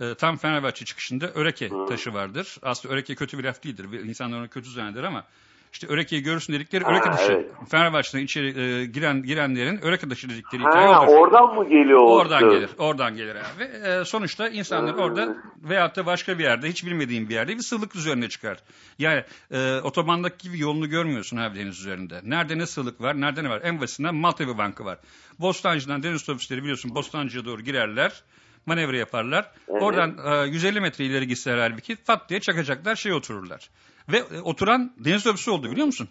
[0.00, 2.56] E, tam Fenerbahçe çıkışında öreke taşı vardır.
[2.62, 3.84] Aslında öreke kötü bir laf değildir.
[4.04, 5.24] İnsanlar onu kötü zanneder ama
[5.72, 7.32] işte örekeyi görürsün dedikleri Ha, öreke taşı.
[7.32, 7.50] evet.
[7.70, 11.12] Fenerbahçe'den içeri e, giren girenlerin öreke taşı dedikleri hikaye Ha, odur.
[11.12, 12.52] oradan mı geliyor Oradan söz?
[12.52, 12.70] gelir.
[12.78, 13.62] Oradan gelir abi.
[13.64, 15.00] E, sonuçta insanlar Hmm.
[15.02, 18.58] orada veyahut da başka bir yerde hiç bilmediğin bir yerde bir sığlık üzerine çıkar.
[18.98, 22.20] Yani e, otobandaki gibi yolunu görmüyorsun abi deniz üzerinde.
[22.24, 23.60] Nerede ne sığlık var, nerede ne var?
[23.64, 24.98] En basitinden Maltepe Bankı var.
[25.38, 28.22] Bostancı'dan deniz otobüsleri biliyorsun Bostancı'ya doğru girerler.
[28.68, 29.50] Manevra yaparlar.
[29.68, 29.82] Evet.
[29.82, 33.70] Oradan e, 150 metre ileri gitseler halbuki pat diye çakacaklar şey otururlar.
[34.08, 36.08] Ve e, oturan deniz otobüsü oldu biliyor musun?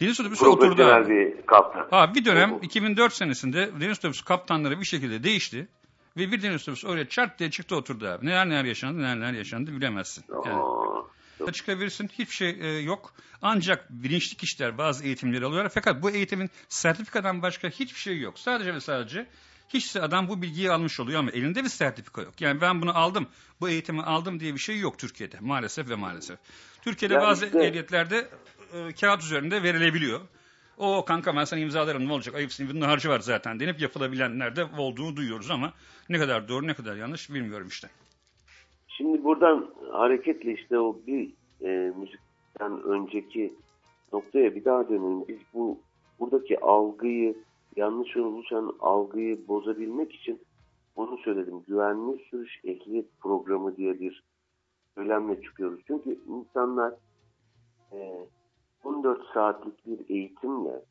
[0.00, 1.36] Deniz otobüsü oturdu abi.
[1.38, 1.86] Bir kaptan.
[1.90, 2.60] Ha bir dönem Oo.
[2.62, 5.68] 2004 senesinde deniz otobüsü kaptanları bir şekilde değişti.
[6.16, 8.26] Ve bir deniz otobüsü oraya çart diye çıktı oturdu abi.
[8.26, 10.24] Neler neler yaşandı neler neler yaşandı bilemezsin.
[10.46, 10.62] Yani
[11.46, 13.14] Aa, çıkabilirsin hiçbir şey e, yok.
[13.42, 15.70] Ancak bilinçli kişiler bazı eğitimleri alıyorlar.
[15.74, 18.38] Fakat bu eğitimin sertifikadan başka hiçbir şey yok.
[18.38, 19.26] Sadece ve sadece
[19.68, 22.40] hiç adam bu bilgiyi almış oluyor ama elinde bir sertifika yok.
[22.40, 23.26] Yani ben bunu aldım,
[23.60, 26.38] bu eğitimi aldım diye bir şey yok Türkiye'de maalesef ve maalesef.
[26.82, 28.28] Türkiye'de Ya bazı işte- ehliyetlerde
[28.72, 30.20] e, kağıt üzerinde verilebiliyor.
[30.78, 34.64] O kanka ben sana imzalarım ne olacak ayıpsın bunun harcı var zaten denip yapılabilenler de
[34.78, 35.72] olduğunu duyuyoruz ama
[36.08, 37.88] ne kadar doğru ne kadar yanlış bilmiyorum işte.
[38.88, 43.54] Şimdi buradan hareketle işte o bir e, müzikten önceki
[44.12, 45.28] noktaya bir daha dönelim.
[45.28, 45.80] Biz bu
[46.20, 47.36] buradaki algıyı
[47.76, 50.42] yanlış oluşan algıyı bozabilmek için
[50.96, 51.62] onu söyledim.
[51.68, 54.24] Güvenli sürüş ehliyet programı diye bir
[54.94, 55.80] söylemle çıkıyoruz.
[55.86, 56.94] Çünkü insanlar
[57.92, 58.26] e,
[58.84, 60.82] 14 saatlik bir eğitimle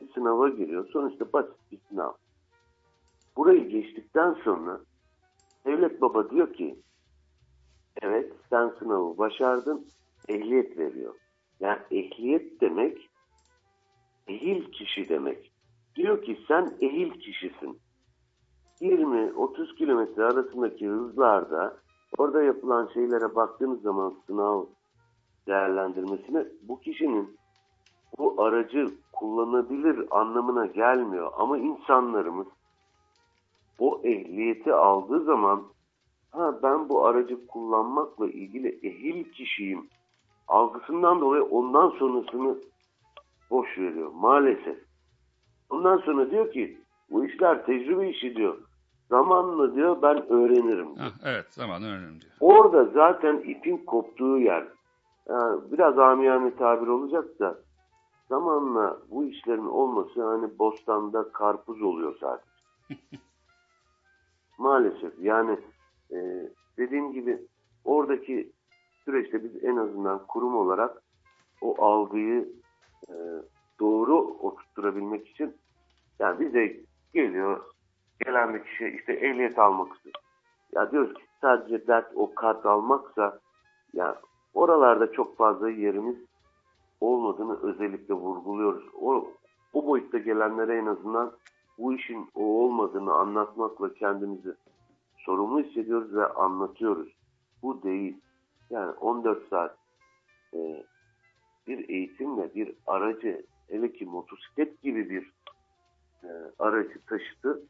[0.00, 0.88] bir sınava giriyor.
[0.92, 2.12] Sonuçta basit bir sınav.
[3.36, 4.80] Burayı geçtikten sonra
[5.66, 6.76] devlet baba diyor ki
[8.02, 9.86] Evet, sen sınavı başardın,
[10.28, 11.14] ehliyet veriyor.
[11.60, 13.08] Yani ehliyet demek,
[14.28, 15.52] ehil kişi demek.
[15.96, 17.78] Diyor ki sen ehil kişisin.
[18.80, 21.76] 20-30 kilometre arasındaki hızlarda
[22.18, 24.64] orada yapılan şeylere baktığınız zaman sınav
[25.46, 27.38] değerlendirmesine bu kişinin
[28.18, 31.32] bu aracı kullanabilir anlamına gelmiyor.
[31.36, 32.46] Ama insanlarımız
[33.78, 35.62] o ehliyeti aldığı zaman
[36.30, 39.88] ha ben bu aracı kullanmakla ilgili ehil kişiyim
[40.48, 42.58] algısından dolayı ondan sonrasını
[43.50, 44.87] boş veriyor maalesef.
[45.70, 46.78] Ondan sonra diyor ki
[47.10, 48.58] bu işler tecrübe işi diyor.
[49.08, 50.96] Zamanla diyor ben öğrenirim.
[50.96, 51.06] diyor.
[51.06, 52.32] Ha, evet zaman önemli diyor.
[52.40, 54.68] Orada zaten ipin koptuğu yer.
[55.28, 57.58] Yani biraz amiyane tabir olacak da
[58.28, 62.48] zamanla bu işlerin olması hani bostanda karpuz oluyor sadece.
[64.58, 65.58] Maalesef yani
[66.10, 66.16] e,
[66.78, 67.38] dediğim gibi
[67.84, 68.52] oradaki
[69.04, 71.02] süreçte biz en azından kurum olarak
[71.60, 72.48] o algıyı
[73.08, 73.14] e,
[73.80, 75.56] doğru oturtturabilmek için
[76.18, 76.76] yani bize
[77.14, 77.64] geliyor
[78.24, 80.14] gelen bir kişi işte ehliyet almak istiyor.
[80.72, 83.40] Ya diyoruz ki sadece dert o kart almaksa
[83.92, 84.20] ya
[84.54, 86.16] oralarda çok fazla yerimiz
[87.00, 88.84] olmadığını özellikle vurguluyoruz.
[89.00, 89.30] O,
[89.72, 91.32] o boyutta gelenlere en azından
[91.78, 94.54] bu işin o olmadığını anlatmakla kendimizi
[95.18, 97.08] sorumlu hissediyoruz ve anlatıyoruz.
[97.62, 98.20] Bu değil.
[98.70, 99.76] Yani 14 saat
[100.54, 100.84] e,
[101.66, 105.32] bir eğitimle bir aracı hele ki motosiklet gibi bir
[106.24, 107.62] e, aracı taşıtı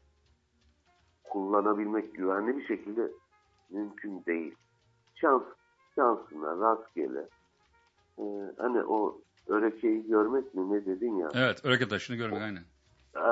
[1.23, 3.11] kullanabilmek güvenli bir şekilde
[3.69, 4.55] mümkün değil.
[5.15, 5.43] Şans,
[5.95, 7.27] şansına rastgele
[8.17, 8.23] e,
[8.57, 11.29] hani o örekeyi görmek mi ne dedin ya?
[11.33, 12.63] Evet, öreke taşını görmek aynen.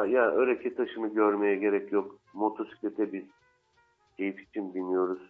[0.07, 2.15] Ya öreke taşını görmeye gerek yok.
[2.33, 3.23] Motosiklete biz
[4.17, 5.21] keyif için biniyoruz.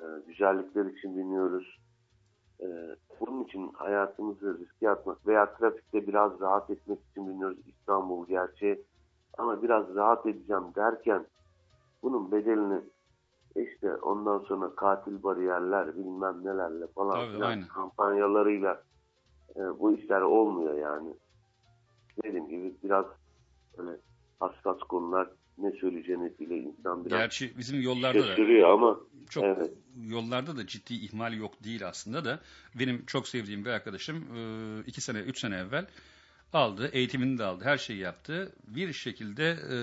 [0.00, 1.78] E, güzellikler için biniyoruz.
[2.62, 2.66] E,
[3.20, 7.58] bunun için hayatımızı riske atmak veya trafikte biraz rahat etmek için biniyoruz.
[7.66, 8.84] İstanbul gerçeği.
[9.38, 11.26] Ama biraz rahat edeceğim derken
[12.02, 12.80] bunun bedelini
[13.56, 17.66] işte ondan sonra katil bariyerler bilmem nelerle falan Tabii, filan aynen.
[17.66, 18.82] kampanyalarıyla
[19.56, 21.14] e, bu işler olmuyor yani.
[22.24, 23.04] Dediğim gibi biraz
[23.78, 23.96] böyle
[24.40, 25.28] hassas konular
[25.62, 29.00] ne söyleyeceğini bile insan biraz Gerçi bizim yollarda da ama
[29.30, 29.70] çok Evet.
[30.08, 32.40] yollarda da ciddi ihmal yok değil aslında da
[32.74, 34.40] benim çok sevdiğim bir arkadaşım e,
[34.86, 35.86] iki sene üç sene evvel
[36.52, 39.78] aldı eğitimini de aldı her şeyi yaptı bir şekilde e,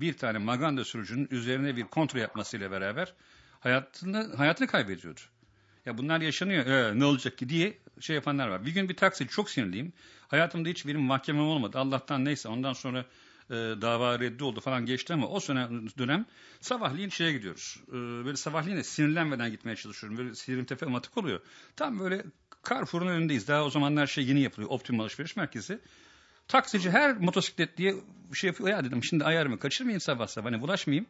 [0.00, 3.14] bir tane maganda sürücünün üzerine bir kontrol yapmasıyla beraber
[3.60, 5.20] hayatını hayatını kaybediyordu.
[5.86, 8.66] Ya bunlar yaşanıyor ee, ne olacak ki diye şey yapanlar var.
[8.66, 9.92] Bir gün bir taksi çok sinirliyim.
[10.28, 11.78] Hayatımda hiç benim mahkemem olmadı.
[11.78, 13.04] Allah'tan neyse ondan sonra
[13.52, 16.26] e, dava reddi oldu falan geçti ama o sene dönem
[16.60, 17.76] sabahleyin şeye gidiyoruz.
[17.88, 20.18] E, böyle sabahleyin de sinirlenmeden gitmeye çalışıyorum.
[20.18, 21.40] Böyle sinirim tepem atık oluyor.
[21.76, 22.24] Tam böyle
[22.68, 23.48] Carrefour'un önündeyiz.
[23.48, 24.70] Daha o zamanlar şey yeni yapılıyor.
[24.70, 25.78] Optimum alışveriş merkezi.
[26.48, 27.94] Taksici her motosiklet diye
[28.34, 28.68] şey yapıyor.
[28.70, 30.46] Ya dedim şimdi ayarımı kaçırmayayım sabah sabah.
[30.46, 31.06] Hani bulaşmayayım.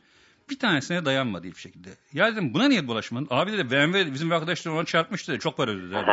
[0.51, 1.91] Bir tanesine dayanmadı hiçbir şekilde.
[2.13, 3.27] Ya dedim buna niye bulaşmadın?
[3.31, 5.39] Abi dedi BMW bizim bir arkadaşlar ona çarpmıştı.
[5.39, 5.91] Çok para ödedi.
[5.91, 6.07] dedi.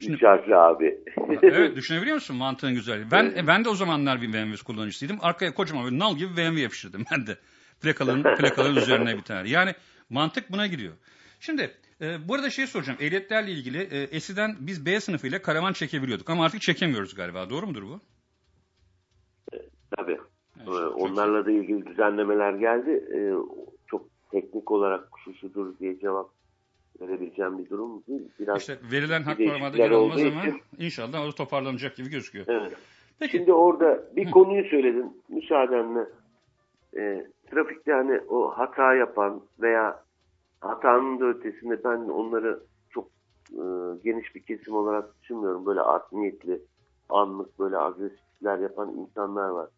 [0.00, 0.98] Şimdi- üç harfli abi.
[1.42, 3.10] evet düşünebiliyor musun mantığın güzelliği?
[3.10, 5.18] Ben e, ben de o zamanlar bir BMW kullanıcısıydım.
[5.20, 7.36] Arkaya kocaman bir nal gibi BMW yapıştırdım ben de.
[7.82, 9.48] Plakaların, plakaların üzerine bir tane.
[9.48, 9.74] Yani
[10.10, 10.92] mantık buna gidiyor.
[11.40, 11.70] Şimdi
[12.00, 12.98] e, bu arada şey soracağım.
[13.02, 17.50] Ehliyetlerle ilgili e, eskiden biz B sınıfıyla karavan çekebiliyorduk ama artık çekemiyoruz galiba.
[17.50, 18.00] Doğru mudur bu?
[19.96, 20.18] Tabii.
[20.56, 23.04] Evet, çok- Onlarla da ilgili düzenlemeler geldi.
[23.14, 23.32] Ee,
[23.86, 26.30] Çok teknik olarak şu şudur diye cevap
[27.00, 28.28] verebileceğim bir durum değil.
[28.40, 32.44] Biraz İşte verilen hak değişiklikler yer olmaz olduğu ama için- inşallah o toparlanacak gibi gözüküyor.
[32.48, 32.72] Evet.
[33.18, 33.36] Peki.
[33.36, 36.06] Şimdi orada bir konuyu söyledin müsaadenle.
[36.96, 40.02] Ee, trafikte hani o hata yapan veya
[40.60, 42.60] hatanın da ötesinde ben onları
[42.90, 43.08] çok
[43.52, 43.62] e,
[44.04, 45.66] geniş bir kesim olarak düşünmüyorum.
[45.66, 46.60] Böyle art niyetli,
[47.08, 49.68] anlık böyle agresifler yapan insanlar var.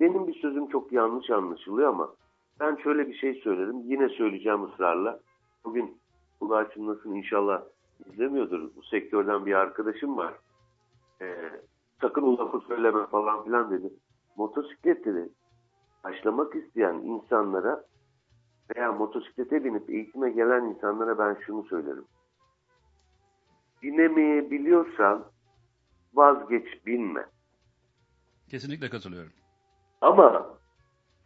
[0.00, 2.14] Benim bir sözüm çok yanlış anlaşılıyor ama
[2.60, 3.76] ben şöyle bir şey söyledim.
[3.84, 5.20] Yine söyleyeceğim ısrarla.
[5.64, 5.99] Bugün
[6.40, 7.62] kulağı çınlasın inşallah
[8.06, 8.70] izlemiyordur.
[8.76, 10.34] Bu sektörden bir arkadaşım var.
[11.20, 11.50] Ee,
[12.00, 13.92] sakın o lafı söyleme falan filan dedi.
[14.36, 15.28] Motosiklet dedi.
[16.04, 17.84] Başlamak isteyen insanlara
[18.76, 22.04] veya motosiklete binip eğitime gelen insanlara ben şunu söylerim.
[23.82, 25.24] Binemeyebiliyorsan
[26.14, 27.26] vazgeç binme.
[28.50, 29.32] Kesinlikle katılıyorum.
[30.00, 30.58] Ama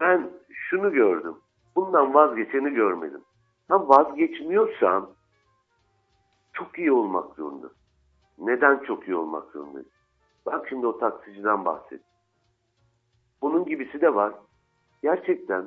[0.00, 1.34] ben şunu gördüm.
[1.76, 3.24] Bundan vazgeçeni görmedim.
[3.68, 5.10] Ha vazgeçmiyorsan
[6.52, 7.76] çok iyi olmak zorundasın.
[8.38, 9.88] Neden çok iyi olmak zorundayız?
[10.46, 12.00] Bak şimdi o taksiciden bahset.
[13.42, 14.34] Bunun gibisi de var.
[15.02, 15.66] Gerçekten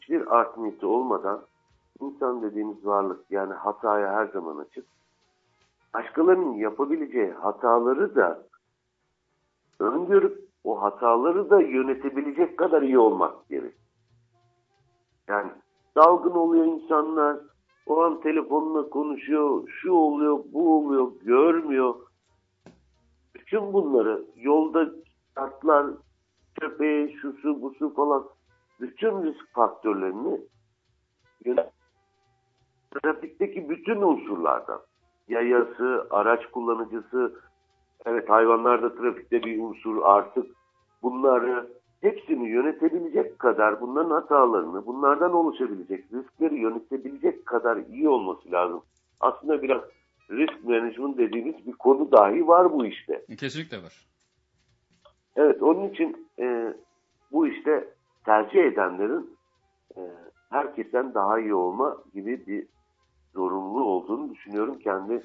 [0.00, 1.42] hiçbir art niyeti olmadan
[2.00, 4.86] insan dediğimiz varlık yani hataya her zaman açık.
[5.94, 8.42] Başkalarının yapabileceği hataları da
[9.78, 13.74] öngörüp o hataları da yönetebilecek kadar iyi olmak gerek.
[15.28, 15.52] Yani
[15.96, 17.36] dalgın oluyor insanlar,
[17.86, 21.94] o an telefonla konuşuyor, şu oluyor, bu oluyor, görmüyor.
[23.34, 24.90] Bütün bunları yolda
[25.34, 25.86] şartlar,
[26.60, 28.24] köpeği, şusu, busu falan
[28.80, 30.40] bütün risk faktörlerini
[32.92, 34.80] trafikteki bütün unsurlardan
[35.28, 37.40] yayası, araç kullanıcısı,
[38.06, 40.46] evet hayvanlar da trafikte bir unsur artık
[41.02, 41.68] bunları
[42.02, 48.82] hepsini yönetebilecek kadar bunların hatalarını, bunlardan oluşabilecek riskleri yönetebilecek kadar iyi olması lazım.
[49.20, 49.80] Aslında biraz
[50.30, 53.24] risk management dediğimiz bir konu dahi var bu işte.
[53.38, 54.06] Kesinlikle var.
[55.36, 56.74] Evet onun için e,
[57.32, 57.88] bu işte
[58.24, 59.36] tercih edenlerin
[59.96, 60.00] e,
[60.50, 62.66] herkesten daha iyi olma gibi bir
[63.34, 65.22] zorunlu olduğunu düşünüyorum kendi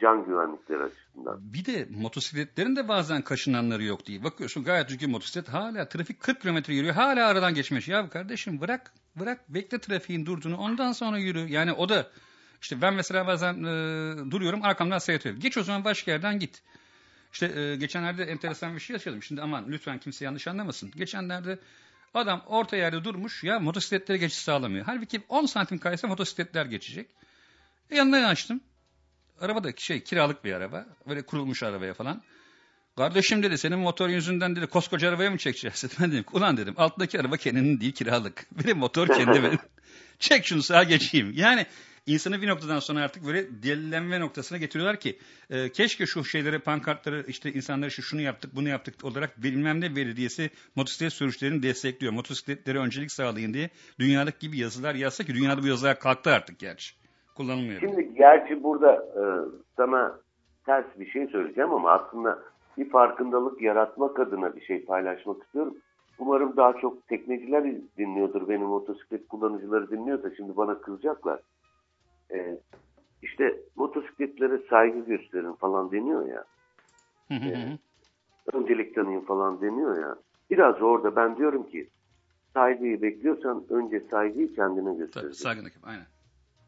[0.00, 1.38] can güvenlikleri açısından.
[1.40, 4.24] Bir de motosikletlerin de bazen kaşınanları yok değil.
[4.24, 6.94] Bakıyorsun gayet düzgün motosiklet hala trafik 40 kilometre yürüyor.
[6.94, 7.88] Hala aradan geçmiş.
[7.88, 11.38] Ya kardeşim bırak bırak bekle trafiğin durduğunu ondan sonra yürü.
[11.38, 12.10] Yani o da
[12.62, 15.40] işte ben mesela bazen e, duruyorum arkamdan seyrediyorum.
[15.40, 16.62] Geç o zaman başka yerden git.
[17.32, 19.22] İşte e, geçenlerde enteresan bir şey yaşadım.
[19.22, 20.90] Şimdi aman lütfen kimse yanlış anlamasın.
[20.96, 21.58] Geçenlerde
[22.14, 24.84] adam orta yerde durmuş ya motosikletlere geçiş sağlamıyor.
[24.84, 27.10] Halbuki 10 santim kaysa motosikletler geçecek.
[27.90, 28.20] E, yanına
[29.36, 29.44] yanaştım.
[29.44, 30.86] Arabada şey kiralık bir araba.
[31.08, 32.22] Böyle kurulmuş arabaya falan.
[32.96, 35.84] Kardeşim dedi senin motor yüzünden dedi koskoca arabaya mı çekeceğiz?
[36.00, 38.46] Ben dedim ulan dedim altındaki araba kendinin değil kiralık.
[38.64, 39.58] Benim motor kendi benim.
[40.18, 41.32] Çek şunu sağa geçeyim.
[41.34, 41.66] Yani
[42.06, 45.18] insanı bir noktadan sonra artık böyle delilenme noktasına getiriyorlar ki
[45.50, 49.96] e, keşke şu şeyleri pankartları işte insanlar şu şunu yaptık bunu yaptık olarak bilmem ne
[49.96, 52.12] belediyesi motosiklet sürüşlerini destekliyor.
[52.12, 53.70] Motosikletlere öncelik sağlayın diye
[54.00, 57.05] dünyalık gibi yazılar yazsa ki dünyada bu yazılar kalktı artık gerçi.
[57.36, 57.80] Kullanılmıyor.
[57.80, 59.22] Şimdi gerçi burada e,
[59.76, 60.18] sana
[60.66, 62.38] ters bir şey söyleyeceğim ama aslında
[62.78, 65.74] bir farkındalık yaratmak adına bir şey paylaşmak istiyorum.
[66.18, 67.64] Umarım daha çok tekneciler
[67.98, 71.40] dinliyordur, benim motosiklet kullanıcıları dinliyorsa şimdi bana kızacaklar.
[72.32, 72.58] E,
[73.22, 76.44] işte motosikletlere saygı gösterin falan deniyor ya.
[77.28, 77.78] Hı.
[78.52, 80.16] öncelik tanıyın falan deniyor ya.
[80.50, 81.88] Biraz orada ben diyorum ki
[82.54, 85.42] saygıyı bekliyorsan önce saygıyı kendine Tabii, göstereceksin.
[85.44, 85.72] saygınlık.
[85.82, 86.06] Aynen.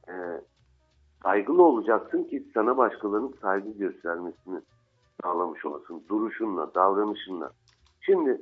[0.09, 0.41] Ee,
[1.23, 4.61] saygılı olacaksın ki sana başkalarının saygı göstermesini
[5.23, 6.03] sağlamış olasın.
[6.09, 7.51] Duruşunla, davranışınla.
[8.01, 8.41] Şimdi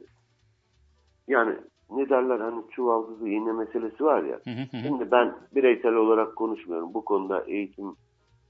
[1.29, 1.57] yani
[1.91, 4.41] ne derler hani çuvaldızı iğne meselesi var ya.
[4.83, 6.95] Şimdi ben bireysel olarak konuşmuyorum.
[6.95, 7.97] Bu konuda eğitim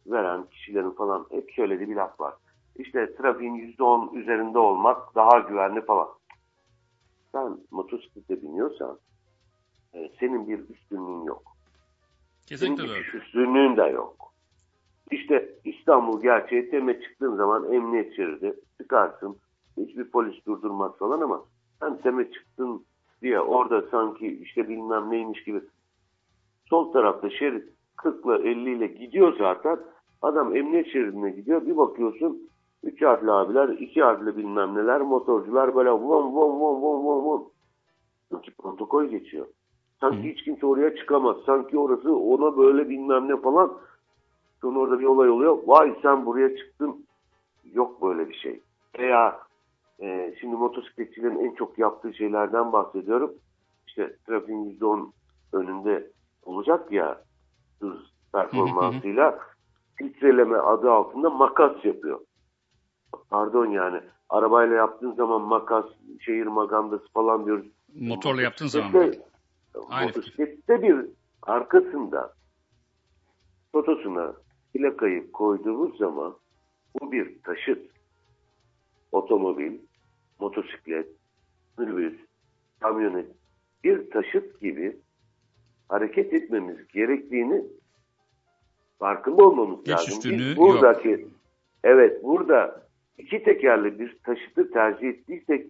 [0.07, 2.35] veren kişilerin falan hep söylediği bir laf var.
[2.77, 6.09] İşte trafiğin %10 üzerinde olmak daha güvenli falan.
[7.33, 8.99] Sen motosiklete biniyorsan
[9.95, 11.56] e, senin bir üstünlüğün yok.
[12.47, 13.19] Kesinlikle Senin doğru.
[13.19, 14.17] üstünlüğün de yok.
[15.11, 19.37] İşte İstanbul gerçeği teme çıktığın zaman emniyet şeridi çıkarsın.
[19.77, 21.45] Hiçbir polis durdurmaz falan ama
[21.81, 22.85] sen teme çıktın
[23.23, 25.61] diye orada sanki işte bilmem neymiş gibi
[26.69, 29.79] sol tarafta şerit 40 ile 50 ile gidiyor zaten.
[30.23, 31.67] Adam emniyet şeridine gidiyor.
[31.67, 32.51] Bir bakıyorsun
[32.83, 37.49] 3 harfli abiler, 2 harfli bilmem neler, motorcular böyle vom vom vom vom vom vom.
[38.31, 39.47] Sanki protokol geçiyor.
[40.01, 41.37] Sanki hiç kimse oraya çıkamaz.
[41.47, 43.73] Sanki orası ona böyle bilmem ne falan.
[44.61, 45.59] Sonra orada bir olay oluyor.
[45.67, 47.07] Vay sen buraya çıktın.
[47.73, 48.61] Yok böyle bir şey.
[48.99, 49.39] Veya
[50.01, 53.35] e, şimdi motosikletçilerin en çok yaptığı şeylerden bahsediyorum.
[53.87, 55.11] İşte trafiğin %10
[55.53, 56.11] önünde
[56.45, 57.23] olacak ya
[57.81, 57.97] hız
[58.33, 59.39] performansıyla
[59.97, 62.21] filtreleme adı altında makas yapıyor.
[63.31, 65.85] Pardon yani arabayla yaptığın zaman makas,
[66.21, 67.67] şehir magandası falan diyoruz.
[68.01, 69.13] Motorla yaptığın zaman.
[69.77, 70.97] Motosiklette- Aynı Motosiklette bir
[71.43, 72.33] arkasında
[73.73, 74.35] fotosuna
[74.75, 76.37] plakayı koyduğumuz zaman
[77.01, 77.91] bu bir taşıt.
[79.13, 79.79] Otomobil,
[80.41, 81.09] motosiklet,
[81.79, 82.15] minibüs,
[82.81, 83.27] kamyonet
[83.85, 84.97] bir taşıt gibi
[85.89, 87.65] hareket etmemiz gerektiğini
[88.99, 90.33] farkında olmamız Geç lazım.
[90.33, 91.29] Biz buradaki
[91.85, 92.87] evet burada
[93.19, 95.67] iki tekerli bir taşıtı tercih ettiysek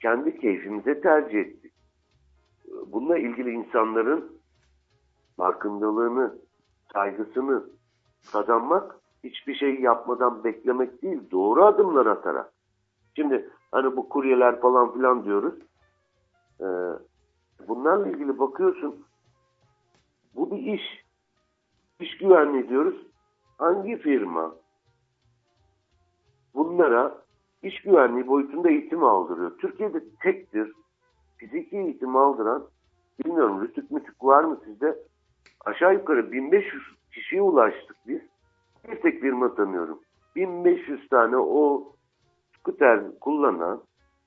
[0.00, 1.72] kendi keyfimize tercih ettik.
[2.86, 4.38] Bununla ilgili insanların
[5.36, 6.34] farkındalığını,
[6.92, 7.64] saygısını
[8.32, 12.52] kazanmak hiçbir şey yapmadan beklemek değil, doğru adımlar atarak.
[13.16, 15.54] Şimdi hani bu kuryeler falan filan diyoruz.
[16.60, 16.64] Ee,
[17.68, 19.04] bunlarla ilgili bakıyorsun
[20.34, 21.06] bu bir iş.
[22.00, 22.96] İş güvenliği diyoruz.
[23.58, 24.54] Hangi firma
[26.54, 27.18] bunlara
[27.62, 29.58] iş güvenliği boyutunda eğitim aldırıyor?
[29.58, 30.72] Türkiye'de tektir
[31.36, 32.66] fiziki eğitim aldıran
[33.24, 34.98] bilmiyorum rütük mütük var mı sizde?
[35.64, 36.82] Aşağı yukarı 1500
[37.12, 38.20] kişiye ulaştık biz.
[38.88, 40.00] Bir tek firma tanıyorum.
[40.36, 41.92] 1500 tane o
[42.58, 43.82] skuter kullanan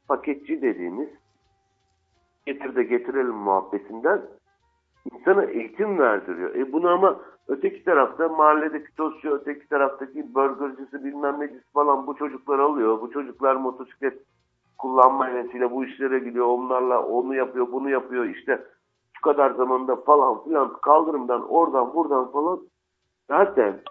[0.08, 1.10] paketçi dediğimiz
[2.46, 4.22] getir de getirelim muhabbetinden
[5.12, 6.56] insana eğitim verdiriyor.
[6.56, 12.60] E bunu ama öteki tarafta mahalledeki tostçu, öteki taraftaki burgercisi bilmem necisi falan bu çocuklar
[12.60, 13.02] alıyor.
[13.02, 14.24] Bu çocuklar motosiklet
[14.80, 16.46] kullanma ilesiyle bu işlere gidiyor.
[16.46, 18.26] Onlarla onu yapıyor, bunu yapıyor.
[18.26, 18.66] İşte
[19.14, 22.60] şu kadar zamanda falan filan kaldırımdan oradan buradan falan
[23.28, 23.82] zaten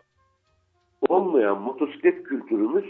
[1.09, 2.85] olmayan motosiklet kültürümüz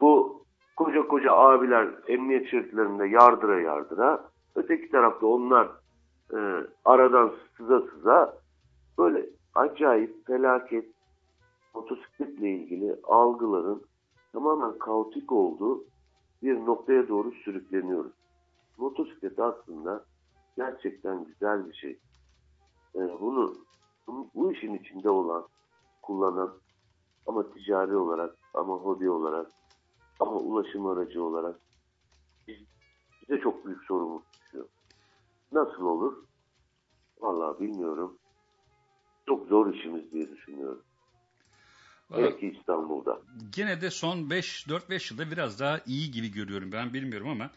[0.00, 0.42] bu
[0.76, 5.68] koca koca abiler emniyet şeritlerinde yardıra yardıra öteki tarafta onlar
[6.32, 6.38] e,
[6.84, 8.34] aradan sıza sıza
[8.98, 10.84] böyle acayip felaket
[11.74, 13.82] motosikletle ilgili algıların
[14.32, 15.84] tamamen kaotik olduğu
[16.42, 18.12] bir noktaya doğru sürükleniyoruz.
[18.78, 20.04] Motosiklet aslında
[20.56, 21.98] gerçekten güzel bir şey.
[22.94, 23.54] Ee, bunu
[24.06, 25.46] bu, bu işin içinde olan,
[26.02, 26.58] kullanan
[27.26, 29.50] ama ticari olarak, ama hobi olarak,
[30.20, 31.60] ama ulaşım aracı olarak
[32.48, 32.56] biz,
[33.22, 34.68] bize çok büyük sorumluluk düşüyor.
[35.52, 36.24] Nasıl olur?
[37.20, 38.18] Vallahi bilmiyorum.
[39.26, 40.82] Çok zor işimiz diye düşünüyorum.
[42.10, 43.18] Belki İstanbul'da.
[43.52, 47.50] Gene de son 5 4-5 yılda biraz daha iyi gibi görüyorum ben bilmiyorum ama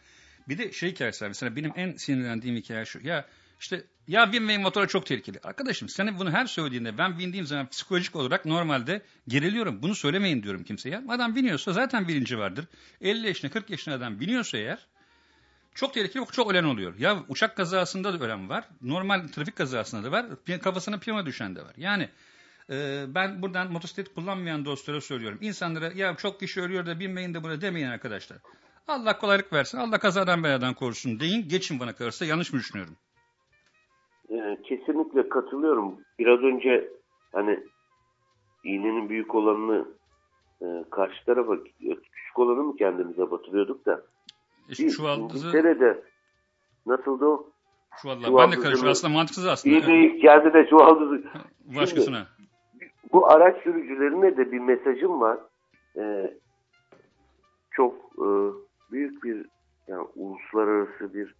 [0.48, 1.24] bir de şey hikayesi.
[1.24, 3.06] Mesela benim en sinirlendiğim hikaye şu.
[3.06, 3.26] Ya
[3.60, 5.40] işte ya binmeyin motora çok tehlikeli.
[5.44, 9.82] Arkadaşım sen bunu her söylediğinde ben bindiğim zaman psikolojik olarak normalde geriliyorum.
[9.82, 11.02] Bunu söylemeyin diyorum kimseye.
[11.08, 12.64] Adam biniyorsa zaten bilinci vardır.
[13.00, 14.86] 50 yaşında 40 yaşında adam biniyorsa eğer
[15.74, 16.98] çok tehlikeli çok ölen oluyor.
[16.98, 18.64] Ya uçak kazasında da ölen var.
[18.82, 20.26] Normal trafik kazasında da var.
[20.62, 21.74] Kafasına piyano düşen de var.
[21.76, 22.08] Yani
[22.70, 25.38] e, ben buradan motosiklet kullanmayan dostlara söylüyorum.
[25.40, 28.38] İnsanlara ya çok kişi ölüyor da binmeyin de buraya demeyin arkadaşlar.
[28.88, 29.78] Allah kolaylık versin.
[29.78, 31.48] Allah kazadan beladan korusun deyin.
[31.48, 32.96] Geçin bana kalırsa yanlış mı düşünüyorum?
[34.30, 36.00] Ee, kesinlikle katılıyorum.
[36.18, 36.88] Biraz önce
[37.32, 37.58] hani
[38.64, 39.88] iğnenin büyük olanını
[40.62, 44.02] e, karşı tarafa küçük olanı mı kendimize batırıyorduk da
[44.68, 46.02] İşte bir çuvaldızı, İngiltere'de
[46.86, 47.50] nasıldı o?
[48.02, 48.36] çuvallar.
[48.36, 48.88] Ben de karışıyorum.
[48.90, 49.76] Aslında mantıksız aslında.
[49.76, 51.24] İğneyi kendi de çuvaldızı.
[51.76, 52.26] Başkasına.
[53.12, 55.38] Bu araç sürücülerine de bir mesajım var.
[55.96, 56.34] Ee,
[57.70, 58.26] çok e,
[58.92, 59.46] büyük bir
[59.88, 61.34] yani uluslararası bir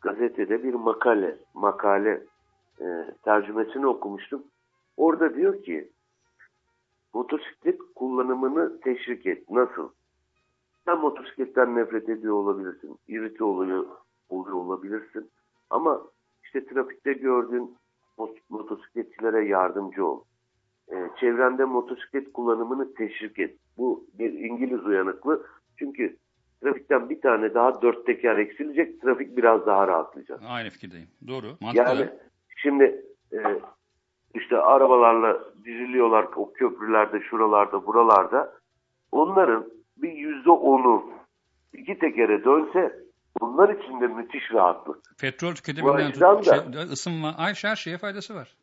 [0.00, 2.22] gazetede bir makale makale
[2.80, 2.86] e,
[3.24, 4.42] tercümesini okumuştum.
[4.96, 5.88] Orada diyor ki
[7.14, 9.50] motosiklet kullanımını teşvik et.
[9.50, 9.88] Nasıl?
[10.84, 12.98] Sen motosikletten nefret ediyor olabilirsin.
[13.08, 13.86] irite oluyor,
[14.28, 15.30] oluyor olabilirsin.
[15.70, 16.02] Ama
[16.44, 17.76] işte trafikte gördüğün
[18.18, 20.22] mot- motosikletçilere yardımcı ol.
[20.92, 23.56] Ee, çevrende motosiklet kullanımını teşvik et.
[23.78, 25.46] Bu bir İngiliz uyanıklı.
[25.78, 26.16] Çünkü
[26.62, 29.02] trafikten bir tane daha dört teker eksilecek.
[29.02, 30.40] Trafik biraz daha rahatlayacak.
[30.48, 31.08] Aynı fikirdeyim.
[31.28, 31.46] Doğru.
[31.60, 31.88] Mantıklı.
[31.88, 32.10] Yani
[32.56, 33.38] şimdi e,
[34.34, 38.52] işte arabalarla diziliyorlar o köprülerde, şuralarda, buralarda.
[39.12, 41.04] Onların bir yüzde onu
[41.72, 42.98] iki tekere dönse
[43.40, 44.96] bunlar için de müthiş rahatlık.
[45.20, 48.56] Petrol tüketiminden tut, şey, ısınma, ay her şeye faydası var.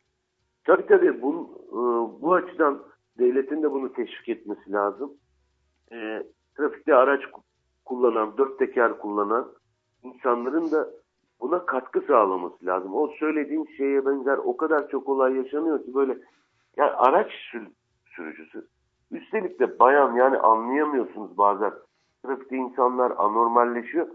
[0.63, 1.34] Tabii tabii bu,
[1.75, 1.81] e,
[2.21, 2.83] bu açıdan
[3.19, 5.13] devletin de bunu teşvik etmesi lazım.
[5.91, 6.23] E,
[6.57, 7.41] trafikte araç ku-
[7.85, 9.51] kullanan, dört teker kullanan
[10.03, 10.89] insanların da
[11.41, 12.95] buna katkı sağlaması lazım.
[12.95, 16.17] O söylediğim şeye benzer o kadar çok olay yaşanıyor ki böyle
[16.77, 17.71] yani araç sür-
[18.15, 18.67] sürücüsü.
[19.11, 21.73] Üstelik de bayan yani anlayamıyorsunuz bazen.
[22.25, 24.07] Trafikte insanlar anormalleşiyor.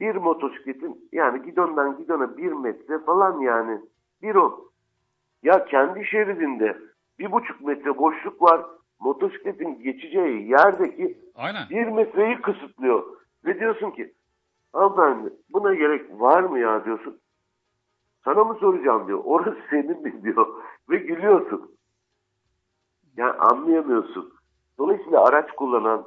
[0.00, 3.80] Bir motosikletin yani gidondan gidona bir metre falan yani
[4.22, 4.70] bir o.
[5.42, 6.78] Ya kendi şeridinde
[7.18, 8.66] bir buçuk metre boşluk var.
[9.00, 11.70] Motosikletin geçeceği yerdeki Aynen.
[11.70, 13.04] bir metreyi kısıtlıyor.
[13.44, 14.14] Ve diyorsun ki
[14.72, 17.20] hanımefendi buna gerek var mı ya diyorsun.
[18.24, 19.20] Sana mı soracağım diyor.
[19.24, 20.62] Orası senin mi diyor.
[20.90, 21.76] Ve gülüyorsun.
[23.16, 24.32] Yani anlayamıyorsun.
[24.78, 26.04] Dolayısıyla araç kullanan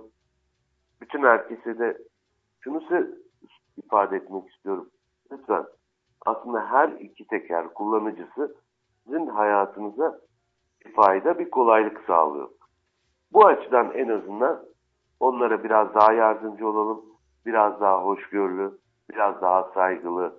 [1.01, 1.97] bütün herkese de
[2.59, 2.83] şunu
[3.77, 4.89] ifade etmek istiyorum.
[5.31, 5.65] Lütfen
[6.25, 8.55] aslında her iki teker kullanıcısı
[9.09, 10.19] sizin hayatınıza
[10.85, 12.49] bir fayda, bir kolaylık sağlıyor.
[13.33, 14.65] Bu açıdan en azından
[15.19, 17.05] onlara biraz daha yardımcı olalım,
[17.45, 18.79] biraz daha hoşgörülü,
[19.09, 20.33] biraz daha saygılı,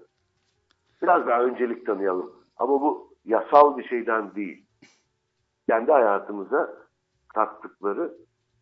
[1.03, 2.33] biraz daha öncelik tanıyalım.
[2.57, 4.67] Ama bu yasal bir şeyden değil.
[5.69, 6.71] Kendi hayatımıza
[7.29, 8.15] kattıkları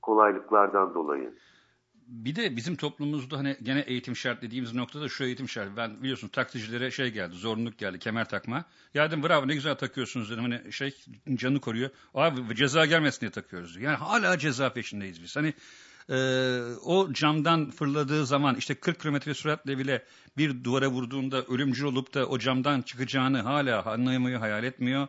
[0.03, 1.35] kolaylıklardan dolayı.
[2.09, 5.77] Bir de bizim toplumumuzda hani gene eğitim şart dediğimiz noktada şu eğitim şart.
[5.77, 8.65] Ben biliyorsun taksicilere şey geldi, zorunluluk geldi, kemer takma.
[8.95, 10.43] Ya dedim bravo ne güzel takıyorsunuz dedim.
[10.43, 10.95] Hani şey
[11.35, 11.91] canı koruyor.
[12.15, 13.77] Abi ceza gelmesin diye takıyoruz.
[13.77, 15.37] Yani hala ceza peşindeyiz biz.
[15.37, 15.55] Hani
[16.09, 16.17] e,
[16.83, 20.05] o camdan fırladığı zaman işte 40 kilometre süratle bile
[20.37, 25.09] bir duvara vurduğunda ölümcül olup da o camdan çıkacağını hala anlayamıyor, hayal etmiyor.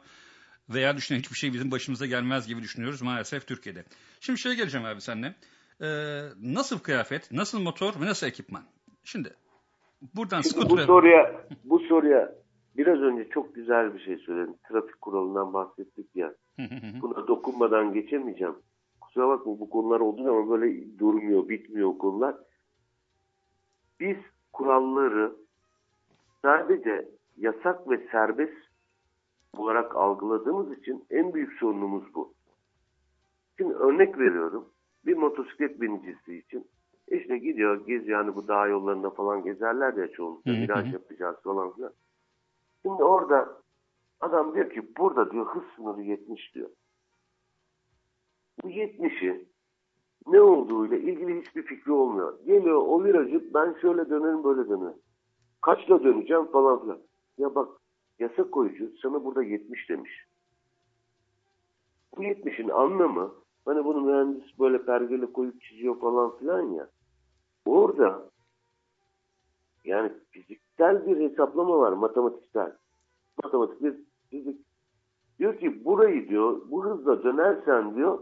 [0.70, 3.86] Veya düşünen hiçbir şey bizim başımıza gelmez gibi düşünüyoruz maalesef Türkiye'de.
[4.22, 5.36] Şimdi şeye geleceğim abi seninle.
[5.82, 8.64] Ee, nasıl kıyafet, nasıl motor ve nasıl ekipman?
[9.04, 9.34] Şimdi
[10.16, 10.86] buradan Şimdi bu skutura...
[10.86, 12.36] soruya bu soruya
[12.78, 14.56] biraz önce çok güzel bir şey söyledim.
[14.70, 16.34] Trafik kuralından bahsettik ya.
[17.02, 18.56] Buna dokunmadan geçemeyeceğim.
[19.02, 22.36] Kusura bakma bu konular oldu ama böyle durmuyor, bitmiyor konular.
[24.00, 24.18] Biz
[24.54, 25.36] kuralları
[26.42, 28.70] sadece yasak ve serbest
[29.58, 32.34] olarak algıladığımız için en büyük sorunumuz bu.
[33.58, 34.70] Şimdi örnek veriyorum.
[35.06, 36.68] Bir motosiklet binicisi için
[37.08, 41.94] işte gidiyor geziyor yani bu dağ yollarında falan gezerler ya çoğunlukla viraj yapacağız falan filan.
[42.82, 43.62] Şimdi orada
[44.20, 46.70] adam diyor ki burada diyor hız sınırı 70 diyor.
[48.64, 49.50] Bu 70'i
[50.28, 52.46] ne olduğuyla ilgili hiçbir fikri olmuyor.
[52.46, 54.98] Geliyor o virajı ben şöyle dönerim böyle dönerim.
[55.62, 57.00] Kaçla döneceğim falan filan.
[57.38, 57.70] Ya bak
[58.20, 60.26] yasa koyucu sana burada 70 demiş.
[62.18, 63.34] Bu 70'in anlamı
[63.65, 66.90] hani bunu mühendis böyle pergele koyup çiziyor falan filan ya.
[67.65, 68.30] Orada
[69.84, 72.76] yani fiziksel bir hesaplama var matematiksel.
[73.44, 73.95] Matematik bir
[74.30, 74.65] fizik.
[75.40, 78.19] Diyor ki burayı diyor bu hızla dönersen diyor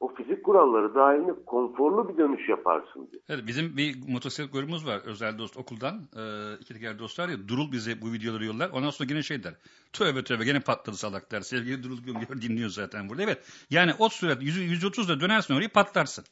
[0.00, 3.22] o fizik kuralları dahilinde konforlu bir dönüş yaparsın diyor.
[3.28, 5.94] Evet, bizim bir motosiklet grubumuz var özel dost okuldan.
[6.16, 8.70] Ee, iki teker dostlar ya Durul bize bu videoları yollar.
[8.70, 9.54] Ondan sonra yine şey der.
[9.92, 11.40] Tövbe tövbe gene patladı salak der.
[11.40, 13.22] Sevgili Durul Güngör dinliyor zaten burada.
[13.22, 16.24] Evet yani o sürat 130'da dönersin orayı patlarsın.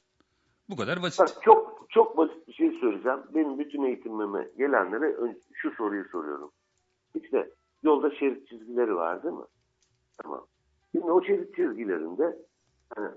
[0.69, 1.21] Bu kadar basit.
[1.21, 3.19] Bak, çok çok basit bir şey söyleyeceğim.
[3.35, 5.17] Benim bütün eğitimime gelenlere
[5.53, 6.51] şu soruyu soruyorum.
[7.15, 7.51] İşte
[7.83, 9.45] yolda şerit çizgileri var değil mi?
[10.23, 10.47] Tamam.
[10.93, 12.37] Şimdi o şerit çizgilerinde
[12.97, 13.09] hani,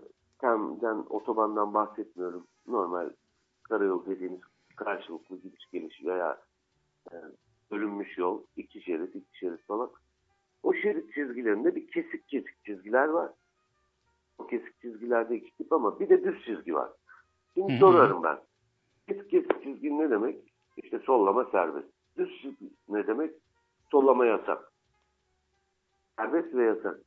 [0.41, 2.47] temden otobandan bahsetmiyorum.
[2.67, 3.09] Normal
[3.63, 4.41] karayol dediğimiz
[4.75, 6.41] karşılıklı gidiş geliş veya
[7.11, 7.15] e,
[7.71, 9.91] bölünmüş yol, iki şerit, iki şerit falan.
[10.63, 13.31] O şerit çizgilerinde bir kesik kesik çizgiler var.
[14.37, 16.89] O kesik çizgilerde iki tip ama bir de düz çizgi var.
[17.53, 17.79] Şimdi Hı hı.
[17.79, 18.39] sorarım ben.
[19.07, 20.53] Kesik kesik çizgi ne demek?
[20.77, 21.87] İşte sollama serbest.
[22.17, 23.31] Düz çizgi ne demek?
[23.91, 24.71] Sollama yasak.
[26.17, 26.99] Serbest ve yasak.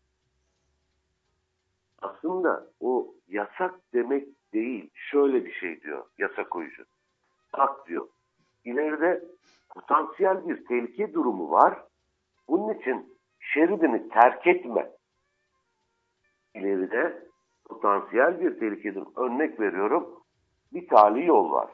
[2.04, 4.90] Aslında o yasak demek değil.
[4.94, 6.84] Şöyle bir şey diyor yasa koyucu.
[7.58, 8.08] Bak diyor.
[8.64, 9.24] İleride
[9.70, 11.84] potansiyel bir tehlike durumu var.
[12.48, 14.90] Bunun için şeridini terk etme.
[16.54, 17.28] İleride
[17.64, 19.12] potansiyel bir tehlike durumu.
[19.16, 20.22] Örnek veriyorum.
[20.72, 21.70] Bir tali yol var.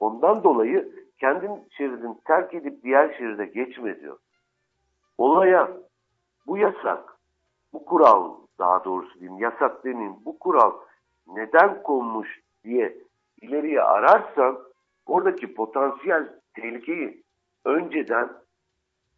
[0.00, 4.18] Ondan dolayı kendin şeridini terk edip diğer şeride geçme diyor.
[5.18, 5.70] Olaya
[6.46, 7.18] bu yasak,
[7.72, 10.72] bu kural daha doğrusu diyeyim yasak demeyeyim bu kural
[11.26, 12.98] neden konmuş diye
[13.42, 14.58] ileriye ararsan
[15.06, 17.22] oradaki potansiyel tehlikeyi
[17.64, 18.28] önceden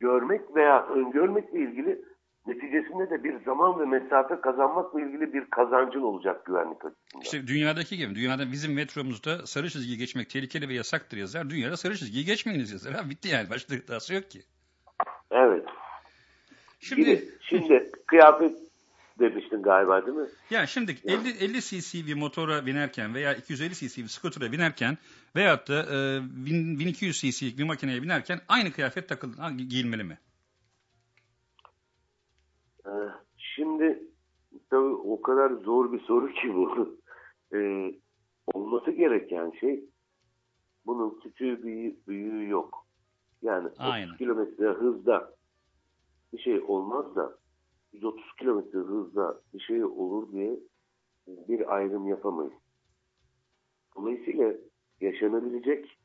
[0.01, 2.05] görmek veya öngörmekle ilgili
[2.47, 7.23] neticesinde de bir zaman ve mesafe kazanmakla ilgili bir kazancın olacak güvenlik açısından.
[7.23, 8.15] İşte dünyadaki gibi.
[8.15, 11.51] Dünyada bizim metromuzda sarı çizgiyi geçmek tehlikeli ve yasaktır yazar.
[11.51, 12.95] Dünyada sarı çizgiyi geçmeyiniz yazar.
[12.95, 13.51] Ha, bitti yani.
[13.51, 14.41] Başka iddiası yok ki.
[15.31, 15.65] Evet.
[16.81, 18.68] Şimdi Şimdi, şimdi kıyafet
[19.19, 20.29] demiştin galiba değil mi?
[20.51, 24.99] Ya şimdi 50 50 cc bir motora binerken veya 250 cc bir skutura binerken
[25.37, 30.19] veyahut da e, 1000 1200 cc'lik bir makineye binerken aynı kıyafet takıl giyilmeli mi?
[32.87, 32.91] Ee,
[33.39, 34.03] Şimdi
[34.71, 36.99] tabii o kadar zor bir soru ki bu.
[37.55, 37.95] Ee,
[38.55, 39.85] olması gereken şey
[40.87, 42.87] bunun küçüğü büyüğü, büyüğü yok.
[43.43, 44.07] Yani Aynen.
[44.07, 45.35] 30 kilometre hızda
[46.33, 47.39] bir şey olmaz da
[47.93, 50.61] 130 kilometre hızda bir şey olur diye
[51.27, 52.53] bir ayrım yapamayız.
[53.97, 54.55] Dolayısıyla
[55.01, 55.99] yaşanabilecek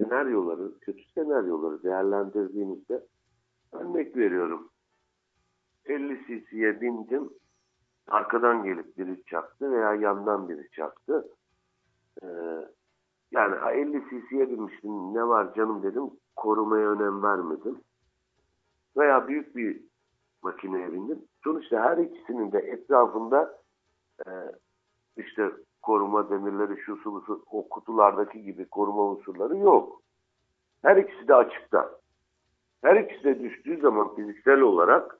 [0.00, 3.06] senaryoları, kötü senaryoları değerlendirdiğimizde
[3.72, 4.70] örnek veriyorum.
[5.84, 7.30] 50 cc'ye bindim.
[8.06, 11.28] Arkadan gelip biri çaktı veya yandan biri çaktı.
[12.22, 12.26] Ee,
[13.30, 15.14] yani 50 cc'ye binmiştim.
[15.14, 16.10] Ne var canım dedim.
[16.36, 17.80] Korumaya önem vermedim.
[18.96, 19.80] Veya büyük bir
[20.44, 21.18] makineye bindim.
[21.44, 23.58] Sonuçta her ikisinin de etrafında
[24.26, 24.30] e,
[25.16, 25.50] işte
[25.82, 30.02] koruma demirleri, şu su, bu su, o kutulardaki gibi koruma unsurları yok.
[30.82, 31.90] Her ikisi de açıkta.
[32.82, 35.18] Her ikisi de düştüğü zaman fiziksel olarak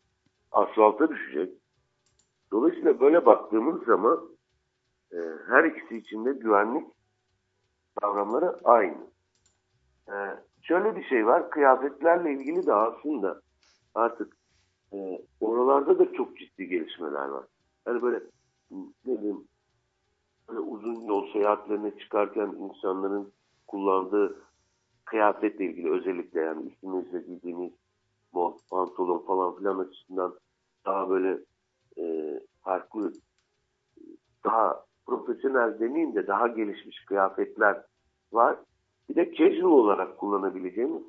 [0.52, 1.58] asfalta düşecek.
[2.52, 4.28] Dolayısıyla böyle baktığımız zaman
[5.12, 5.18] e,
[5.48, 6.86] her ikisi için de güvenlik
[8.00, 9.06] kavramları aynı.
[10.08, 10.14] E,
[10.62, 13.40] şöyle bir şey var, kıyafetlerle ilgili de aslında
[13.94, 14.36] artık
[14.94, 17.44] e, oralarda da çok ciddi gelişmeler var.
[17.86, 18.20] Yani böyle
[19.06, 19.44] ne diyeyim,
[20.48, 23.32] böyle uzun yol seyahatlerine çıkarken insanların
[23.66, 24.36] kullandığı
[25.04, 27.72] kıyafetle ilgili özellikle yani üstümüzde giydiğimiz
[28.32, 30.34] mont, pantolon falan filan açısından
[30.86, 31.38] daha böyle
[31.98, 33.12] e, farklı
[34.44, 37.82] daha profesyonel demeyeyim de daha gelişmiş kıyafetler
[38.32, 38.56] var.
[39.08, 41.02] Bir de casual olarak kullanabileceğimiz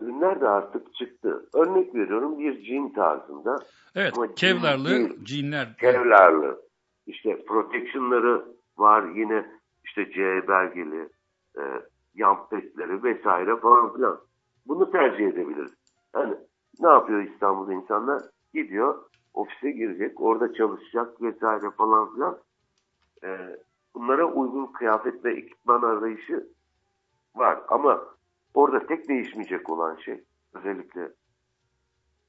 [0.00, 1.46] ürünler de artık çıktı.
[1.54, 3.58] Örnek veriyorum bir jean tarzında.
[3.94, 5.76] Evet, Ama kevlarlı değil, jeanler.
[5.76, 6.60] Kevlarlı.
[7.06, 8.44] İşte protection'ları
[8.78, 9.46] var yine
[9.84, 11.08] işte C belgeli,
[11.58, 11.62] e,
[12.14, 14.20] yan petleri vesaire falan filan.
[14.66, 15.72] Bunu tercih edebiliriz.
[16.14, 16.34] Yani
[16.80, 18.22] ne yapıyor İstanbul'da insanlar?
[18.54, 19.02] Gidiyor,
[19.34, 22.38] ofise girecek, orada çalışacak vesaire falan filan.
[23.24, 23.28] E,
[23.94, 26.46] bunlara uygun kıyafet ve ekipman arayışı
[27.34, 27.58] var.
[27.68, 28.13] Ama
[28.54, 30.24] orada tek değişmeyecek olan şey,
[30.54, 31.12] özellikle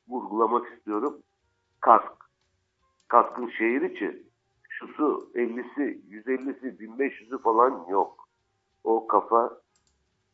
[0.08, 1.22] vurgulamak istiyorum,
[1.80, 2.26] kask.
[3.08, 4.24] Kaskın şehir içi
[4.70, 8.30] şusu 50'si, 150'si, 1500'ü falan yok.
[8.84, 9.62] O kafa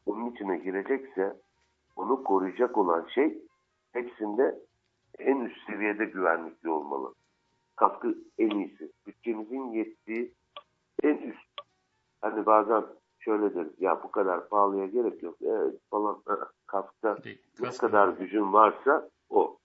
[0.06, 1.38] onun içine girecekse
[1.96, 3.42] onu koruyacak olan şey
[3.92, 4.60] hepsinde
[5.20, 7.14] en üst seviyede güvenlikli olmalı.
[7.76, 8.92] Kaskı en iyisi.
[9.08, 10.34] Bütçemizin yettiği
[11.04, 11.48] en üst.
[12.22, 12.84] Hani bazen
[13.22, 16.23] şöyle deriz ya bu kadar pahalıya gerek yok evet, falan
[16.68, 19.57] kaskta Değil, ne kadar gücün varsa o.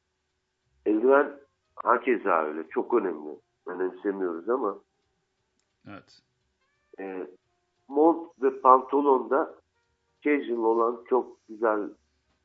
[0.86, 1.32] Eldiven
[1.74, 3.38] hakeza öyle çok önemli.
[3.66, 4.78] Önemsemiyoruz ama
[5.88, 6.22] Evet.
[6.98, 7.26] e,
[7.88, 9.54] mont ve pantolonda
[10.20, 11.90] casual olan çok güzel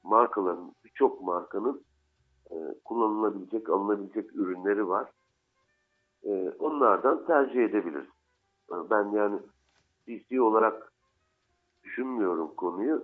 [0.03, 1.81] markaların, birçok markanın
[2.51, 2.55] e,
[2.85, 5.11] kullanılabilecek, alınabilecek ürünleri var.
[6.23, 8.09] E, onlardan tercih edebiliriz.
[8.71, 9.39] E, Ben yani
[10.07, 10.90] DC olarak
[11.91, 13.03] düşünmüyorum konuyu.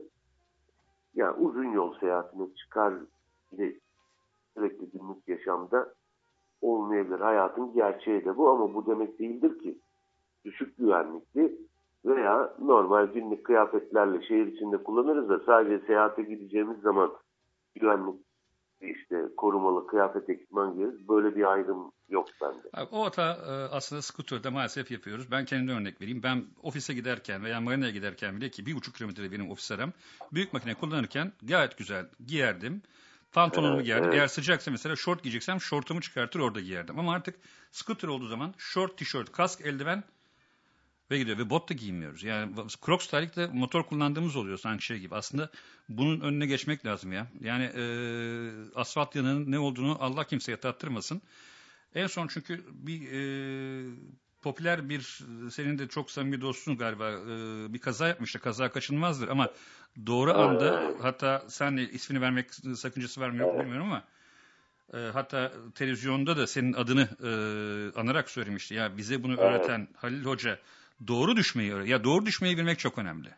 [1.16, 2.94] Yani uzun yol seyahatine çıkar
[3.52, 3.80] bir de
[4.54, 5.94] sürekli günlük yaşamda
[6.62, 7.20] olmayabilir.
[7.20, 9.78] Hayatın gerçeği de bu ama bu demek değildir ki
[10.46, 11.58] düşük güvenlikli
[12.06, 17.12] veya normal günlük kıyafetlerle şehir içinde kullanırız da sadece seyahate gideceğimiz zaman
[17.76, 18.22] güvenlik
[18.82, 21.10] işte korumalı kıyafet ekipman giyeriz.
[21.10, 22.68] Böyle bir ayrım yok bende.
[22.74, 25.32] Abi, o hata e, aslında scooter'da maalesef yapıyoruz.
[25.32, 26.24] Ben kendimden örnek vereyim.
[26.24, 29.94] Ben ofise giderken veya marinaya giderken bile ki bir buçuk kilometre benim ofis aram.
[30.34, 32.82] Büyük makine kullanırken gayet güzel giyerdim.
[33.32, 34.10] Pantolonumu Evet, giyerdim.
[34.10, 34.20] evet.
[34.20, 37.00] Eğer sıcaksa mesela şort giyeceksem şortumu çıkartır orada giyerdim.
[37.00, 37.36] Ama artık
[37.72, 40.04] scooter olduğu zaman şort, tişört, kask, eldiven
[41.12, 41.38] ve gidiyor.
[41.38, 42.24] Ve bot da giymiyoruz.
[42.24, 42.56] Yani
[42.86, 45.16] Crocs terlikle motor kullandığımız oluyor sanki şey gibi.
[45.16, 45.50] Aslında
[45.90, 47.28] bunun önüne geçmek lazım ya.
[47.42, 47.84] Yani e,
[48.76, 51.22] asfalt yanının ne olduğunu Allah kimseye tattırmasın.
[51.96, 53.20] En son çünkü bir e,
[54.42, 55.02] popüler bir
[55.52, 58.40] senin de çok samimi dostun galiba e, bir kaza yapmıştı.
[58.40, 59.52] Kaza kaçınılmazdır ama
[60.06, 64.04] doğru anda hatta sen ismini vermek sakıncası yok bilmiyorum ama
[64.94, 67.30] e, hatta televizyonda da senin adını e,
[68.00, 68.74] anarak söylemişti.
[68.74, 70.60] Ya bize bunu öğreten Halil Hoca
[71.08, 71.88] doğru düşmeyi öğret.
[71.88, 73.30] Ya doğru düşmeyi bilmek çok önemli.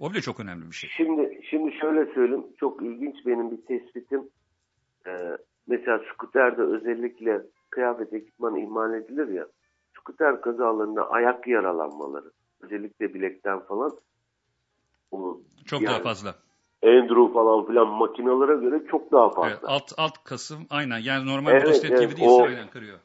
[0.00, 0.90] O bile çok önemli bir şey.
[0.96, 2.46] Şimdi şimdi şöyle söyleyeyim.
[2.60, 4.22] Çok ilginç benim bir tespitim.
[5.06, 5.36] Ee,
[5.66, 9.46] mesela skuterde özellikle kıyafet ekipman ihmal edilir ya.
[9.98, 12.30] Skuter kazalarında ayak yaralanmaları.
[12.60, 13.92] Özellikle bilekten falan.
[15.10, 16.34] O, Çok yani daha fazla.
[16.82, 19.48] Enduro falan filan makinalara göre çok daha fazla.
[19.50, 22.98] Evet, alt alt kasım aynen yani normal Evet, motosiklet evet, gibi değilse o- aynen kırıyor.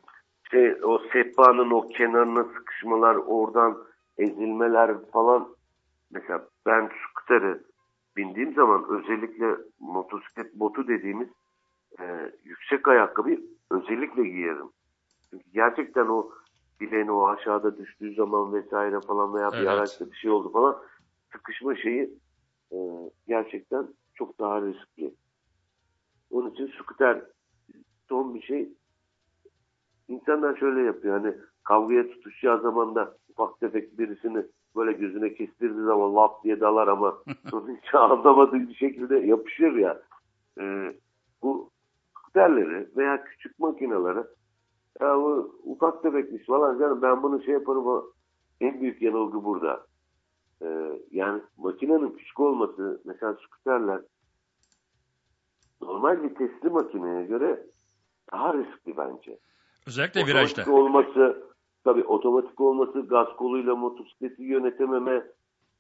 [0.51, 3.77] şey, o sehpanın o kenarına sıkışmalar, oradan
[4.17, 5.55] ezilmeler falan.
[6.11, 7.57] Mesela ben skutere
[8.17, 11.27] bindiğim zaman özellikle motosiklet botu dediğimiz
[11.99, 13.41] e, yüksek ayakkabıyı
[13.73, 14.69] özellikle giyerim.
[15.29, 16.31] Çünkü gerçekten o
[16.79, 19.61] bileğin o aşağıda düştüğü zaman vesaire falan veya Evet.
[19.61, 20.77] bir araçta bir şey oldu falan
[21.31, 22.19] sıkışma şeyi
[22.71, 22.77] e,
[23.27, 25.13] gerçekten çok daha riskli.
[26.31, 27.21] Onun için skuter
[28.09, 28.69] son bir şey
[30.07, 34.45] İnsanlar şöyle yapıyor hani kavgaya tutuşacağı zaman da ufak tefek birisini
[34.75, 37.17] böyle gözüne kestirdiği zaman lap diye dalar ama
[37.47, 40.01] hiç anlamadığı bir şekilde yapışır ya.
[40.59, 40.93] Ee,
[41.41, 41.71] bu
[42.33, 44.23] skuterleri veya küçük makineleri
[45.01, 48.03] ya bu ufak tefekmiş falan canım ben bunu şey yaparım
[48.61, 49.85] en büyük yanılgı burada.
[50.61, 54.01] Ee, yani makinenin küçük olması mesela skuterler
[55.81, 57.63] normal bir testli makineye göre
[58.31, 59.39] daha riskli bence.
[59.87, 60.61] Özellikle virajda.
[60.61, 61.43] Otomatik olması,
[61.83, 65.23] tabii otomatik olması, gaz koluyla motosikleti yönetememe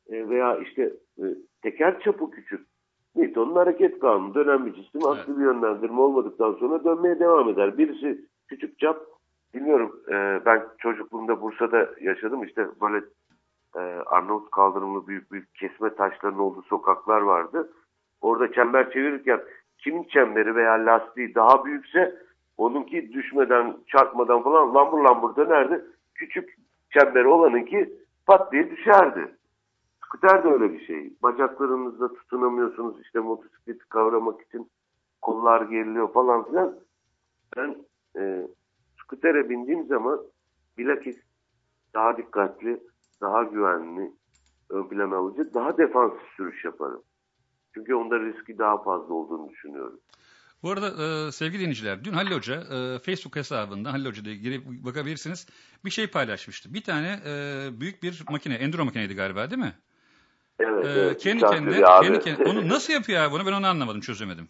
[0.07, 1.23] e, veya işte e,
[1.61, 2.72] teker çapı küçük.
[3.15, 7.77] Newton'un hareket kanunu dönen bir cisim aklı bir yönlendirme olmadıktan sonra dönmeye devam eder.
[7.77, 8.97] Birisi küçük çap,
[9.53, 13.05] bilmiyorum e, ben çocukluğumda Bursa'da yaşadım işte böyle
[13.75, 17.69] e, Arnavut kaldırımlı büyük büyük kesme taşların olduğu sokaklar vardı.
[18.21, 19.41] Orada çember çevirirken
[19.77, 22.15] kimin çemberi veya lastiği daha büyükse
[22.57, 25.85] onunki düşmeden, çarpmadan falan lambur lambur dönerdi.
[26.15, 26.57] Küçük
[26.89, 27.93] çemberi olanınki
[28.25, 29.35] pat diye düşerdi.
[30.13, 31.13] Skuter de öyle bir şey.
[31.23, 34.71] Bacaklarınızla tutunamıyorsunuz işte motosikleti kavramak için
[35.21, 36.79] kollar geriliyor falan filan.
[37.57, 37.85] Ben
[38.19, 38.47] e,
[39.03, 40.19] skutere bindiğim zaman
[40.77, 41.17] bilakis
[41.93, 42.79] daha dikkatli,
[43.21, 44.11] daha güvenli,
[44.69, 47.03] ön plana alıcı, daha defansif sürüş yaparım.
[47.73, 49.99] Çünkü onda riski daha fazla olduğunu düşünüyorum.
[50.63, 54.65] Bu arada e, sevgili dinleyiciler, dün Halil Hoca e, Facebook hesabında Halil Hoca diye girip
[54.65, 55.47] bakabilirsiniz.
[55.85, 56.73] Bir şey paylaşmıştı.
[56.73, 57.33] Bir tane e,
[57.79, 59.73] büyük bir makine, enduro makineydi galiba değil mi?
[60.59, 62.49] Evet, ee, evet, kendi kendine, kendi kendine.
[62.49, 64.49] Onu nasıl yapıyor abi bunu ben onu anlamadım çözemedim.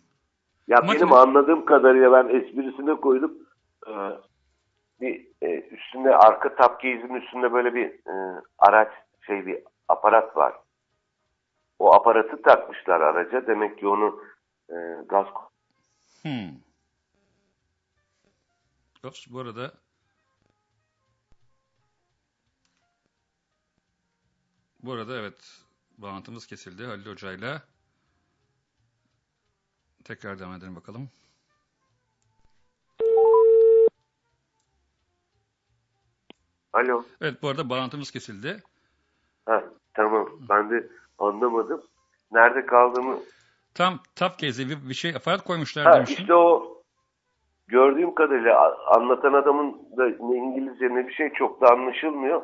[0.67, 0.95] Ya Makine...
[0.95, 3.34] benim anladığım kadarıyla ben esprisine koydum.
[3.88, 3.91] Ee,
[5.01, 8.91] bir e, üstünde arka tapkeyizin üstünde böyle bir e, araç
[9.27, 10.53] şey bir aparat var.
[11.80, 13.47] O aparatı takmışlar araca.
[13.47, 14.23] Demek ki onu
[14.69, 14.75] e,
[15.09, 15.27] gaz
[16.21, 16.63] Hmm.
[19.03, 19.71] Ops, bu arada
[24.84, 25.63] bu arada evet
[25.98, 27.61] bağlantımız kesildi Halil Hoca'yla.
[30.03, 31.10] Tekrar devam edelim bakalım.
[36.74, 37.03] Alo.
[37.22, 38.64] Evet bu arada bağlantımız kesildi.
[39.45, 39.64] Ha,
[39.94, 40.30] tamam.
[40.49, 40.88] Ben de
[41.20, 41.82] anlamadım.
[42.32, 43.20] Nerede kaldığımı.
[43.74, 46.22] Tam tap kezi bir, bir şey aparat koymuşlar Ha, demiştin.
[46.22, 46.78] işte o
[47.68, 52.41] gördüğüm kadarıyla anlatan adamın da ne İngilizce ne bir şey çok da anlaşılmıyor.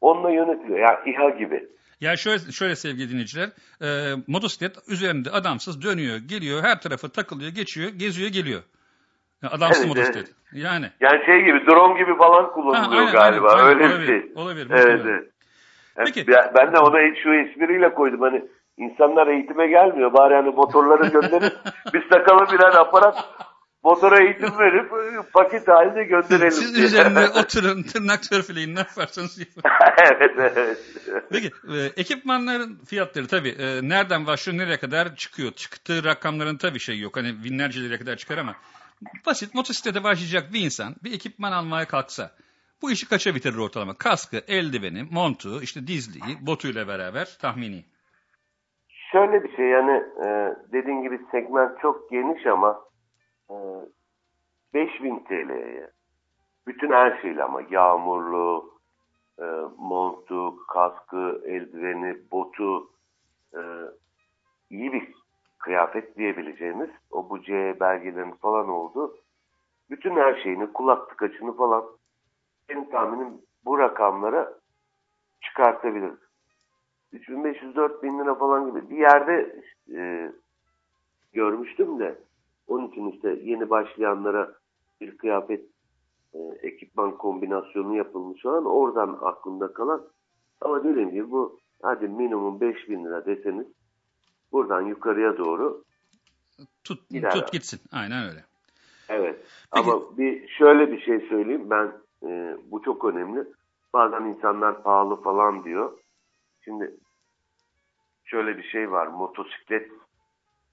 [0.00, 0.78] Onunla yönetiliyor.
[0.78, 1.68] Yani İHA gibi.
[2.02, 3.48] Ya şöyle, şöyle sevgili dinleyiciler,
[3.82, 3.88] e,
[4.26, 8.62] motosiklet üzerinde adamsız dönüyor, geliyor, her tarafı takılıyor, geçiyor, geziyor, geliyor.
[9.42, 10.28] Adamsız Evet, motosiklet.
[10.52, 10.86] Yani.
[11.00, 13.52] Yani şey gibi drone gibi falan kullanılıyor Ha, aynen, galiba.
[13.52, 14.42] aynen, Öyle aynen, bir olabilir, şey.
[14.42, 15.24] olabilir, Evet, evet.
[15.98, 16.26] Yani Peki.
[16.54, 18.20] Ben, de ona şu espriyle koydum.
[18.20, 18.44] Hani
[18.76, 20.12] insanlar eğitime gelmiyor.
[20.12, 21.52] Bari hani motorları gönderip
[21.94, 23.16] biz takalım birer aparat
[23.82, 26.50] motora eğitim verip e, paket halinde gönderelim.
[26.50, 26.86] Siz diye.
[26.86, 29.62] üzerinde oturun, tırnak törpüleyin, ne yaparsanız yapın.
[29.98, 30.78] evet, evet.
[31.30, 35.52] Peki, e, ekipmanların fiyatları tabii e, nereden başlıyor, nereye kadar çıkıyor?
[35.52, 37.16] Çıktığı rakamların tabii şey yok.
[37.16, 38.54] Hani binlerce liraya kadar çıkar ama
[39.26, 42.30] basit motosiklete başlayacak bir insan bir ekipman almaya kalksa
[42.82, 43.94] bu işi kaça bitirir ortalama?
[43.94, 47.84] Kaskı, eldiveni, montu, işte dizliği, botuyla beraber tahmini.
[49.12, 50.26] Şöyle bir şey yani e,
[50.72, 52.91] dediğin gibi segment çok geniş ama e,
[54.74, 55.90] 5000 TL'ye
[56.66, 58.72] bütün her şeyle ama yağmurlu,
[59.38, 59.44] e,
[59.78, 62.90] montu, kaskı, eldiveni, botu
[63.54, 63.60] e,
[64.70, 65.14] iyi bir
[65.58, 69.16] kıyafet diyebileceğimiz o bu C belgelerin falan oldu.
[69.90, 71.84] Bütün her şeyini, kulak tıkaçını falan
[72.68, 74.52] benim tahminim bu rakamlara
[75.40, 76.18] çıkartabiliriz.
[77.12, 79.62] 3500-4000 lira falan gibi bir yerde
[79.94, 80.32] e,
[81.32, 82.18] görmüştüm de
[82.66, 84.54] onun için işte yeni başlayanlara
[85.00, 85.64] bir kıyafet
[86.34, 90.08] e, ekipman kombinasyonu yapılmış olan oradan aklımda kalan
[90.60, 93.66] ama dediğim gibi bu hadi minimum 5000 lira deseniz
[94.52, 95.84] buradan yukarıya doğru
[96.84, 97.80] Tut, Gider tut gitsin.
[97.92, 98.44] Aynen öyle.
[99.08, 99.40] Evet.
[99.74, 99.90] Peki.
[99.90, 103.44] Ama bir şöyle bir şey söyleyeyim ben e, bu çok önemli.
[103.92, 105.98] Bazen insanlar pahalı falan diyor.
[106.64, 106.96] Şimdi
[108.24, 109.06] şöyle bir şey var.
[109.06, 109.90] Motosiklet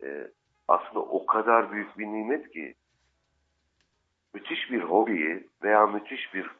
[0.03, 0.32] e,
[0.70, 2.76] aslında o kadar büyük bir nimet ki
[4.34, 6.52] müthiş bir hobiyi veya müthiş bir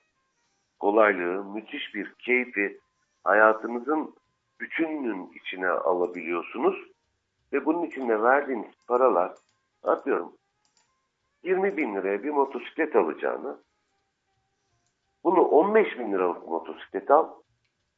[0.80, 2.80] kolaylığı, müthiş bir keyfi
[3.24, 4.16] hayatınızın
[4.60, 6.76] bütününün içine alabiliyorsunuz.
[7.54, 9.34] Ve bunun içinde verdiğiniz paralar
[9.84, 10.34] atıyorum
[11.44, 13.58] 20 bin liraya bir motosiklet alacağını
[15.24, 17.30] bunu 15 bin liralık motosiklet al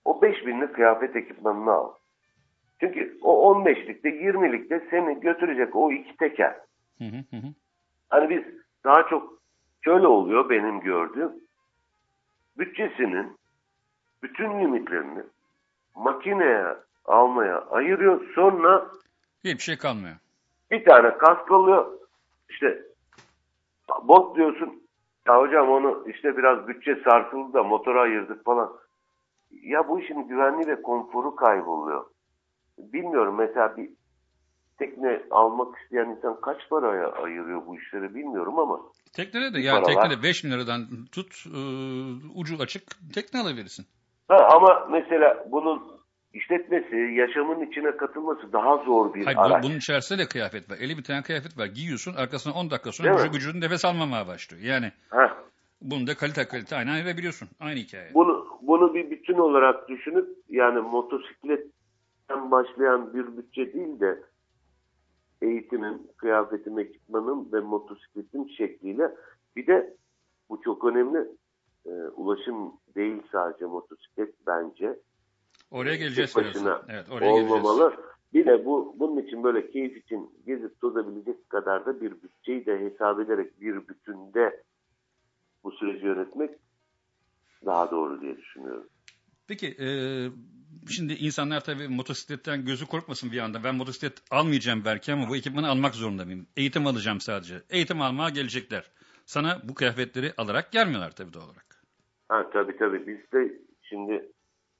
[0.05, 1.93] o 5 binlik kıyafet ekipmanını al.
[2.81, 6.55] Çünkü o 15'likte 20'likte seni götürecek o iki teker.
[6.97, 7.37] Hı hı hı.
[7.37, 7.53] hı.
[8.09, 8.43] Hani biz
[8.83, 9.33] daha çok
[9.81, 11.31] şöyle oluyor benim gördüğüm.
[12.57, 13.37] Bütçesinin
[14.23, 15.23] bütün limitlerini
[15.95, 16.65] makineye
[17.05, 18.33] almaya ayırıyor.
[18.35, 18.87] Sonra
[19.43, 20.15] Hiçbir şey kalmıyor.
[20.71, 21.99] bir tane kask alıyor.
[22.49, 22.81] İşte
[24.03, 24.81] bot diyorsun.
[25.27, 28.73] Ya hocam onu işte biraz bütçe sarsıldı da motora ayırdık falan.
[29.51, 32.05] Ya bu işin güvenliği ve konforu kayboluyor.
[32.93, 33.89] Bilmiyorum mesela bir
[34.79, 38.79] tekne almak isteyen insan kaç paraya ayırıyor bu işleri bilmiyorum ama
[39.13, 40.01] Teknede de yani Paralar.
[40.09, 41.59] teknede 5 bin liradan tut e,
[42.35, 42.83] ucu açık
[43.13, 43.85] tekne alabilirsin.
[44.27, 46.01] ha, ama mesela bunun
[46.33, 49.63] işletmesi, yaşamın içine katılması daha zor bir Hayır, araç.
[49.63, 50.77] bunun içerisinde de kıyafet var.
[50.79, 51.65] 50 bir tane kıyafet var.
[51.65, 54.63] Giyiyorsun arkasına 10 dakika sonra vücut- vücudun nefes almamaya başlıyor.
[54.63, 55.37] Yani Ha,
[55.81, 57.49] bunu da kalite kalite aynen verebiliyorsun.
[57.59, 58.11] Aynı hikaye.
[58.13, 60.79] bunu bunu bir bütün olarak düşünüp yani
[62.31, 64.23] motosikletten başlayan bir bütçe değil de
[65.41, 69.11] eğitimin, kıyafetin, ekipmanın ve motosikletin şekliyle
[69.55, 69.97] bir de
[70.49, 71.27] bu çok önemli
[71.85, 74.99] e, ulaşım değil sadece motosiklet bence
[75.71, 76.33] Oraya geleceğiz.
[76.33, 76.81] tek başına.
[76.89, 77.51] Evet, oraya geleceğiz.
[77.51, 77.93] olmamalı.
[78.33, 82.79] Bir de bu bunun için böyle keyif için gezip tozabilecek kadar da bir bütçeyi de
[82.79, 84.63] hesap ederek bir bütünde
[85.63, 86.51] bu süreci yönetmek
[87.65, 88.87] daha doğru diye düşünüyorum.
[89.51, 89.87] Peki e,
[90.89, 93.63] şimdi insanlar tabii motosikletten gözü korkmasın bir anda.
[93.63, 96.47] Ben motosiklet almayacağım belki ama bu ekipmanı almak zorunda mıyım?
[96.57, 97.61] Eğitim alacağım sadece.
[97.69, 98.91] Eğitim almaya gelecekler.
[99.25, 101.83] Sana bu kıyafetleri alarak gelmiyorlar tabii doğal olarak.
[102.29, 104.31] Ha tabii tabii biz de şimdi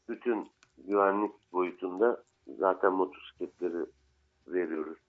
[0.09, 3.85] bütün güvenlik boyutunda zaten motosikletleri
[4.47, 4.99] veriyoruz.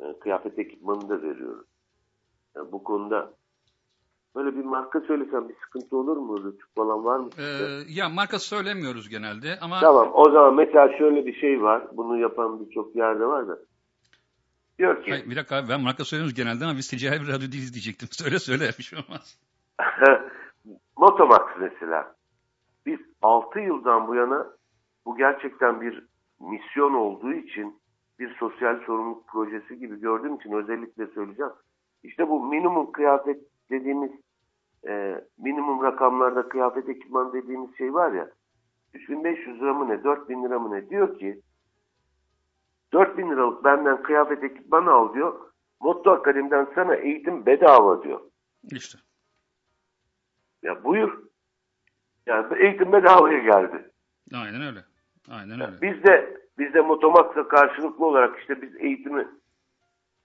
[0.00, 1.66] E, kıyafet ekipmanı da veriyoruz.
[2.56, 3.32] Yani bu konuda
[4.36, 6.44] böyle bir marka söylesem bir sıkıntı olur mu?
[6.44, 7.28] Rütük falan var mı?
[7.38, 7.44] Ee,
[7.88, 11.82] ya marka söylemiyoruz genelde ama Tamam o zaman mesela şöyle bir şey var.
[11.92, 13.58] Bunu yapan birçok yerde var da.
[14.78, 17.52] Diyor ki Hayır, bir dakika abi ben marka söylüyoruz genelde ama biz ticari bir radyo
[17.52, 18.08] değiliz diyecektim.
[18.12, 19.38] Söyle söyle bir şey olmaz.
[20.96, 22.14] Motomax mesela.
[22.86, 24.46] Biz 6 yıldan bu yana
[25.06, 26.02] bu gerçekten bir
[26.40, 27.80] misyon olduğu için
[28.18, 31.52] bir sosyal sorumluluk projesi gibi gördüğüm için özellikle söyleyeceğim.
[32.02, 33.40] İşte bu minimum kıyafet
[33.70, 34.10] dediğimiz
[34.88, 38.30] e, minimum rakamlarda kıyafet ekipman dediğimiz şey var ya
[38.94, 41.42] 3500 lira mı ne 4000 lira mı ne diyor ki
[42.92, 45.40] 4000 liralık benden kıyafet ekipmanı al diyor.
[45.80, 48.20] Motto Akademi'den sana eğitim bedava diyor.
[48.70, 48.98] İşte.
[50.62, 51.22] Ya buyur.
[52.26, 53.90] Yani eğitim bedavaya geldi.
[54.34, 54.80] Aynen öyle.
[55.30, 55.82] Aynen öyle.
[55.82, 59.28] Biz de biz de Motomax'a karşılıklı olarak işte biz eğitimi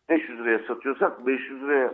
[0.10, 1.94] 500 liraya satıyorsak 500 liraya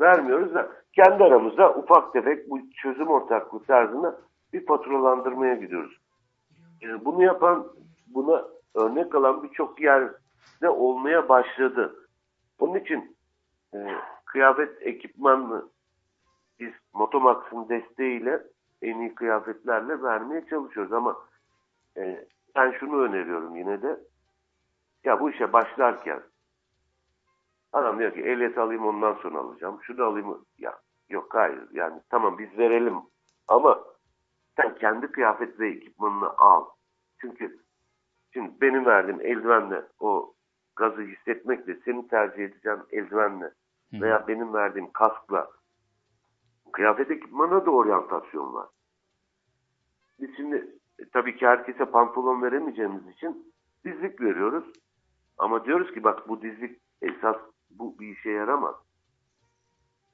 [0.00, 4.20] vermiyoruz da kendi aramızda ufak tefek bu çözüm ortaklığı tarzında
[4.52, 5.98] bir faturalandırmaya gidiyoruz.
[6.80, 7.66] Yani bunu yapan,
[8.06, 8.44] buna
[8.74, 12.08] örnek alan birçok yerde olmaya başladı.
[12.58, 13.16] Onun için
[13.74, 13.78] e,
[14.24, 15.68] kıyafet ekipmanlı
[16.60, 18.42] biz Motomax'ın desteğiyle
[18.82, 21.16] en iyi kıyafetlerle vermeye çalışıyoruz ama
[21.96, 24.00] e, ben şunu öneriyorum yine de
[25.04, 26.22] ya bu işe başlarken
[27.72, 29.78] adam diyor ki ehliyet alayım ondan sonra alacağım.
[29.82, 30.78] Şunu alayım ya
[31.08, 32.96] yok hayır yani tamam biz verelim
[33.48, 33.84] ama
[34.56, 36.64] sen kendi kıyafet ve ekipmanını al.
[37.20, 37.58] Çünkü
[38.32, 40.34] şimdi benim verdiğim eldivenle o
[40.76, 43.52] gazı hissetmekle seni tercih edeceğim eldivenle
[43.92, 45.50] veya benim verdiğim kaskla
[46.72, 48.68] kıyafet ekipmanına da oryantasyon var.
[50.20, 50.56] Biz şimdi
[50.98, 53.52] e, tabii ki herkese pantolon veremeyeceğimiz için
[53.84, 54.72] dizlik veriyoruz.
[55.38, 57.36] Ama diyoruz ki bak bu dizlik esas
[57.78, 58.74] bu bir işe yaramaz.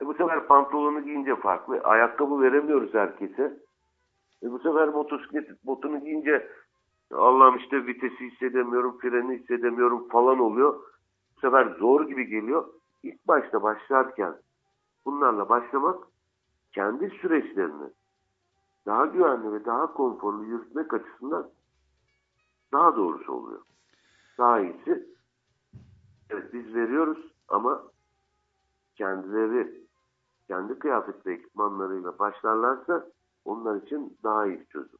[0.02, 1.80] E bu sefer pantolonu giyince farklı.
[1.80, 3.58] Ayakkabı veremiyoruz herkese.
[4.42, 6.48] E bu sefer motosiklet botunu giyince
[7.12, 10.82] Allah'ım işte vitesi hissedemiyorum, freni hissedemiyorum falan oluyor.
[11.36, 12.68] Bu sefer zor gibi geliyor.
[13.02, 14.34] İlk başta başlarken
[15.04, 16.04] bunlarla başlamak
[16.72, 17.90] kendi süreçlerini
[18.86, 21.50] daha güvenli ve daha konforlu yürütmek açısından
[22.72, 23.62] daha doğrusu oluyor.
[24.38, 25.06] Daha iyisi
[26.30, 27.82] evet biz veriyoruz ama
[28.94, 29.86] kendileri
[30.46, 33.06] kendi kıyafet ve ekipmanlarıyla başlarlarsa
[33.44, 34.98] onlar için daha iyi çözüm.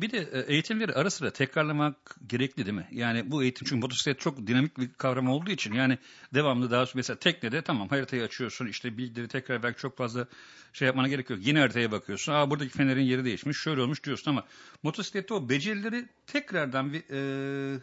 [0.00, 2.88] Bir de e, eğitimleri ara sıra tekrarlamak gerekli değil mi?
[2.90, 5.98] Yani bu eğitim çünkü motosiklet çok dinamik bir kavram olduğu için yani
[6.34, 10.26] devamlı daha mesela teknede tamam haritayı açıyorsun işte bilgileri tekrar belki çok fazla
[10.72, 11.38] şey yapmana gerek yok.
[11.42, 12.32] Yine haritaya bakıyorsun.
[12.32, 14.44] Aa buradaki fenerin yeri değişmiş şöyle olmuş diyorsun ama
[14.82, 17.80] motosiklette o becerileri tekrardan bir e,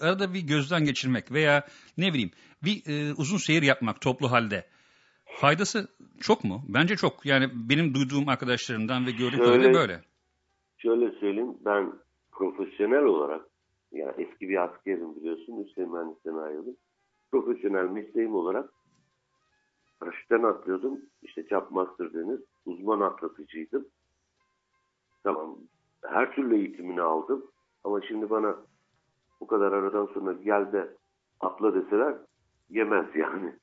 [0.00, 1.66] arada bir gözden geçirmek veya
[1.98, 2.30] ne bileyim
[2.64, 4.66] bir e, uzun seyir yapmak toplu halde
[5.40, 5.88] faydası
[6.20, 6.64] çok mu?
[6.68, 7.26] Bence çok.
[7.26, 10.09] Yani benim duyduğum arkadaşlarımdan ve gördüğüm kadarıyla böyle
[10.82, 11.92] şöyle söyleyeyim ben
[12.32, 13.46] profesyonel olarak
[13.92, 16.76] yani eski bir askerim biliyorsun üst mühendisten ayrıldım.
[17.32, 18.72] Profesyonel mesleğim olarak
[20.00, 21.00] paraşütten atlıyordum.
[21.22, 22.40] İşte Jump Master denir.
[22.66, 23.88] Uzman atlatıcıydım.
[25.22, 25.58] Tamam.
[26.04, 27.46] Her türlü eğitimini aldım.
[27.84, 28.56] Ama şimdi bana
[29.40, 30.96] bu kadar aradan sonra gel de
[31.40, 32.14] atla deseler
[32.70, 33.54] yemez yani.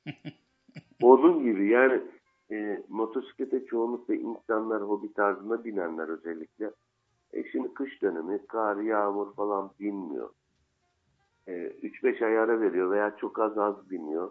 [1.02, 2.02] Onun gibi yani
[2.50, 6.70] e, motosiklete çoğunlukla insanlar hobi tarzına binenler özellikle
[7.32, 10.30] e şimdi kış dönemi, kar, yağmur falan binmiyor.
[11.46, 14.30] E, 3-5 ay ara veriyor veya çok az az biniyor.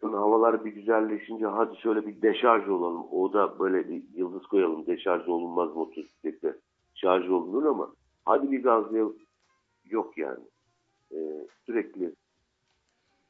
[0.00, 3.06] Sonra havalar bir güzelleşince hadi şöyle bir deşarj olalım.
[3.10, 4.86] O da böyle bir yıldız koyalım.
[4.86, 6.56] Deşarj olunmaz motosiklette.
[6.94, 7.92] Şarj olunur ama
[8.24, 9.16] hadi bir gazlayalım.
[9.84, 10.44] Yok yani.
[11.12, 12.14] E, sürekli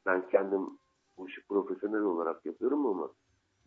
[0.05, 0.61] ben kendim
[1.17, 3.09] bu işi profesyonel olarak yapıyorum ama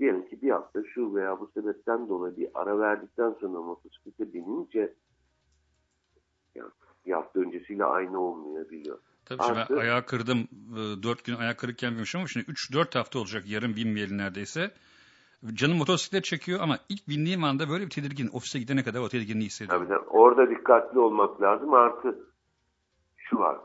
[0.01, 4.95] diyelim ki bir hafta şu veya bu sebepten dolayı bir ara verdikten sonra motosiklete binince
[6.55, 6.71] yani
[7.07, 8.99] bir hafta öncesiyle aynı olmayabiliyor.
[9.25, 10.39] Tabii şimdi Artı, ben ayağı kırdım.
[10.73, 14.71] E, dört gün ayak kırıkken binmişim ama şimdi 3-4 hafta olacak yarın binmeyeli neredeyse.
[15.55, 18.29] Canım motosiklet çekiyor ama ilk bindiğim anda böyle bir tedirgin.
[18.33, 19.87] Ofise gidene kadar o tedirginliği hissediyorum.
[19.89, 20.09] Tabii, tabii.
[20.09, 21.75] Orada dikkatli olmak lazım.
[21.75, 22.19] Artı
[23.17, 23.59] şu var.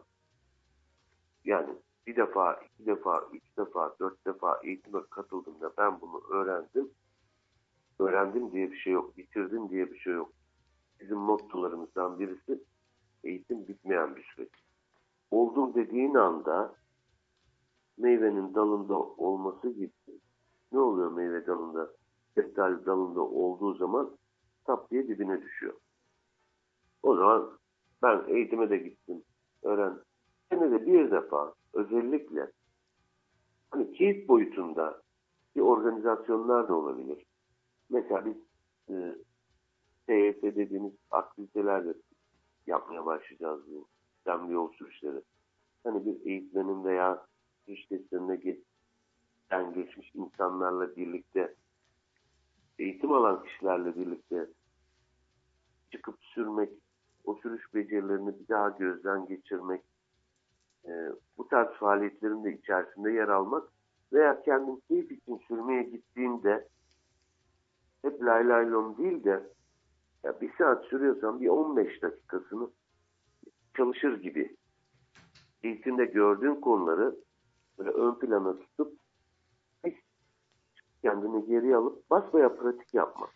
[1.46, 1.70] Yani
[2.08, 6.90] bir defa, iki defa, üç defa, dört defa eğitime katıldığımda ben bunu öğrendim.
[8.00, 10.32] Öğrendim diye bir şey yok, bitirdim diye bir şey yok.
[11.00, 12.64] Bizim mottolarımızdan birisi
[13.24, 14.52] eğitim bitmeyen bir süreç.
[15.32, 16.76] Oldum dediğin anda
[17.98, 19.92] meyvenin dalında olması gibi
[20.72, 21.92] ne oluyor meyve dalında?
[22.36, 24.18] Şeftali dalında olduğu zaman
[24.66, 25.74] tap diye dibine düşüyor.
[27.04, 27.52] O zaman
[28.02, 29.24] ben eğitime de gittim,
[29.64, 30.04] öğrendim.
[30.50, 32.52] Senede bir defa özellikle
[33.72, 35.02] hani keyif boyutunda
[35.56, 37.26] bir organizasyonlar da olabilir.
[37.90, 38.36] Mesela biz
[38.90, 39.16] e,
[40.08, 41.94] TYT dediğimiz aktivitelerle
[42.68, 45.22] yapmaya başlayacağız bu sistemli yol sürüşleri.
[45.84, 47.26] Hani bir eğitmenin veya
[47.68, 51.56] iş testlerine geçen geçmiş insanlarla birlikte
[52.80, 54.50] eğitim alan kişilerle birlikte
[55.92, 56.70] çıkıp sürmek
[57.24, 59.82] o sürüş becerilerini bir daha gözden geçirmek,
[60.88, 60.92] e,
[61.38, 63.70] bu tarz faaliyetlerin de içerisinde yer almak
[64.14, 66.68] veya kendim keyif için sürmeye gittiğimde
[68.02, 69.44] hep lay lay lom değil de
[70.24, 72.70] ya bir saat sürüyorsam bir 15 dakikasını
[73.78, 74.56] çalışır gibi
[75.64, 77.16] eğitimde gördüğün konuları
[77.78, 78.94] böyle ön plana tutup
[81.06, 83.28] kendini geriye alıp basbaya pratik yapma.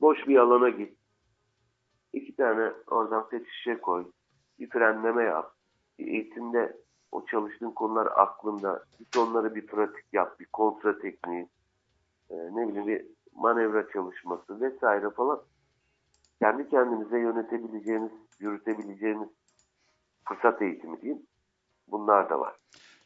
[0.00, 0.98] Boş bir alana git.
[2.12, 4.04] İki tane oradan pet şişe koy.
[4.58, 5.54] Bir frenleme yap.
[5.98, 6.76] Bir eğitimde
[7.14, 8.84] o çalıştığın konular aklında.
[8.98, 10.40] Git onları bir pratik yap.
[10.40, 11.48] Bir kontra tekniği.
[12.30, 15.42] e, ne bileyim bir manevra çalışması vesaire falan.
[16.38, 19.28] Kendi kendimize yönetebileceğimiz, yürütebileceğimiz
[20.28, 21.22] fırsat eğitimi diyeyim.
[21.88, 22.56] Bunlar da var.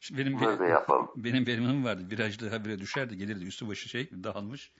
[0.01, 1.09] Şimdi benim Bunları da yapalım.
[1.17, 2.03] benim benim vardı.
[2.11, 4.73] Virajda habire düşerdi gelirdi üstü başı şey dağılmış.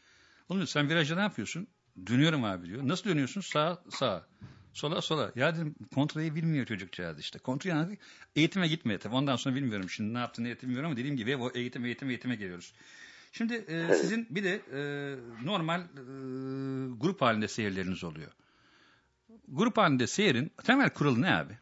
[0.49, 1.69] Oğlum sen virajda ne yapıyorsun?
[2.07, 2.81] Dönüyorum abi diyor.
[2.85, 3.41] Nasıl dönüyorsun?
[3.41, 4.27] Sağa sağa.
[4.79, 5.33] Sola sola.
[5.35, 7.39] Ya dedim kontrayı bilmiyor çocukcağız işte.
[7.39, 7.99] Kontrayı anladık.
[8.37, 8.99] Eğitime gitmedi.
[8.99, 12.09] Tabii ondan sonra bilmiyorum şimdi ne yaptığını eğitim bilmiyorum ama dediğim gibi o eğitim eğitim
[12.09, 12.75] eğitime geliyoruz.
[13.33, 14.81] Şimdi e, sizin bir de e,
[15.45, 16.03] normal e,
[17.01, 18.33] grup halinde seyirleriniz oluyor.
[19.49, 21.53] Grup halinde seyirin temel kuralı ne abi?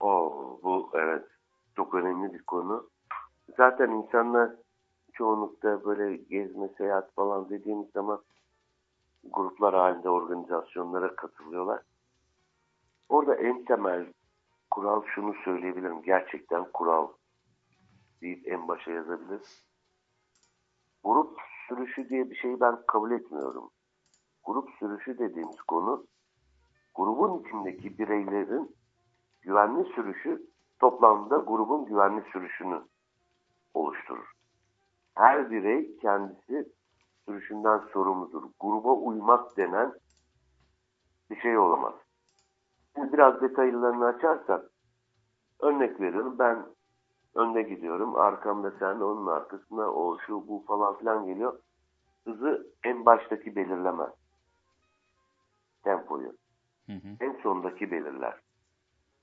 [0.00, 1.24] Oo, bu evet
[1.76, 2.90] çok önemli bir konu.
[3.56, 4.50] Zaten insanlar
[5.12, 8.22] çoğunlukta böyle gezme, seyahat falan dediğimiz zaman
[9.24, 11.82] gruplar halinde organizasyonlara katılıyorlar.
[13.08, 14.12] Orada en temel
[14.70, 16.02] kural şunu söyleyebilirim.
[16.02, 17.08] Gerçekten kural
[18.22, 19.66] deyip en başa yazabiliriz.
[21.04, 21.38] Grup
[21.68, 23.70] sürüşü diye bir şeyi ben kabul etmiyorum.
[24.44, 26.06] Grup sürüşü dediğimiz konu
[26.94, 28.76] grubun içindeki bireylerin
[29.42, 30.46] güvenli sürüşü
[30.78, 32.82] toplamda grubun güvenli sürüşünü
[33.74, 34.32] oluşturur.
[35.14, 36.72] Her birey kendisi
[37.26, 38.42] sürüşünden sorumludur.
[38.60, 39.92] Gruba uymak denen
[41.30, 41.94] bir şey olamaz.
[42.94, 44.70] Şimdi biraz detaylarını açarsak
[45.60, 46.66] örnek veriyorum ben
[47.34, 51.58] önde gidiyorum arkamda sen onun arkasında o şu bu falan filan geliyor.
[52.24, 54.10] Hızı en baştaki belirlemez.
[55.84, 56.32] Tempoyu.
[56.86, 57.16] Hı hı.
[57.20, 58.40] En sondaki belirler.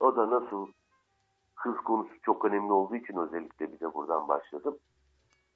[0.00, 0.66] O da nasıl
[1.54, 4.78] hız konusu çok önemli olduğu için özellikle bize buradan başladım.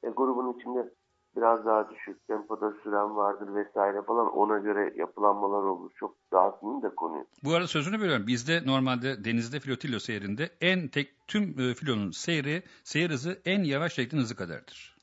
[0.02, 0.92] E, grubun içinde
[1.36, 5.90] biraz daha düşük tempoda süren vardır vesaire falan ona göre yapılanmalar olur.
[5.96, 7.24] Çok dağıtmayayım da konuyu.
[7.44, 8.26] Bu arada sözünü bölüyorum.
[8.26, 13.94] Bizde normalde denizde flotillo seyrinde en tek tüm e, filonun seyri, seyir hızı en yavaş
[13.94, 14.96] teknin hızı kadardır.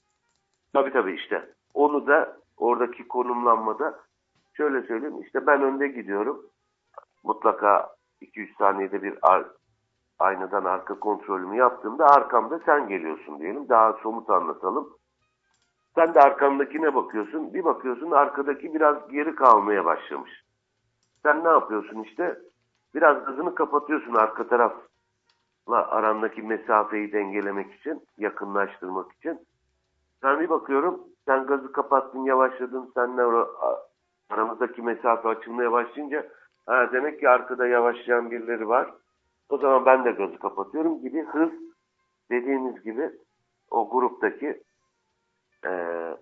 [0.73, 1.53] Tabii tabii işte.
[1.73, 3.99] Onu da oradaki konumlanmada
[4.53, 5.21] şöyle söyleyeyim.
[5.21, 6.45] işte ben önde gidiyorum.
[7.23, 7.89] Mutlaka
[8.21, 9.47] 2-3 saniyede bir ar-
[10.19, 13.69] aynadan arka kontrolümü yaptığımda arkamda sen geliyorsun diyelim.
[13.69, 14.98] Daha somut anlatalım.
[15.95, 17.53] Sen de arkamdakine bakıyorsun.
[17.53, 20.31] Bir bakıyorsun arkadaki biraz geri kalmaya başlamış.
[21.23, 22.39] Sen ne yapıyorsun işte?
[22.95, 24.81] Biraz hızını kapatıyorsun arka tarafla
[25.69, 29.39] arandaki mesafeyi dengelemek için, yakınlaştırmak için.
[30.23, 33.47] Ben bir bakıyorum, sen gazı kapattın, yavaşladın, senle ara-
[34.29, 36.27] aramızdaki mesafe açılmaya başlayınca
[36.65, 38.93] ha, demek ki arkada yavaşlayan birileri var.
[39.49, 41.49] O zaman ben de gazı kapatıyorum gibi hız
[42.31, 43.11] dediğimiz gibi
[43.71, 44.63] o gruptaki
[45.65, 46.17] eee,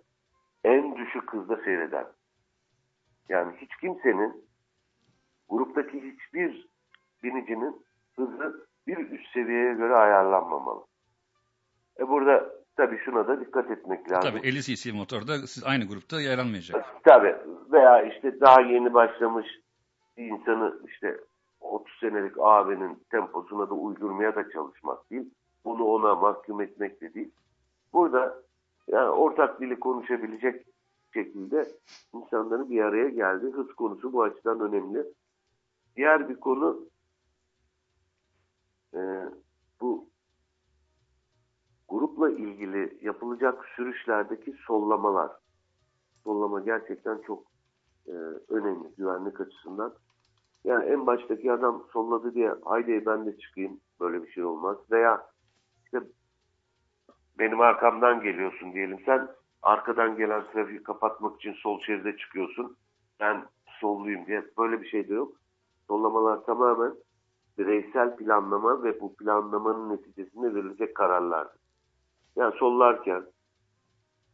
[0.63, 2.05] en düşük hızda seyreden.
[3.29, 4.45] Yani hiç kimsenin
[5.49, 6.67] gruptaki hiçbir
[7.23, 7.85] binicinin
[8.15, 10.83] hızı bir üst seviyeye göre ayarlanmamalı.
[11.99, 14.31] E burada tabii şuna da dikkat etmek lazım.
[14.31, 16.85] Tabii 50 cc motorda siz aynı grupta yer almayacak.
[17.03, 17.35] Tabii
[17.71, 19.47] veya işte daha yeni başlamış
[20.17, 21.17] bir insanı işte
[21.59, 25.29] 30 senelik abinin temposuna da uydurmaya da çalışmak değil.
[25.65, 27.31] Bunu ona mahkum etmek de değil.
[27.93, 28.35] Burada
[28.87, 30.65] yani ortak dili konuşabilecek
[31.13, 31.71] şekilde
[32.13, 35.05] insanların bir araya geldiği hız konusu bu açıdan önemli.
[35.95, 36.89] Diğer bir konu
[38.93, 38.99] e,
[39.81, 40.09] bu
[41.89, 45.31] grupla ilgili yapılacak sürüşlerdeki sollamalar.
[46.23, 47.43] Sollama gerçekten çok
[48.07, 48.11] e,
[48.49, 49.93] önemli güvenlik açısından.
[50.63, 54.77] Yani en baştaki adam solladı diye haydi ben de çıkayım böyle bir şey olmaz.
[54.91, 55.25] Veya
[55.85, 56.01] işte
[57.39, 59.27] benim arkamdan geliyorsun diyelim sen
[59.61, 62.77] arkadan gelen trafiği kapatmak için sol şeride çıkıyorsun.
[63.19, 63.45] Ben
[63.79, 65.35] solluyum diye böyle bir şey de yok.
[65.87, 66.93] Sollamalar tamamen
[67.57, 71.61] bireysel planlama ve bu planlamanın neticesinde verilecek kararlardır.
[72.35, 73.25] Yani sollarken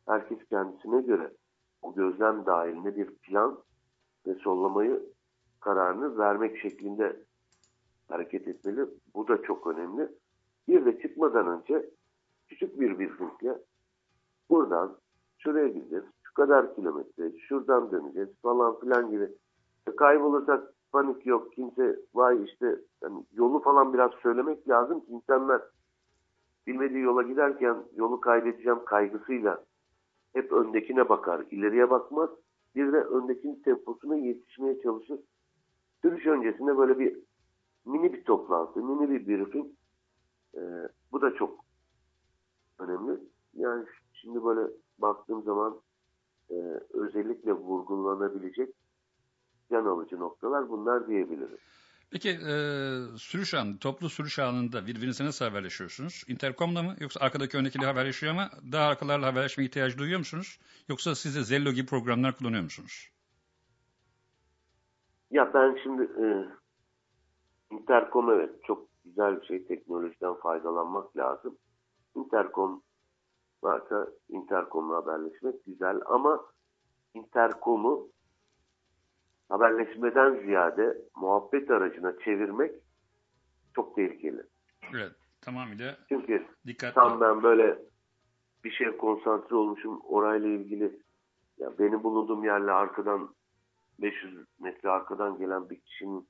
[0.08, 1.32] herkes kendisine göre
[1.82, 3.60] o gözlem dahilinde bir plan
[4.28, 5.04] ve sollamayı
[5.60, 7.20] kararını vermek şeklinde
[8.10, 8.86] hareket etmeli.
[9.16, 10.10] Bu da çok önemli.
[10.68, 11.90] Bir de çıkmadan önce
[12.54, 13.58] küçük bir briefing'le
[14.50, 14.98] buradan
[15.38, 19.30] şuraya gideceğiz, şu kadar kilometre, şuradan döneceğiz falan filan gibi.
[19.88, 21.54] E, Kaybolursak panik yok.
[21.54, 25.62] Kimse vay işte hani yolu falan biraz söylemek lazım ki insanlar
[26.68, 29.64] bilmediği yola giderken yolu kaybedeceğim kaygısıyla
[30.34, 31.46] hep öndekine bakar.
[31.52, 32.30] ileriye bakmaz.
[32.76, 35.20] Bir de öndekinin temposuna yetişmeye çalışır.
[36.02, 37.20] Sürüş öncesinde böyle bir
[37.86, 39.68] mini bir toplantı, mini bir briefing.
[40.56, 40.60] Ee,
[41.12, 41.63] bu da çok
[42.80, 43.20] önemli.
[43.54, 45.82] Yani şimdi böyle baktığım zaman
[46.50, 46.56] e,
[46.94, 48.70] özellikle vurgulanabilecek
[49.72, 51.60] can alıcı noktalar bunlar diyebiliriz.
[52.12, 52.56] Peki e,
[53.18, 56.24] sürüş anı, toplu sürüş anında birbirinize nasıl haberleşiyorsunuz?
[56.28, 60.60] Intercom'da mı yoksa arkadaki öndekiyle haberleşiyor ama daha arkalarla haberleşme ihtiyacı duyuyor musunuz?
[60.90, 63.10] Yoksa siz de Zello gibi programlar kullanıyor musunuz?
[65.32, 66.26] Ya ben şimdi e,
[67.76, 69.66] Intercom evet çok güzel bir şey.
[69.66, 71.58] Teknolojiden faydalanmak lazım.
[72.16, 72.84] Intercom
[73.64, 76.46] varsa Intercom'la haberleşmek güzel ama
[77.14, 78.10] Intercom'u
[79.50, 82.72] haberleşmeden ziyade muhabbet aracına çevirmek
[83.76, 84.44] çok tehlikeli.
[84.94, 85.12] Evet,
[85.42, 86.94] tamamıyla Çünkü dikkatli.
[86.94, 87.80] tam ben böyle
[88.64, 91.00] bir şeye konsantre olmuşum orayla ilgili
[91.58, 93.36] ya benim bulunduğum yerle arkadan
[94.00, 96.28] 500 metre arkadan gelen bir kişinin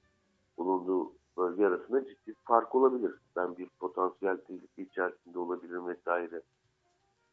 [0.57, 3.13] bulunduğu bölge arasında ciddi fark olabilir.
[3.35, 6.41] Ben bir potansiyel tehlike içerisinde olabilirim vesaire.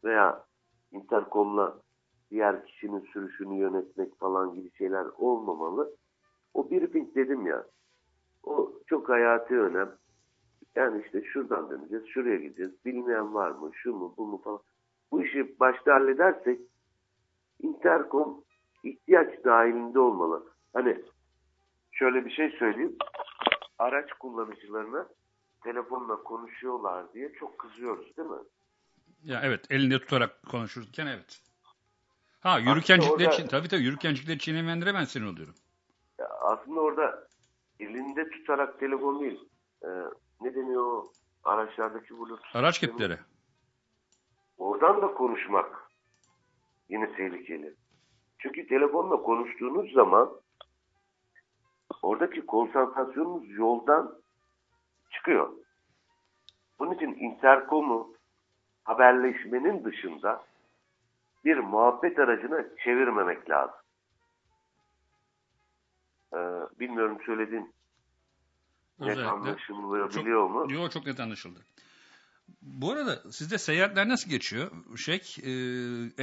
[0.05, 0.45] Veya
[0.93, 1.79] interkomla
[2.31, 5.97] diğer kişinin sürüşünü yönetmek falan gibi şeyler olmamalı.
[6.55, 7.67] O briefing dedim ya.
[8.45, 9.97] O çok hayati önem.
[10.75, 12.85] Yani işte şuradan döneceğiz, şuraya gideceğiz.
[12.85, 14.61] Bilmeyen var mı, şu mu, bu mu falan.
[15.13, 16.61] Bu işi başta halledersek
[17.63, 18.45] interkom
[18.85, 20.47] ihtiyaç dahilinde olmalı.
[20.73, 21.05] Hani
[21.93, 22.97] şöyle bir şey söyleyeyim.
[23.81, 25.09] Araç kullanıcılarına
[25.65, 28.39] telefonla konuşuyorlar diye çok kızıyoruz değil mi?
[29.25, 31.41] Ya evet, elinde tutarak konuşurken evet.
[32.41, 35.55] Ha yürürkencikleri orada- için tabii tabii yürürkencikleri çiğnemeyenlere ben sinir oluyorum.
[36.19, 37.29] Ya aslında orada
[37.81, 39.49] elinde tutarak telefon değil.
[39.85, 39.89] Ee,
[40.41, 41.13] ne deniyor o
[41.45, 42.57] araçlardaki bluetooth?
[42.57, 43.19] Araç kepleri.
[44.59, 45.91] Oradan da konuşmak
[46.89, 47.75] yine tehlikeli.
[48.39, 50.31] Çünkü telefonla konuştuğunuz zaman
[52.03, 54.15] oradaki konsantrasyonunuz yoldan
[55.11, 55.53] çıkıyor.
[56.79, 58.15] Bunun için interkomu
[58.85, 60.43] haberleşmenin dışında
[61.45, 63.77] bir muhabbet aracına çevirmemek lazım.
[66.35, 66.39] Ee,
[66.81, 67.73] bilmiyorum söylediğim
[68.99, 69.31] net Özellikle.
[69.31, 70.73] anlaşılabiliyor mu?
[70.73, 71.61] Yok çok net anlaşıldı.
[72.63, 74.71] Bu arada sizde seyahatler nasıl geçiyor?
[74.97, 75.53] Şey, e,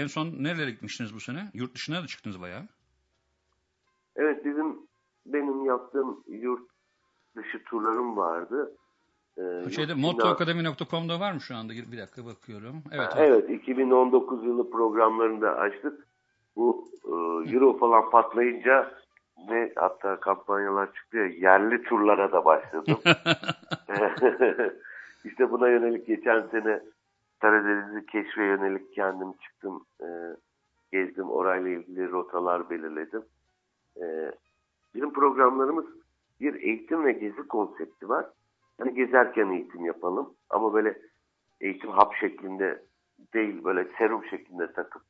[0.02, 1.52] en son nerelere gitmiştiniz bu sene?
[1.54, 2.68] Yurt dışına da çıktınız bayağı.
[4.16, 4.67] Evet bizim
[5.34, 6.70] benim yaptığım yurt
[7.36, 8.72] dışı turlarım vardı.
[9.38, 11.74] Ee, Şeyde mottoakademi.com'da var mı şu anda?
[11.74, 12.84] Bir dakika bakıyorum.
[12.92, 13.16] Evet.
[13.16, 16.08] Ha, evet 2019 yılı programlarında açtık.
[16.56, 17.12] Bu e,
[17.54, 18.92] Euro falan patlayınca
[19.50, 22.98] ve hatta kampanyalar çıktı ya yerli turlara da başladım.
[25.26, 26.82] işte buna yönelik geçen sene
[27.40, 29.86] Karadeniz'i keşfe yönelik kendim çıktım.
[30.02, 30.08] e,
[30.92, 31.30] gezdim.
[31.30, 33.24] Orayla ilgili rotalar belirledim.
[34.02, 34.32] E,
[34.98, 35.86] bizim programlarımız
[36.40, 38.26] bir eğitim ve gezi konsepti var.
[38.78, 41.02] Hani gezerken eğitim yapalım ama böyle
[41.62, 42.84] eğitim hap şeklinde
[43.34, 45.02] değil böyle serum şeklinde takıp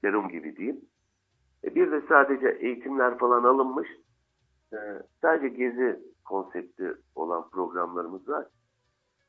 [0.00, 0.80] serum gibi diyeyim.
[1.64, 3.88] E bir de sadece eğitimler falan alınmış
[4.72, 4.76] e,
[5.22, 8.46] sadece gezi konsepti olan programlarımız var.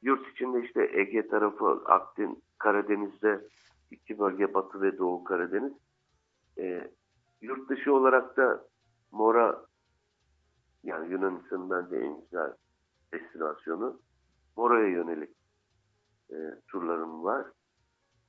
[0.01, 3.41] Yurt içinde işte Ege tarafı, Akdeniz, Karadeniz'de
[3.91, 5.73] iki bölge Batı ve Doğu Karadeniz.
[6.57, 6.91] E,
[7.41, 8.72] yurt dışı olarak da
[9.17, 9.65] Mora
[10.83, 12.53] yani Yunanistan'ın bence en güzel
[13.13, 14.01] destinasyonu.
[14.57, 15.29] Mora'ya yönelik
[16.31, 16.35] e,
[16.67, 17.45] turlarım var.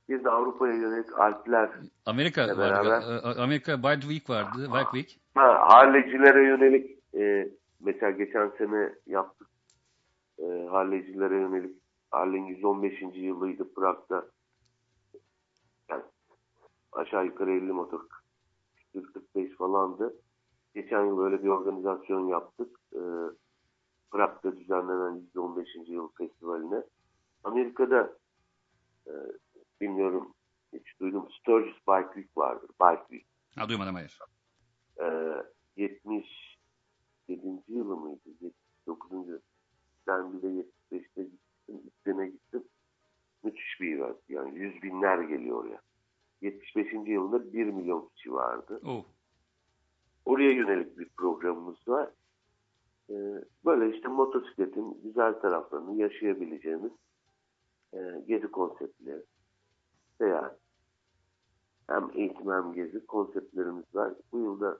[0.09, 1.71] Bir de Avrupa'ya yönelik Alpler,
[2.05, 2.59] Amerika vardı.
[2.61, 4.67] beraber- A- Amerika Bike Week vardı.
[4.73, 5.19] Bike Week.
[5.35, 7.49] ha, Harlecilere yönelik e,
[7.79, 9.47] mesela geçen sene yaptık.
[10.39, 11.77] E, Harlecilere yönelik
[12.11, 13.01] Harley'in 115.
[13.15, 14.25] yılıydı Prag'da.
[15.89, 16.03] Yani
[16.91, 18.01] aşağı yukarı 50 motor
[19.13, 20.13] 45 falandı.
[20.75, 22.79] Geçen yıl böyle bir organizasyon yaptık.
[22.93, 23.01] E,
[24.11, 25.67] Prag'da düzenlenen 115.
[25.87, 26.83] yıl festivaline.
[27.43, 28.17] Amerika'da
[29.07, 29.13] e,
[29.81, 30.33] bilmiyorum
[30.73, 32.69] hiç duydum Sturgis Bike Week vardır.
[32.81, 33.25] Bike Week.
[33.57, 34.19] Ha duymadım hayır.
[34.99, 35.43] Ee,
[35.77, 37.63] 77.
[37.67, 38.29] yılı mıydı?
[38.41, 39.41] 79.
[40.07, 40.47] Ben bir de
[40.91, 41.81] 75'te gittim.
[42.03, 42.63] Sene gittim.
[43.43, 44.17] Müthiş bir event.
[44.29, 45.81] Yani yüz binler geliyor oraya.
[46.41, 46.93] 75.
[46.93, 48.81] yılında 1 milyon kişi vardı.
[48.85, 49.05] Oh.
[50.25, 52.09] Oraya yönelik bir programımız var.
[53.09, 53.13] Ee,
[53.65, 56.91] böyle işte motosikletin güzel taraflarını yaşayabileceğimiz
[57.93, 59.23] e, gezi konseptleri
[60.21, 60.57] veya
[61.87, 64.13] hem eğitim hem gezi konseptlerimiz var.
[64.31, 64.77] Bu yılda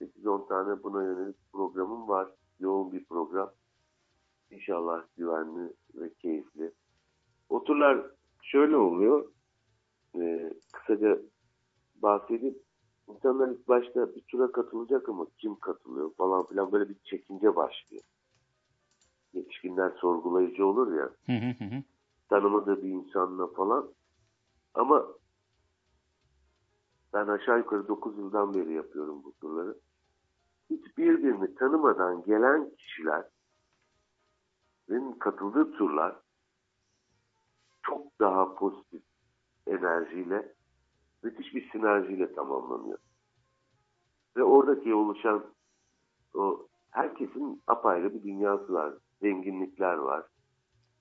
[0.00, 2.34] 8-10 tane buna yönelik programım var.
[2.60, 3.52] Yoğun bir program.
[4.50, 6.72] İnşallah güvenli ve keyifli.
[7.48, 8.06] O turlar
[8.42, 9.32] şöyle oluyor.
[10.16, 11.18] Ee, kısaca
[11.94, 12.67] bahsedip
[13.08, 18.02] insanlar ilk başta bir tura katılacak ama kim katılıyor falan filan böyle bir çekince başlıyor.
[19.32, 21.82] Yetişkinler sorgulayıcı olur ya Hı hı
[22.28, 23.88] tanımadığı bir insanla falan.
[24.74, 25.06] Ama
[27.12, 29.78] ben aşağı yukarı 9 yıldan beri yapıyorum bu turları.
[30.70, 33.32] Hiç birbirini tanımadan gelen kişilerin
[35.18, 36.16] katıldığı turlar
[37.82, 39.02] çok daha pozitif
[39.66, 40.54] enerjiyle,
[41.22, 42.98] müthiş bir sinerjiyle tamamlanıyor.
[44.36, 45.44] Ve oradaki oluşan
[46.34, 48.94] o herkesin apayrı bir dünyası var.
[49.22, 50.26] Zenginlikler var.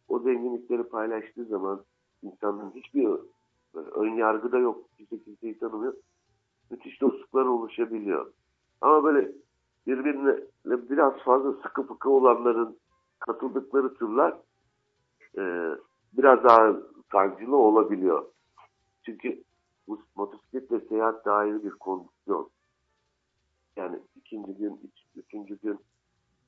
[0.08, 1.84] O zenginlikleri paylaştığı zaman
[2.24, 3.10] insanların hiçbir
[3.74, 4.90] ön yargı da yok.
[4.98, 5.94] Kimse kimseyi tanımıyor.
[6.72, 8.32] Müthiş dostluklar oluşabiliyor.
[8.82, 9.32] Ama böyle
[9.88, 12.78] birbirine biraz fazla sıkı fıkı olanların
[13.20, 14.38] katıldıkları turlar
[15.38, 15.72] e,
[16.14, 16.76] biraz daha
[17.12, 18.26] sancılı olabiliyor.
[19.06, 19.44] Çünkü
[20.16, 22.50] motosikletle seyahat de ayrı bir kondisyon.
[23.76, 25.80] Yani ikinci gün, üç, üçüncü gün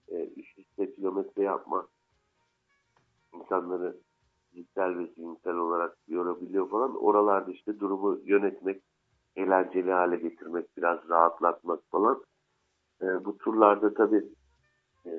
[0.08, 1.90] e, üst üste kilometre yapmak
[3.34, 3.98] insanları
[4.50, 6.96] fiziksel ve zihinsel olarak yorabiliyor falan.
[6.96, 8.84] Oralarda işte durumu yönetmek,
[9.36, 12.24] eğlenceli hale getirmek, biraz rahatlatmak falan.
[13.02, 14.26] E, bu turlarda tabii
[15.06, 15.12] e,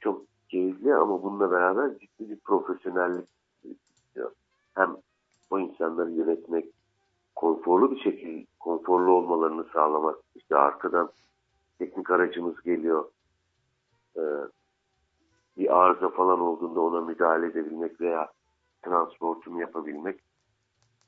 [0.00, 3.28] çok keyifli ama bununla beraber ciddi bir profesyonellik
[3.64, 4.32] istiyor.
[4.74, 4.96] Hem
[5.50, 6.66] o insanları yönetmek,
[7.40, 10.16] konforlu bir şekilde konforlu olmalarını sağlamak.
[10.34, 11.10] İşte arkadan
[11.78, 13.04] teknik aracımız geliyor.
[14.16, 14.20] Ee,
[15.56, 18.32] bir arıza falan olduğunda ona müdahale edebilmek veya
[18.82, 20.20] transportunu yapabilmek.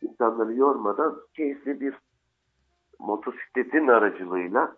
[0.03, 1.95] İnsanları yormadan keyifli bir
[2.99, 4.77] motosikletin aracılığıyla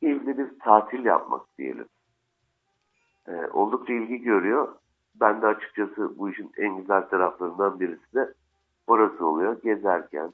[0.00, 1.86] keyifli bir tatil yapmak diyelim.
[3.28, 4.74] Ee, oldukça ilgi görüyor.
[5.14, 8.34] Ben de açıkçası bu işin en güzel taraflarından birisi de
[8.86, 9.62] orası oluyor.
[9.62, 10.32] Gezerken,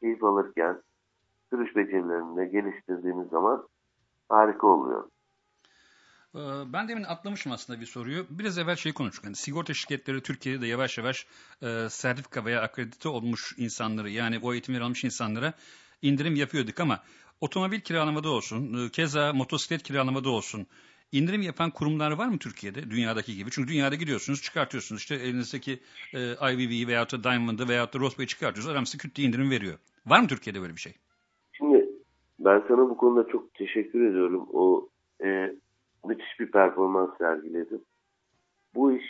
[0.00, 0.82] keyif alırken,
[1.50, 3.68] sürüş becerilerini de geliştirdiğimiz zaman
[4.28, 5.08] harika oluyor.
[6.34, 6.38] Ee,
[6.72, 8.26] Ben demin atlamışım aslında bir soruyu.
[8.30, 9.24] Biraz evvel şey konuştuk.
[9.24, 11.26] Yani sigorta şirketleri Türkiye'de de yavaş yavaş
[11.62, 15.52] e, sertifika veya akredite olmuş insanları yani o eğitimleri almış insanlara
[16.02, 17.00] indirim yapıyorduk ama
[17.40, 20.66] otomobil kiralamada olsun, e, keza motosiklet kiralamada olsun
[21.12, 23.50] indirim yapan kurumlar var mı Türkiye'de dünyadaki gibi?
[23.50, 25.78] Çünkü dünyada gidiyorsunuz çıkartıyorsunuz işte elinizdeki
[26.14, 26.18] e,
[26.52, 28.72] IVV'yi veyahut da Diamond'ı veyahut da Rosberg'i çıkartıyorsunuz.
[28.72, 29.78] Adam size küt indirim veriyor.
[30.06, 30.94] Var mı Türkiye'de böyle bir şey?
[31.52, 31.88] Şimdi
[32.38, 34.48] ben sana bu konuda çok teşekkür ediyorum.
[34.52, 34.88] O
[35.24, 35.54] e,
[36.04, 37.84] müthiş bir performans sergiledin.
[38.74, 39.04] Bu iş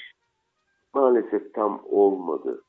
[0.94, 2.62] maalesef tam olmadı.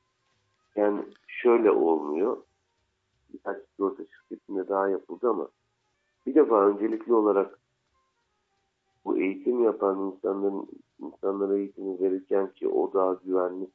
[0.76, 2.38] Yani şöyle olmuyor.
[3.34, 5.48] Birkaç sigorta şirketinde daha yapıldı ama
[6.26, 7.60] bir defa öncelikli olarak
[9.06, 10.68] bu eğitim yapan insanların
[11.00, 13.68] insanlara eğitimi verirken ki o daha güvenli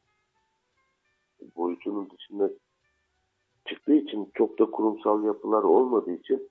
[1.57, 2.51] boyutunun dışında
[3.65, 6.49] çıktığı için çok da kurumsal yapılar olmadığı için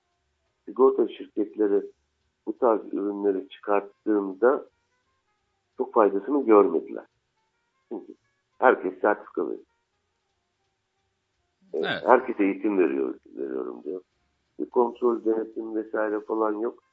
[0.64, 1.82] sigorta şirketleri
[2.46, 4.66] bu tarz ürünleri çıkarttığında
[5.76, 7.04] çok faydasını görmediler.
[7.88, 8.14] Çünkü
[8.58, 9.66] herkes sertifika veriyor.
[11.72, 12.02] Evet.
[12.06, 14.00] Herkese eğitim veriyor, veriyorum diyor.
[14.60, 16.83] Bir kontrol, denetim vesaire falan yok.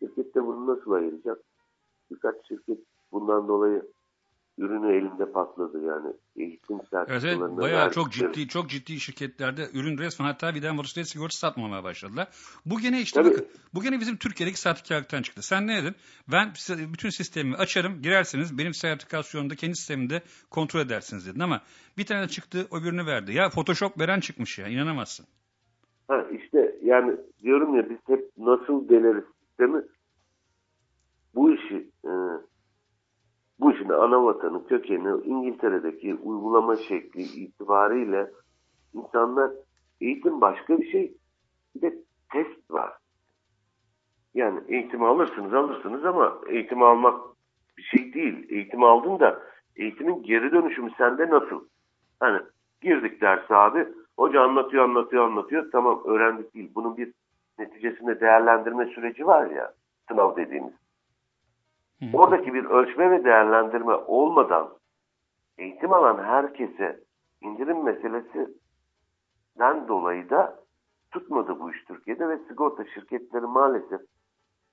[0.00, 1.38] Şirkette bunu nasıl ayıracak?
[2.10, 2.78] Birkaç şirket
[3.12, 3.82] bundan dolayı
[4.58, 6.12] ürünü elinde patladı yani.
[6.36, 10.62] Eğitim Evet, sertifikalarını evet bayağı çok verdikleri- ciddi çok ciddi şirketlerde ürün resmen hatta bir
[10.62, 12.28] daha motosiklet sigortası satmamaya başladılar.
[12.66, 13.30] Bu gene işte Tabii.
[13.30, 15.42] bakın bu gene bizim Türkiye'deki sertifikalıktan çıktı.
[15.42, 15.94] Sen ne dedin?
[16.32, 16.52] Ben
[16.92, 21.62] bütün sistemimi açarım girersiniz benim sertifikasyonumda kendi sistemimde kontrol edersiniz dedin ama
[21.98, 23.32] bir tane çıktı öbürünü verdi.
[23.32, 25.26] Ya Photoshop veren çıkmış ya inanamazsın.
[26.08, 29.24] Ha işte yani diyorum ya biz hep nasıl deneriz
[29.58, 29.82] sistemi
[31.34, 32.10] bu işi e,
[33.60, 38.30] bu işin ana vatanı kökeni İngiltere'deki uygulama şekli itibariyle
[38.94, 39.50] insanlar
[40.00, 41.14] eğitim başka bir şey
[41.74, 41.94] bir de
[42.32, 42.92] test var.
[44.34, 47.20] Yani eğitimi alırsınız alırsınız ama eğitimi almak
[47.76, 48.46] bir şey değil.
[48.50, 49.42] Eğitimi aldın da
[49.76, 51.68] eğitimin geri dönüşümü sende nasıl?
[52.20, 52.40] Hani
[52.80, 56.70] girdik derse abi hoca anlatıyor anlatıyor anlatıyor tamam öğrendik değil.
[56.74, 57.12] Bunun bir
[57.58, 59.72] neticesinde değerlendirme süreci var ya
[60.08, 60.74] sınav dediğimiz.
[62.00, 62.06] Hı.
[62.12, 64.68] Oradaki bir ölçme ve değerlendirme olmadan
[65.58, 67.00] eğitim alan herkese
[67.40, 70.58] indirim meselesinden dolayı da
[71.10, 74.00] tutmadı bu iş Türkiye'de ve sigorta şirketleri maalesef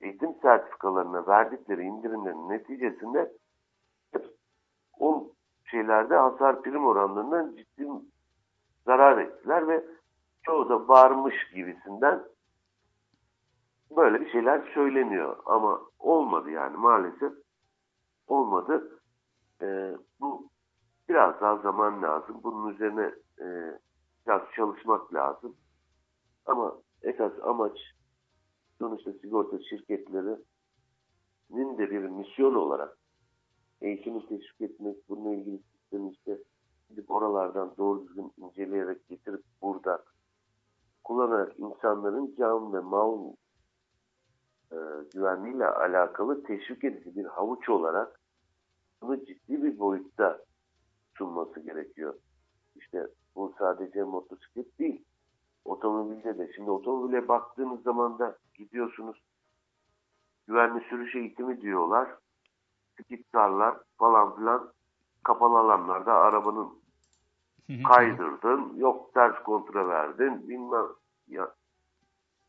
[0.00, 3.32] eğitim sertifikalarına verdikleri indirimlerin neticesinde
[4.12, 4.26] hep
[4.98, 5.30] o
[5.64, 7.86] şeylerde hasar prim oranlarından ciddi
[8.84, 9.84] zarar ettiler ve
[10.42, 12.22] çoğu da varmış gibisinden
[13.96, 17.32] böyle bir şeyler söyleniyor ama olmadı yani maalesef
[18.26, 19.00] olmadı.
[19.62, 20.48] Ee, bu
[21.08, 22.40] biraz daha zaman lazım.
[22.42, 23.78] Bunun üzerine e,
[24.26, 25.56] biraz çalışmak lazım.
[26.46, 27.78] Ama esas amaç
[28.78, 32.98] sonuçta sigorta şirketlerinin de bir misyon olarak
[33.80, 36.38] eğitimi teşvik etmek, bununla ilgili sistemi işte
[36.88, 40.04] gidip oralardan doğru düzgün inceleyerek getirip burada
[41.04, 43.32] kullanarak insanların can ve mal
[44.72, 44.76] e,
[45.14, 48.20] güvenliğiyle alakalı teşvik edici bir havuç olarak
[49.02, 50.38] bunu ciddi bir boyutta
[51.18, 52.14] sunması gerekiyor.
[52.74, 55.04] İşte bu sadece motosiklet değil.
[55.64, 56.52] Otomobilde de.
[56.52, 59.22] Şimdi otomobile baktığınız zaman da gidiyorsunuz
[60.46, 62.08] güvenli sürüş eğitimi diyorlar.
[63.00, 64.72] Skitkarlar falan filan
[65.24, 66.68] kapalı alanlarda arabanın
[67.88, 70.86] kaydırdın, yok ters kontra verdin, bilmem
[71.28, 71.54] ya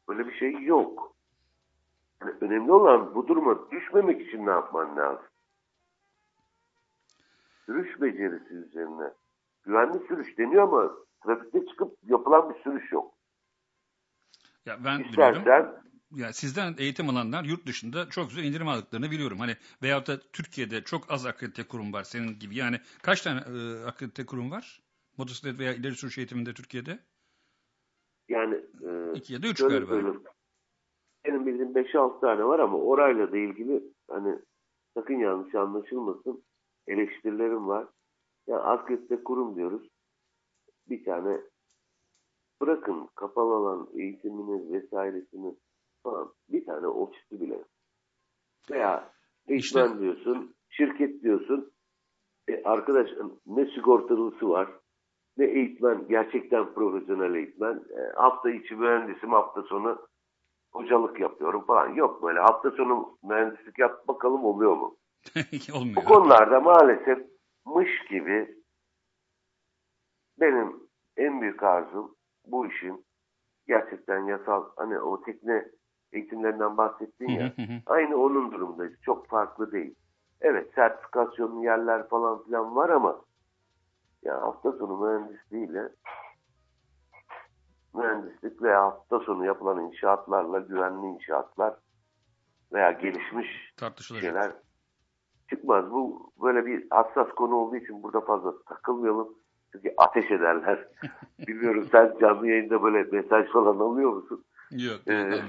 [0.08, 1.17] böyle bir şey yok.
[2.22, 5.26] Yani önemli olan bu duruma düşmemek için ne yapman lazım?
[7.66, 9.14] Sürüş becerisi üzerine.
[9.64, 10.92] Güvenli sürüş deniyor ama
[11.24, 13.14] trafikte çıkıp yapılan bir sürüş yok.
[14.66, 15.38] Ya ben biliyorum.
[15.38, 19.40] İstersen Ya sizden eğitim alanlar yurt dışında çok güzel indirim aldıklarını biliyorum.
[19.40, 22.56] Hani veyahut da Türkiye'de çok az akredite kurum var senin gibi.
[22.56, 24.82] Yani kaç tane e, akredite kurum var?
[25.18, 27.00] Motosiklet veya ileri sürüş eğitiminde Türkiye'de?
[28.30, 29.86] yani e, İki ya da üç galiba.
[29.86, 30.24] söyleyeyim.
[31.28, 34.40] Benim bildiğim 5-6 tane var ama orayla da ilgili hani
[34.94, 36.44] sakın yanlış anlaşılmasın
[36.88, 37.88] eleştirilerim var.
[38.48, 39.90] Ya akredite kurum diyoruz.
[40.90, 41.42] Bir tane
[42.62, 45.56] bırakın kapalı alan eğitimini vesairesini
[46.04, 47.64] falan bir tane ofisi bile.
[48.72, 49.12] Veya
[49.48, 51.72] eğitmen İşte- diyorsun, şirket diyorsun.
[52.50, 53.10] E, arkadaş
[53.46, 54.70] ne sigortalısı var,
[55.38, 57.76] ne eğitmen, gerçekten profesyonel eğitmen.
[57.98, 60.08] E, hafta içi mühendisim, hafta sonu
[60.72, 61.90] hocalık yapıyorum falan.
[61.94, 64.98] Yok böyle hafta sonu mühendislik yap bakalım oluyor mu?
[65.74, 66.04] Bu Olmuyor.
[66.06, 67.20] konularda maalesef
[67.66, 68.58] mış gibi
[70.40, 70.76] benim
[71.18, 72.16] en büyük arzum
[72.46, 73.06] bu işin
[73.68, 75.66] gerçekten yasal hani o tekne
[76.14, 77.54] eğitimlerinden bahsettin ya
[77.86, 78.94] aynı onun durumundayız.
[79.02, 79.96] Çok farklı değil.
[80.42, 83.22] Evet sertifikasyonlu yerler falan filan var ama
[84.24, 85.90] ya hafta sonu mühendisliğiyle
[87.98, 91.74] mühendislik veya hafta sonu yapılan inşaatlarla güvenli inşaatlar
[92.74, 93.48] veya gelişmiş
[94.22, 94.52] şeyler
[95.50, 95.92] çıkmaz.
[95.92, 99.28] Bu böyle bir hassas konu olduğu için burada fazla takılmayalım.
[99.72, 100.88] Çünkü ateş ederler.
[101.48, 104.44] Bilmiyorum sen canlı yayında böyle mesaj falan alıyor musun?
[104.72, 105.00] Yok.
[105.08, 105.42] Ee,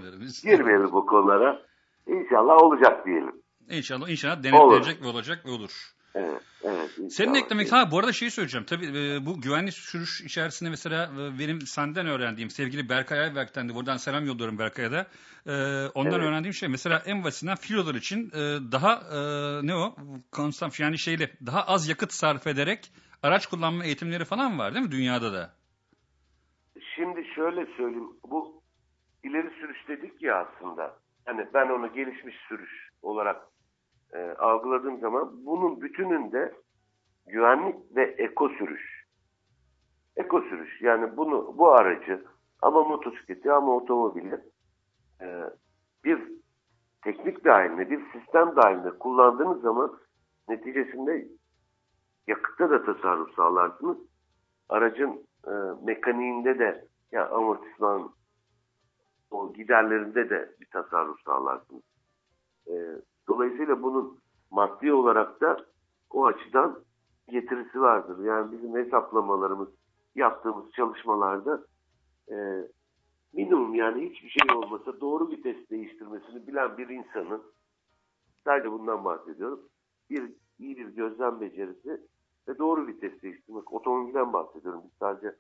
[0.42, 1.62] Girmeyelim bu konulara.
[2.06, 3.42] İnşallah olacak diyelim.
[3.70, 5.97] İnşallah inşallah denetlenecek ve olacak ve olur.
[6.14, 7.12] Evet, evet.
[7.12, 8.66] Senin eklemek ha bu arada şeyi söyleyeceğim.
[8.66, 13.74] Tabii e, bu güvenli sürüş içerisinde mesela e, benim senden öğrendiğim sevgili Berkay Ayberk'ten de
[13.74, 15.06] buradan selam yolluyorum Berkay'a da.
[15.46, 15.52] E,
[15.94, 16.28] ondan Evet.
[16.28, 19.20] öğrendiğim şey mesela en basitinden filolar için e, daha e,
[19.66, 19.96] ne o?
[20.32, 24.92] Konstant yani şeyle daha az yakıt sarf ederek araç kullanma eğitimleri falan var değil mi
[24.92, 25.50] dünyada da?
[26.94, 28.10] Şimdi şöyle söyleyeyim.
[28.30, 28.62] Bu
[29.24, 30.96] ileri sürüş dedik ya aslında.
[31.24, 33.36] Hani ben onu gelişmiş sürüş olarak
[34.12, 36.54] e, algıladığım zaman bunun bütününde
[37.26, 39.04] güvenlik ve eko sürüş.
[40.16, 40.82] Eko sürüş.
[40.82, 42.24] Yani bunu bu aracı
[42.62, 44.40] ama motosikleti ama otomobili
[45.20, 45.44] e,
[46.04, 46.22] bir
[47.04, 49.98] teknik dahilinde, bir sistem dahilinde kullandığınız zaman
[50.48, 51.28] neticesinde
[52.26, 53.98] yakıtta da tasarruf sağlarsınız.
[54.68, 55.52] Aracın e,
[55.84, 58.10] mekaniğinde de ya amortisman
[59.30, 61.82] o giderlerinde de bir tasarruf sağlarsınız.
[62.66, 62.74] E,
[63.28, 64.18] dolayısıyla bunun
[64.50, 65.56] maddi olarak da
[66.10, 66.78] o açıdan
[67.28, 68.24] getirisi vardır.
[68.24, 69.68] Yani bizim hesaplamalarımız,
[70.14, 71.64] yaptığımız çalışmalarda
[72.30, 72.36] e,
[73.32, 77.42] minimum yani hiçbir şey olmasa doğru vites değiştirmesini bilen bir insanın
[78.44, 79.60] sadece bundan bahsediyorum.
[80.10, 82.00] Bir iyi bir gözlem becerisi
[82.48, 83.72] ve doğru vites değiştirmek.
[83.72, 84.80] Otomobilden bahsediyorum.
[84.84, 85.36] Biz sadece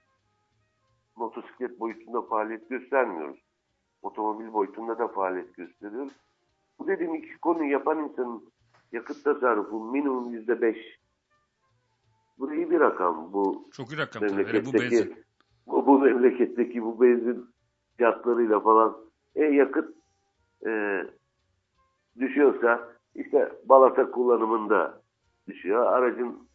[1.16, 3.40] motosiklet boyutunda faaliyet göstermiyoruz.
[4.02, 6.12] Otomobil boyutunda da faaliyet gösteriyoruz.
[6.78, 8.42] Bu dediğim iki konuyu yapan insanın
[8.92, 10.98] yakıt tasarrufu minimum yüzde beş.
[12.38, 13.32] Bu iyi bir rakam.
[13.32, 14.22] Bu Çok iyi rakam.
[14.22, 15.24] Hele bu benzin.
[15.66, 17.46] bu, bu memleketteki bu benzin
[17.96, 18.96] fiyatlarıyla falan
[19.34, 19.94] e, yakıt
[20.66, 21.02] e,
[22.18, 25.02] düşüyorsa işte balata kullanımında
[25.48, 25.86] düşüyor.
[25.86, 26.48] Aracın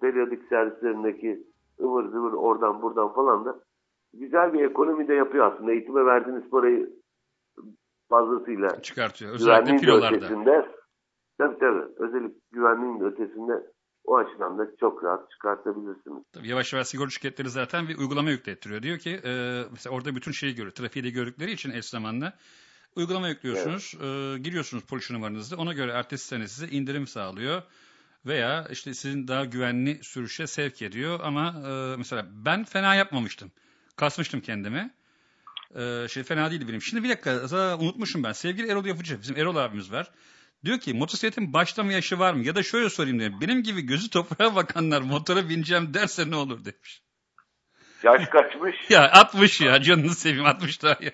[0.00, 1.46] periyodik servislerindeki
[1.80, 3.60] ıvır zıvır oradan buradan falan da
[4.14, 5.72] güzel bir ekonomi de yapıyor aslında.
[5.72, 6.90] Eğitime verdiğiniz parayı
[8.08, 9.34] fazlasıyla Çıkartıyor.
[9.34, 10.16] Özellikle filolarda.
[10.16, 10.68] ötesinde
[11.38, 13.52] tabii tabii özellikle güvenliğin de ötesinde
[14.04, 16.22] o açıdan da çok rahat çıkartabilirsiniz.
[16.32, 18.82] Tabii yavaş yavaş sigorta şirketleri zaten bir uygulama yüklettiriyor.
[18.82, 20.74] Diyor ki e, mesela orada bütün şeyi görüyor.
[20.74, 22.32] Trafiği de gördükleri için eş zamanlı
[22.96, 25.56] Uygulama yüklüyorsunuz, e, giriyorsunuz poliçe numaranızı.
[25.56, 27.62] Ona göre ertesi sene size indirim sağlıyor.
[28.26, 31.20] Veya işte sizin daha güvenli sürüşe sevk ediyor.
[31.22, 33.52] Ama e, mesela ben fena yapmamıştım.
[33.96, 34.90] Kasmıştım kendimi.
[35.74, 36.82] E, şey fena değildi benim.
[36.82, 38.32] Şimdi bir dakika unutmuşum ben.
[38.32, 40.10] Sevgili Erol Yapıcı, bizim Erol abimiz var.
[40.64, 42.44] Diyor ki motosikletin başlama yaşı var mı?
[42.44, 43.32] Ya da şöyle sorayım diyor.
[43.40, 47.02] Benim gibi gözü toprağa bakanlar motora bineceğim derse ne olur demiş.
[48.02, 48.76] Yaş kaçmış?
[48.90, 51.12] Ya 60 ya canını seveyim 60 daha ya.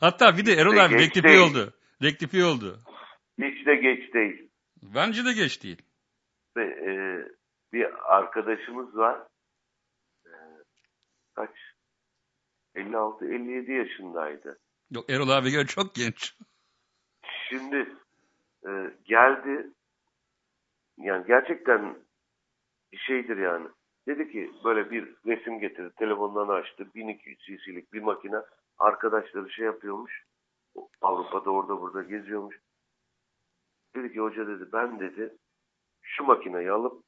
[0.00, 1.50] Hatta bir de Erol abi Geç rektifiye değil.
[1.50, 1.72] oldu.
[2.02, 2.78] Rektifiye oldu.
[3.38, 4.48] Hiç de geç değil.
[4.82, 5.82] Bence de geç değil.
[6.56, 6.92] Ve, e,
[7.72, 9.20] bir arkadaşımız var.
[10.26, 10.32] E,
[11.34, 11.50] kaç?
[12.74, 14.58] 56-57 yaşındaydı.
[14.90, 16.34] Yok Erol abi göre çok genç.
[17.48, 17.96] Şimdi
[18.66, 18.70] e,
[19.04, 19.70] geldi.
[20.98, 21.96] Yani gerçekten
[22.92, 23.68] bir şeydir yani.
[24.06, 25.92] Dedi ki böyle bir resim getirdi.
[25.98, 26.94] Telefondan açtı.
[26.94, 28.36] 1200 cc'lik bir makine.
[28.78, 30.24] Arkadaşları şey yapıyormuş.
[31.00, 32.58] Avrupa'da orada burada geziyormuş.
[33.96, 35.36] Dedi ki hoca dedi ben dedi
[36.02, 37.04] şu makineyi alıp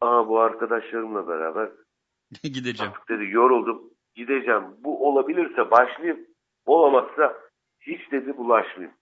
[0.00, 1.70] aa bu arkadaşlarımla beraber
[2.42, 2.92] Gideceğim.
[2.92, 4.64] artık dedi yoruldum gideceğim.
[4.78, 6.26] Bu olabilirse başlayayım.
[6.66, 7.34] Olamazsa
[7.80, 8.96] hiç dedi bulaşmayayım.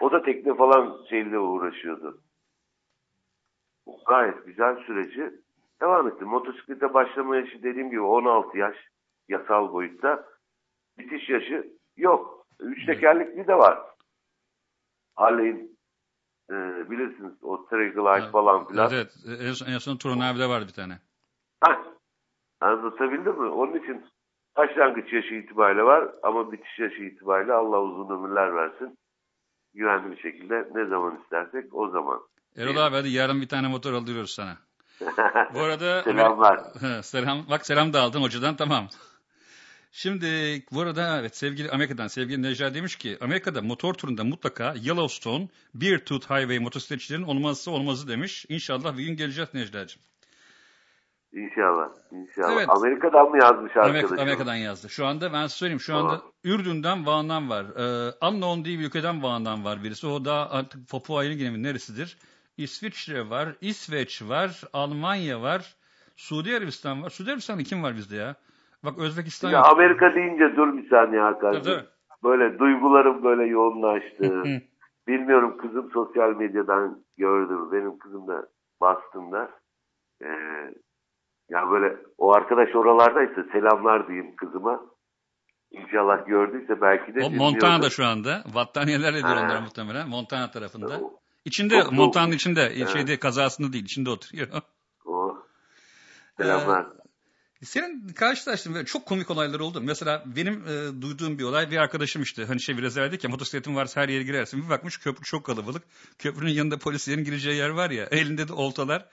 [0.00, 2.20] O da tekne falan şeyle uğraşıyordu.
[3.86, 5.32] O gayet güzel süreci
[5.80, 6.24] devam etti.
[6.24, 8.76] Motosiklete başlama yaşı dediğim gibi 16 yaş
[9.28, 10.24] yasal boyutta.
[10.98, 12.46] Bitiş yaşı yok.
[12.60, 13.78] Üç tekerlekli de var.
[15.14, 15.78] Harley'in
[16.50, 16.54] e,
[16.90, 18.90] bilirsiniz o Triglide falan filan.
[18.92, 19.40] Evet, evet.
[19.40, 20.98] En son, en son Turan abi'de vardı bir tane.
[21.60, 21.84] Hah,
[22.60, 23.48] Anlatabildim mi?
[23.48, 24.06] Onun için
[24.56, 28.98] başlangıç yaşı itibariyle var ama bitiş yaşı itibariyle Allah uzun ömürler versin.
[29.74, 32.20] Güvenli bir şekilde ne zaman istersek o zaman.
[32.56, 34.56] Erol abi hadi yarın bir tane motor aldırıyoruz sana.
[35.54, 36.60] Bu arada Selamlar.
[37.02, 38.88] Selam bak selam da aldın hocadan tamam.
[39.92, 40.26] Şimdi
[40.72, 45.98] bu arada evet sevgili Amerika'dan sevgili Necla demiş ki Amerika'da motor turunda mutlaka Yellowstone bir
[45.98, 48.46] tooth highway motosikletçilerin olmazsa olmazı demiş.
[48.48, 50.02] İnşallah bir gün geleceğiz Necla'cığım.
[51.32, 51.88] İnşallah.
[52.10, 52.52] İnşallah.
[52.52, 52.68] Evet.
[52.68, 54.18] Amerika'dan mı yazmış arkadaşım?
[54.18, 54.88] Amerika'dan yazdı.
[54.88, 56.32] Şu anda ben söyleyeyim şu anda Tamam.
[56.44, 57.64] Ürdün'den Van'dan var.
[57.64, 60.06] Ee, unknown diye bir ülkeden Van'dan var birisi.
[60.06, 62.18] O da artık Papua Yeni Gine'nin neresidir?
[62.56, 65.76] İsviçre var, İsveç var, Almanya var,
[66.16, 67.10] Suudi Arabistan var.
[67.10, 68.34] Suudi Arabistan'da kim var bizde ya?
[68.84, 69.62] Bak Özbekistan Ya.
[69.62, 71.84] Amerika deyince dur bir saniye tabii.
[72.24, 74.42] Böyle duygularım böyle yoğunlaştı.
[75.08, 77.54] Bilmiyorum kızım sosyal medyadan gördü.
[77.72, 78.46] Benim kızım da
[78.80, 79.50] Boston'da.
[80.22, 80.26] Ee,
[81.50, 84.80] ya böyle o arkadaş oralardaysa selamlar diyeyim kızıma.
[85.70, 87.30] İnşallah gördüyse belki de O.
[87.30, 88.44] Montana'da şu anda.
[88.54, 89.42] Battaniyeler ediyor Ha.
[89.44, 90.08] onlar muhtemelen.
[90.08, 90.98] Montana tarafında.
[91.00, 92.60] O- İçinde, Çok- Montana'nın içinde.
[92.76, 92.88] Evet.
[92.88, 93.84] Şeyde kazasında değil.
[93.84, 94.48] içinde oturuyor.
[95.06, 95.38] O.
[96.40, 96.86] Selamlar.
[97.64, 99.80] Senin karşılaştığın böyle çok komik olaylar oldu.
[99.80, 103.30] Mesela benim e, duyduğum bir olay bir arkadaşım işte hani şey biraz evvel dedik ya
[103.30, 104.64] motosikletin varsa her yere girersin.
[104.64, 105.82] Bir bakmış köprü çok kalabalık.
[106.18, 109.06] Köprünün yanında polislerin gireceği yer var ya elinde de oltalar.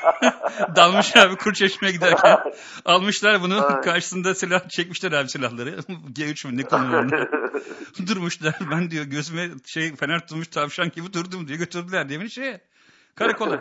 [0.76, 2.38] Dalmış abi Kurçeşme'ye giderken
[2.84, 5.70] almışlar bunu karşısında silah çekmişler abi silahları.
[6.12, 7.16] G3 mü ne konularında.
[8.06, 12.60] Durmuşlar ben diyor gözüme şey fener tutmuş tavşan gibi durdum diyor götürdüler diye beni şeye
[13.14, 13.60] karakola.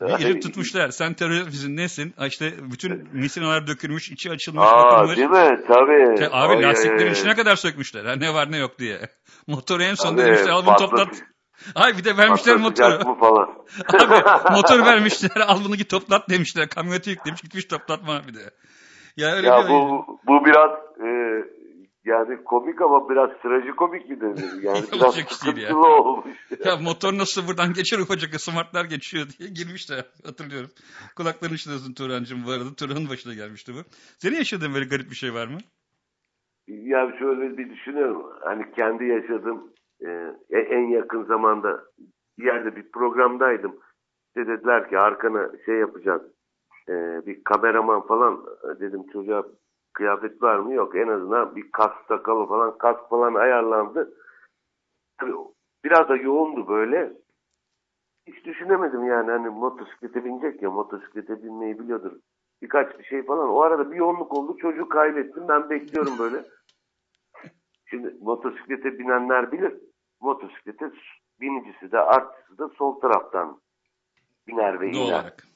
[0.00, 0.90] Bir gelip tutmuşlar.
[0.90, 2.14] Sen terörist misin nesin?
[2.26, 5.16] İşte bütün misinalar dökülmüş, içi açılmış, Aa, atılmış.
[5.16, 5.60] değil mi?
[5.68, 6.14] Tabii.
[6.14, 8.04] Te- Abi Ay, lastiklerin içine kadar sökmüşler.
[8.04, 9.00] Ha, ne var ne yok diye.
[9.46, 11.08] Motoru en son demişler al bunu toplat.
[11.74, 13.18] Ay bir de vermişler motoru.
[13.20, 13.48] falan.
[13.94, 16.68] Abi motor vermişler al bunu git toplat demişler.
[16.68, 18.50] Kamyonete yüklemiş gitmiş toplatma bir de.
[19.16, 20.70] Ya öyle ya bir bu, bu biraz
[21.00, 21.08] e,
[22.06, 24.44] yani komik ama biraz trajikomik bir denir.
[24.62, 25.26] Yani biraz değil
[25.56, 25.68] ya.
[25.68, 26.36] sıkıntılı olmuş.
[26.64, 30.70] ya motor nasıl buradan geçer ufacık smartlar geçiyor diye girmişler hatırlıyorum.
[31.16, 32.74] Kulakların içindesin Turancığım bu arada.
[32.78, 33.80] Turan'ın başına gelmişti bu.
[34.18, 35.58] Senin yaşadığın böyle garip bir şey var mı?
[36.68, 38.22] Ya şöyle bir düşünüyorum.
[38.44, 39.72] Hani kendi yaşadığım
[40.50, 41.84] e, en yakın zamanda
[42.38, 43.74] bir yerde bir programdaydım.
[44.28, 46.32] İşte dediler ki arkana şey yapacaksın.
[46.88, 46.92] e,
[47.26, 49.44] bir kameraman falan E, dedim çocuğa
[49.96, 50.74] kıyafet var mı?
[50.74, 50.96] Yok.
[50.96, 54.14] En azından bir kask takalı falan kask falan ayarlandı.
[55.20, 55.32] Tabii
[55.84, 57.12] biraz da yoğundu böyle.
[58.26, 62.12] Hiç düşünemedim yani hani motosiklete binecek ya motosiklete binmeyi biliyordur.
[62.62, 63.48] Birkaç bir şey falan.
[63.48, 64.56] O arada bir yoğunluk oldu.
[64.56, 65.48] Çocuğu kaybettim.
[65.48, 66.44] Ben bekliyorum böyle.
[67.86, 69.74] Şimdi motosiklete binenler bilir.
[70.20, 70.90] Motosiklete
[71.40, 73.60] binicisi de artçısı da sol taraftan
[74.46, 75.14] biner ve Doğal iner.
[75.14, 75.46] olarak.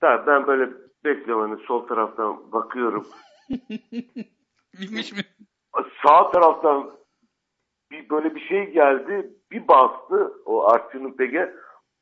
[0.00, 0.70] Tabii ben böyle
[1.04, 3.06] bekliyorum hani sol taraftan bakıyorum.
[4.80, 5.18] Bilmiş mi?
[6.02, 6.90] Sağ taraftan
[7.90, 9.30] bir böyle bir şey geldi.
[9.50, 11.54] Bir bastı o artçının pege.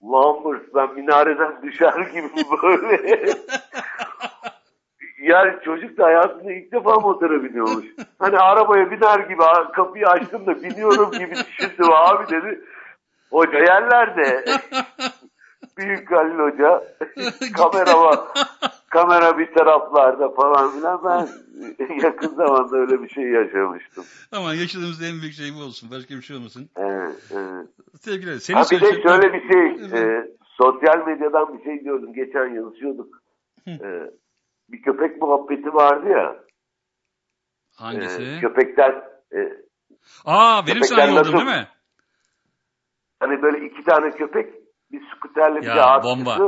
[0.02, 2.28] Lambert ben minareden düşer gibi
[2.62, 3.28] böyle.
[5.18, 7.86] yani çocuk da hayatında ilk defa motora biniyormuş.
[8.18, 9.42] Hani arabaya biner gibi
[9.72, 12.64] kapıyı açtım da biniyorum gibi düşündüm abi dedi.
[13.30, 14.44] Hoca yerlerde.
[15.76, 16.84] Büyük Halil Hoca.
[17.56, 18.18] kamera var.
[18.90, 21.00] Kamera bir taraflarda falan filan.
[21.04, 21.28] Ben
[22.02, 24.04] yakın zamanda öyle bir şey yaşamıştım.
[24.32, 25.90] Ama yaşadığımız en büyük şey bu olsun.
[25.90, 26.70] Başka bir şey olmasın.
[26.76, 27.68] Evet, evet.
[28.00, 29.92] Sevgili senin Ha bir de şöyle bir şey, Evet.
[29.92, 32.12] e, sosyal medyadan bir şey gördüm.
[32.14, 33.22] Geçen yazıyorduk.
[33.68, 34.10] E,
[34.68, 36.36] bir köpek muhabbeti vardı ya.
[37.76, 38.22] Hangisi?
[38.22, 38.92] E, köpekler,
[39.32, 39.38] e,
[40.24, 41.68] Aa benim sana yolladım değil mi?
[43.20, 44.54] hani böyle iki tane köpek,
[44.92, 46.38] bir skuterle bir Ya, de bomba.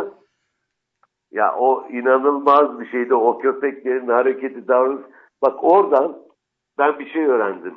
[1.33, 3.15] Ya o inanılmaz bir şeydi.
[3.15, 5.03] O köpeklerin hareketi, davranış.
[5.43, 6.17] Bak oradan
[6.79, 7.75] ben bir şey öğrendim.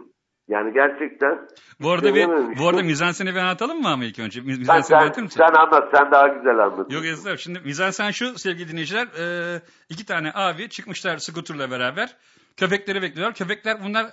[0.47, 1.39] Yani gerçekten
[1.81, 2.27] Bu arada bir,
[2.59, 4.41] bu arada mizanseni bir anlatalım mı ama ilk önce?
[4.41, 5.43] sen, Mizanseni sen, anlatır mısın?
[5.47, 6.91] sen anlat, sen daha güzel anlat.
[6.91, 7.37] Yok estağfurullah.
[7.37, 9.07] Şimdi mizansen şu sevgili dinleyiciler.
[9.07, 12.17] e, iki tane abi çıkmışlar skuterla beraber.
[12.57, 13.35] Köpekleri bekliyorlar.
[13.35, 14.05] Köpekler bunlar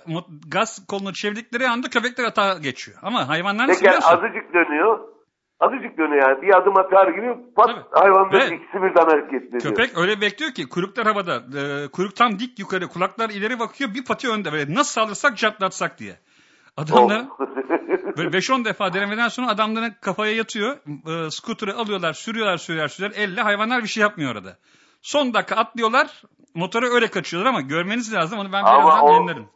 [0.51, 2.97] gaz kolunu çevirdikleri anda köpekler atağa geçiyor.
[3.01, 4.09] Ama hayvanlar nasıl biliyorsun?
[4.09, 4.99] azıcık dönüyor.
[5.59, 6.41] Azıcık dönüyor yani.
[6.41, 9.61] Bir adım atar gibi pat hayvanların ikisi birden hareket ediyor.
[9.61, 11.35] Köpek öyle bekliyor ki kuyruklar havada.
[11.35, 12.87] E, kuyruk tam dik yukarı.
[12.87, 13.93] Kulaklar ileri bakıyor.
[13.93, 14.51] Bir pati önde.
[14.51, 16.15] Böyle nasıl saldırsak çatlatsak diye.
[16.77, 17.39] Adamlar Oh.
[18.17, 20.77] Böyle 5-10 defa denemeden sonra adamların kafaya yatıyor.
[20.77, 23.19] E, scooter'ı alıyorlar, sürüyorlar, sürüyorlar, sürüyorlar.
[23.21, 24.57] Elle hayvanlar bir şey yapmıyor orada.
[25.01, 26.21] Son dakika atlıyorlar.
[26.55, 28.39] Motora öyle kaçıyorlar ama görmeniz lazım.
[28.39, 29.49] Onu ben birazdan yayınlarım.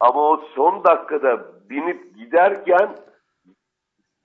[0.00, 2.96] Ama o son dakikada binip giderken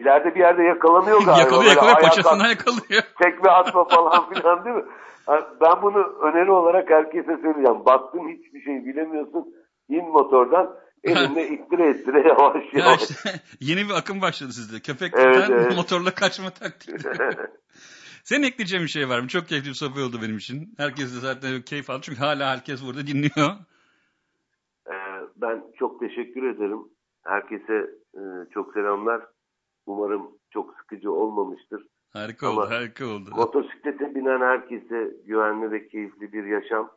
[0.01, 1.39] ileride bir yerde yakalanıyor galiba.
[1.39, 3.03] yakalıyor yakalıyor paçasından yakalıyor.
[3.23, 4.83] Tekme atma falan filan değil mi?
[5.25, 7.85] Ha, Ben bunu öneri olarak herkese söyleyeceğim.
[7.85, 9.53] Baktın hiçbir şey bilemiyorsun.
[9.89, 13.01] İn motordan elinle ittire ittire yavaş Ya yavaş.
[13.01, 13.29] işte
[13.59, 14.79] yeni bir akım başladı sizde.
[14.79, 15.75] Köpekten Evet, evet.
[15.77, 16.97] motorla kaçma taktiği.
[18.23, 19.27] Senin ekleyeceğin bir şey var mı?
[19.27, 20.73] Çok keyifli bir sohbet oldu benim için.
[20.77, 21.99] Herkes de zaten keyif aldı.
[22.01, 23.49] Çünkü hala herkes burada dinliyor.
[24.87, 24.93] Ee,
[25.35, 26.79] ben çok teşekkür ederim.
[27.25, 27.73] Herkese
[28.13, 28.21] e,
[28.53, 29.21] çok selamlar.
[29.85, 31.87] Umarım çok sıkıcı olmamıştır.
[32.13, 33.29] Harika Ama- oldu, harika oldu.
[33.35, 36.91] Motosiklete binen herkese güvenli ve keyifli bir yaşam.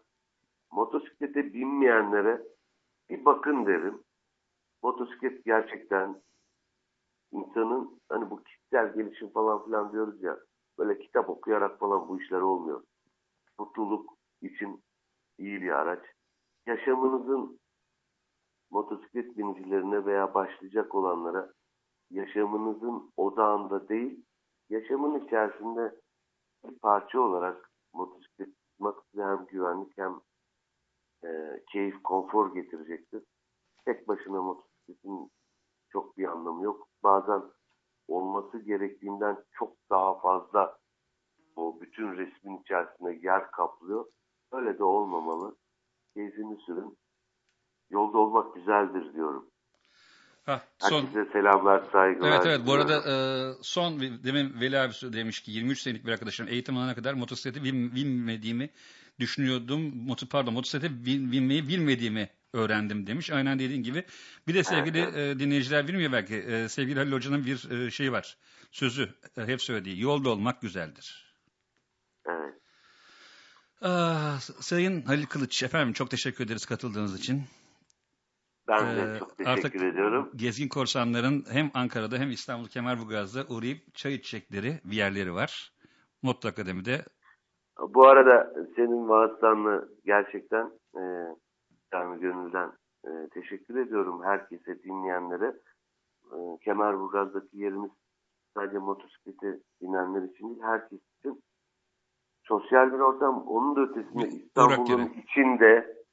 [0.72, 2.42] Motosiklete binmeyenlere
[3.10, 4.02] bir bakın derim.
[4.82, 6.22] Motosiklet gerçekten
[7.32, 10.38] insanın hani bu kişisel gelişim falan filan diyoruz ya
[10.78, 12.82] böyle kitap okuyarak falan bu işler olmuyor.
[13.58, 14.10] Mutluluk
[14.42, 14.82] için
[15.38, 16.04] iyi bir araç.
[16.66, 17.58] Yaşamınızın
[18.70, 21.52] motosiklet binicilerine veya başlayacak olanlara
[22.10, 24.24] yaşamınızın odağında değil,
[24.70, 26.00] yaşamın içerisinde
[26.64, 30.20] bir parça olarak motosiklet tutmak size hem güvenlik hem
[31.24, 33.22] e, keyif, konfor getirecektir.
[33.84, 35.30] Tek başına motosikletin
[35.88, 36.88] çok bir anlamı yok.
[37.02, 37.42] Bazen
[38.08, 40.78] olması gerektiğinden çok daha fazla
[41.56, 44.06] o bütün resmin içerisinde yer kaplıyor.
[44.52, 45.56] Öyle de olmamalı.
[46.14, 46.98] Keyfini sürün.
[47.90, 49.50] Yolda olmak güzeldir diyorum.
[50.78, 52.30] Son, Herkese selamlar, saygılar.
[52.30, 53.14] Evet evet bu arada e,
[53.62, 57.94] son demin Veli abi demiş ki 23 senelik bir arkadaşım eğitim alana kadar motosiklete bin,
[57.94, 58.70] binmediğimi
[59.20, 59.96] düşünüyordum.
[59.96, 63.30] Moto, pardon motosiklete bin, binmeyi bilmediğimi öğrendim demiş.
[63.30, 64.04] Aynen dediğin gibi.
[64.48, 66.34] Bir de sevgili e, dinleyiciler bilmiyor belki.
[66.34, 68.36] E, sevgili Halil Hoca'nın bir e, şeyi var.
[68.72, 70.00] Sözü e, hep söylediği.
[70.00, 71.34] Yolda olmak güzeldir.
[72.26, 72.54] Evet.
[73.80, 77.44] Ah, Sayın Halil Kılıç efendim çok teşekkür ederiz katıldığınız için.
[78.68, 80.30] Ben Ee, de çok teşekkür artık ediyorum.
[80.36, 85.72] Gezgin Korsanların hem Ankara'da hem İstanbul Kemerburgaz'da uğrayıp çay içecekleri bir yerleri var.
[86.22, 87.04] Motto Akademi'de.
[87.78, 91.02] Bu arada senin vasıtanla gerçekten e,
[91.92, 92.72] yani gönülden
[93.04, 95.54] e, teşekkür ediyorum herkese, dinleyenlere.
[96.32, 97.90] E, Kemerburgaz'daki yerimiz
[98.54, 101.42] sadece motosiklete binenler için değil, herkes için.
[102.42, 106.03] Sosyal bir ortam, onun da ötesinde İstanbul'un içinde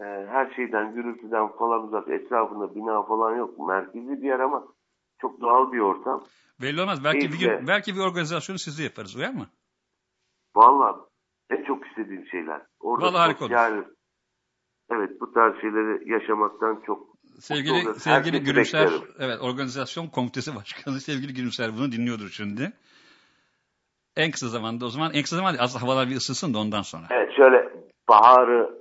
[0.00, 3.68] e, her şeyden, gürültüden falan uzak, etrafında bina falan yok.
[3.68, 4.64] Merkezi bir yer ama
[5.20, 6.24] çok doğal bir ortam.
[6.62, 7.04] Belli olmaz.
[7.04, 7.56] Belki bir Keyifle.
[7.56, 9.16] gün belki bir organizasyonu siz de yaparız.
[9.16, 9.46] Uyar mı?
[10.56, 10.96] Vallahi
[11.50, 12.62] en çok istediğim şeyler.
[12.80, 13.84] Orada Vallahi harika olur.
[14.90, 17.08] evet bu tarz şeyleri yaşamaktan çok
[17.40, 19.08] Sevgili sevgili Gülümser, beklerim.
[19.18, 22.72] evet organizasyon komitesi başkanı sevgili Gülümser bunu dinliyordur şimdi.
[24.16, 27.04] En kısa zamanda o zaman en kısa zamanda az havalar bir ısınsın da ondan sonra.
[27.10, 27.72] Evet şöyle
[28.08, 28.77] baharı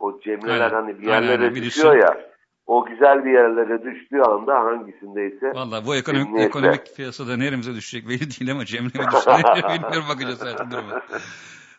[0.00, 0.74] o cemreler Aynen.
[0.74, 1.54] hani bir yerlere aynen.
[1.54, 2.06] Düşüyor düşsün.
[2.06, 2.26] ya
[2.66, 6.48] o güzel bir yerlere düştüğü anda hangisindeyse Vallahi bu ekonomik Emniyetle.
[6.48, 11.02] ekonomik piyasada neremize düşecek belli değil ama Cemre mi düşecek bilmiyorum bakacağız artık duruma.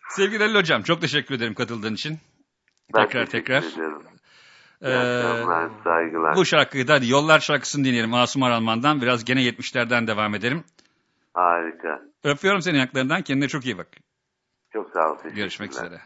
[0.10, 2.18] Sevgili Halil Hocam çok teşekkür ederim katıldığın için.
[2.96, 3.62] ben tekrar tekrar.
[4.82, 5.22] İyi Ee,
[5.84, 6.36] saygılar.
[6.36, 9.02] bu şarkıyı da hadi Yollar şarkısını dinleyelim Asım Aralman'dan.
[9.02, 10.64] Biraz gene 70'lerden devam edelim.
[11.34, 12.02] Harika.
[12.24, 13.22] Öpüyorum seni yanaklarından.
[13.22, 13.88] Kendine çok iyi bak.
[14.74, 15.18] Çok sağ ol.
[15.36, 16.02] Görüşmek üzere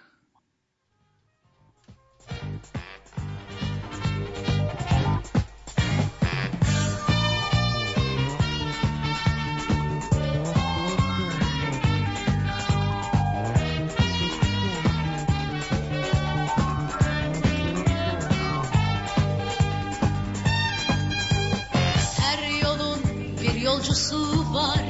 [23.63, 24.85] yolcusu var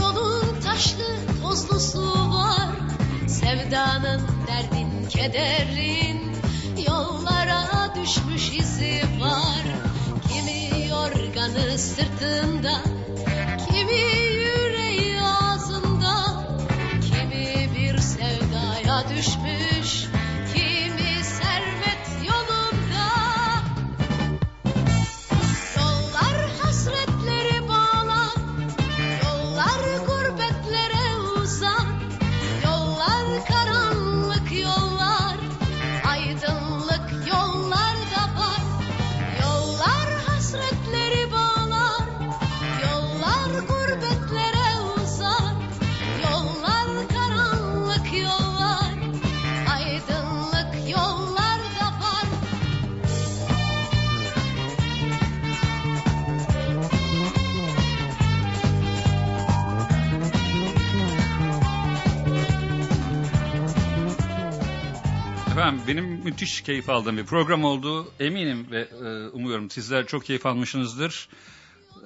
[0.00, 1.04] Yolun taşlı
[1.42, 2.70] tozlusu var.
[3.28, 6.27] Sevdanın derdin kederin
[6.86, 9.64] Yollara düşmüş izi var.
[10.28, 12.80] Kimi yorganı sırtında
[13.70, 14.00] Kimi
[14.32, 16.44] yüreği ağzında
[17.00, 19.77] Kimi bir sevdaya düşmüş
[66.28, 68.12] müthiş keyif aldığım bir program oldu.
[68.20, 71.28] Eminim ve e, umuyorum sizler çok keyif almışsınızdır.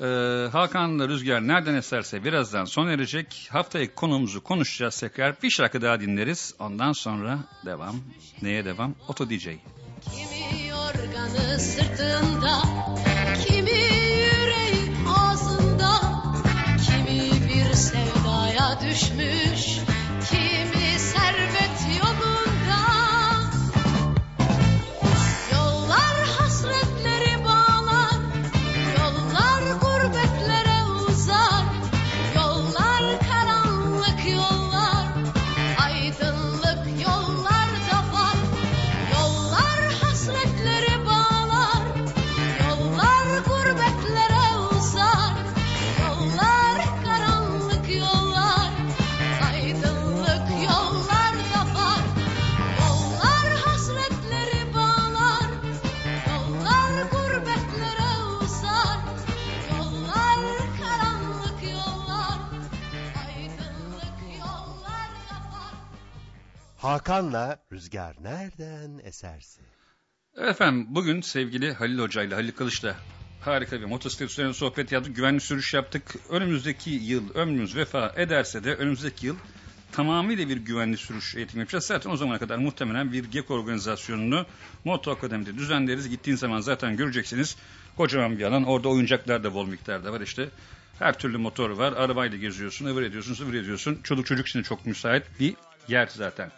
[0.00, 0.06] E,
[0.52, 3.48] Hakan'la Rüzgar nereden eserse birazdan son erecek.
[3.50, 5.42] Haftaya konumuzu konuşacağız tekrar.
[5.42, 6.54] Bir şarkı daha dinleriz.
[6.58, 7.96] Ondan sonra devam.
[8.42, 8.94] Neye devam?
[9.08, 9.44] Oto DJ.
[9.44, 12.62] Kimi yorganı sırtında,
[13.46, 16.00] kimi yüreği ağzında,
[16.86, 19.78] kimi bir sevdaya düşmüş,
[20.30, 20.81] kimi
[66.82, 69.62] Hakan'la Rüzgar nereden eserse.
[70.36, 72.96] Efendim bugün sevgili Halil Hoca ile Halil Kılıç'la
[73.40, 75.16] harika bir motosiklet üzerine sohbet yaptık.
[75.16, 76.02] Güvenli sürüş yaptık.
[76.28, 79.36] Önümüzdeki yıl ömrümüz vefa ederse de önümüzdeki yıl
[79.92, 81.84] tamamıyla bir güvenli sürüş eğitimi yapacağız.
[81.84, 84.46] Zaten o zamana kadar muhtemelen bir GEK organizasyonunu
[84.84, 86.09] Moto Akademi'de düzenleriz.
[86.09, 87.56] Gittiğin zaman zaten göreceksiniz.
[87.96, 88.64] Kocaman bir alan.
[88.64, 90.48] Orada oyuncaklar da bol miktarda var işte.
[90.98, 91.92] Her türlü motor var.
[91.92, 94.00] Arabayla geziyorsun, ıvır ediyorsun, sıvır ediyorsun.
[94.02, 95.54] Çoluk çocuk için çok müsait bir
[95.88, 96.50] yer zaten.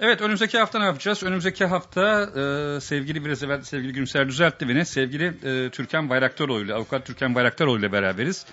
[0.00, 1.22] Evet önümüzdeki hafta ne yapacağız?
[1.22, 4.86] Önümüzdeki hafta e, sevgili biraz evvel sevgili Gülümser düzeltti beni.
[4.86, 8.46] Sevgili e, Türkan Bayraktaroğlu ile avukat Türkan Bayraktaroğlu ile beraberiz.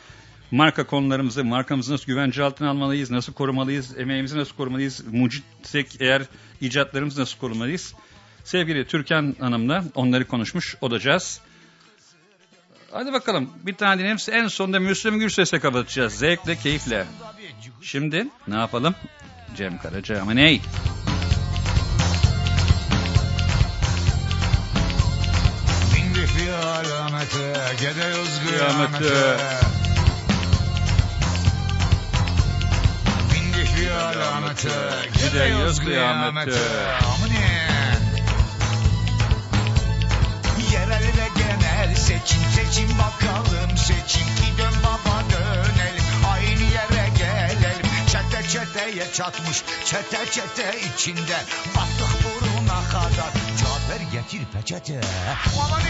[0.51, 6.21] Marka konularımızı, markamızı nasıl güvence altına almalıyız, nasıl korumalıyız, emeğimizi nasıl korumalıyız, mucitsek eğer
[6.61, 7.93] icatlarımızı nasıl korumalıyız?
[8.43, 11.41] Sevgili Türkan Hanım'la onları konuşmuş olacağız.
[12.91, 14.17] Hadi bakalım bir tane dinleyelim.
[14.31, 16.13] En sonunda Müslüm Gürses'e kapatacağız.
[16.13, 17.05] Zevkle, keyifle.
[17.81, 18.95] Şimdi ne yapalım?
[19.57, 20.61] Cem Karaca ama ney?
[26.75, 29.37] Alamete, gidiyoruz Kıyamete.
[33.33, 34.69] Bindik bir alamete,
[35.13, 36.59] gidiyoruz kıyamete.
[37.05, 37.65] Amine.
[40.71, 48.47] Yerel ve genel seçim seçim bakalım seçim ki dön baba dönelim aynı yere gelelim çete
[48.49, 51.37] çeteye çatmış çete çete içinde
[51.75, 53.44] battık buruna kadar
[53.87, 55.01] Cafer getir peçete.
[55.65, 55.85] Amanin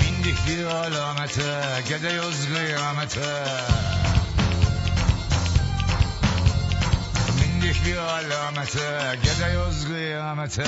[0.00, 1.42] Bindik bir alamete
[1.88, 3.44] gidiyoruz kıyamete.
[7.40, 10.64] Bindik bir alamete gidiyoruz kıyamete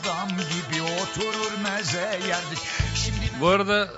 [0.00, 2.58] adam gibi oturur meze yerdik
[2.94, 3.88] Şimdi Bu arada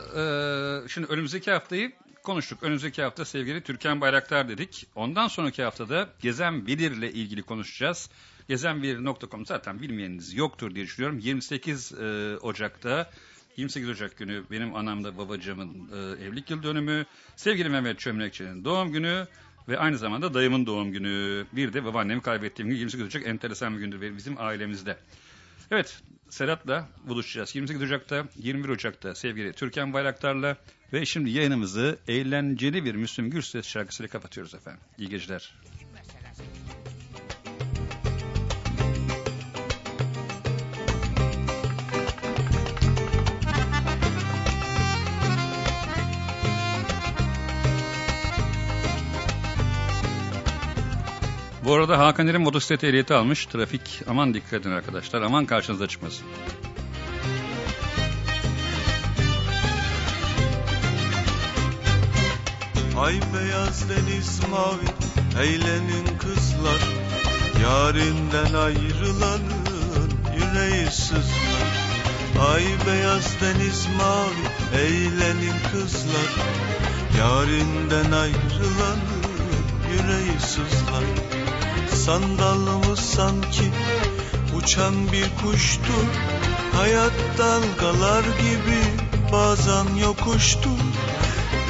[0.84, 2.62] e, şimdi önümüzdeki haftayı konuştuk.
[2.62, 4.86] Önümüzdeki hafta sevgili Türkan Bayraktar dedik.
[4.94, 8.10] Ondan sonraki haftada Gezen Bilir'le ilgili konuşacağız.
[8.48, 11.18] Gezenbilir.com zaten bilmeyeniniz yoktur diye düşünüyorum.
[11.18, 13.10] 28 e, Ocak'ta
[13.56, 17.06] 28 Ocak günü benim anamda babacığımın e, evlilik yıl dönümü.
[17.36, 19.26] Sevgili Mehmet Çömlekçi'nin doğum günü
[19.68, 21.46] ve aynı zamanda dayımın doğum günü.
[21.52, 24.96] Bir de babaannemi kaybettiğim gün 28 Ocak enteresan bir gündür bizim ailemizde.
[25.70, 27.54] Evet Serhat'la buluşacağız.
[27.54, 30.56] 28 Ocak'ta, 21 Ocak'ta sevgili Türkan Bayraktar'la
[30.92, 34.80] ve şimdi yayınımızı eğlenceli bir Müslüm Gürses şarkısıyla kapatıyoruz efendim.
[34.98, 35.54] İyi geceler.
[51.70, 53.46] Bu arada Hakan İrem motosiklet ehliyeti almış.
[53.46, 55.22] Trafik aman dikkat edin arkadaşlar.
[55.22, 56.26] Aman karşınıza çıkmasın.
[62.98, 64.90] Ay beyaz deniz mavi
[65.42, 66.80] eğlenin kızlar
[67.62, 71.70] Yarinden ayrılanın yüreği sızlar
[72.52, 76.30] Ay beyaz deniz mavi eğlenin kızlar
[77.18, 79.20] Yarinden ayrılanın
[79.92, 81.29] yüreği sızlar
[82.10, 83.70] Sandalımız sanki
[84.56, 86.06] uçan bir kuştur
[86.76, 88.82] Hayat dalgalar gibi
[89.32, 90.80] bazen yokuştur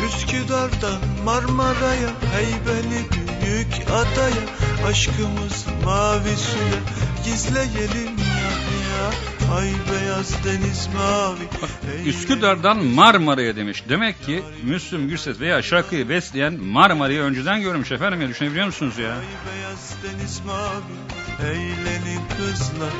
[0.06, 3.04] Üsküdar'dan Marmara'ya Heybeli
[3.42, 6.80] büyük adaya Aşkımız mavi suya
[7.24, 8.50] Gizleyelim ya
[8.90, 13.84] ya Ay beyaz deniz mavi Üsküdar'dan Marmara'ya demiş.
[13.88, 19.12] Demek ki Müslüm Gürses veya şarkıyı besleyen Marmara'yı önceden görmüş efendim ya düşünebiliyor musunuz ya?
[19.12, 22.92] Ay beyaz deniz mavi Eğlenin kızlar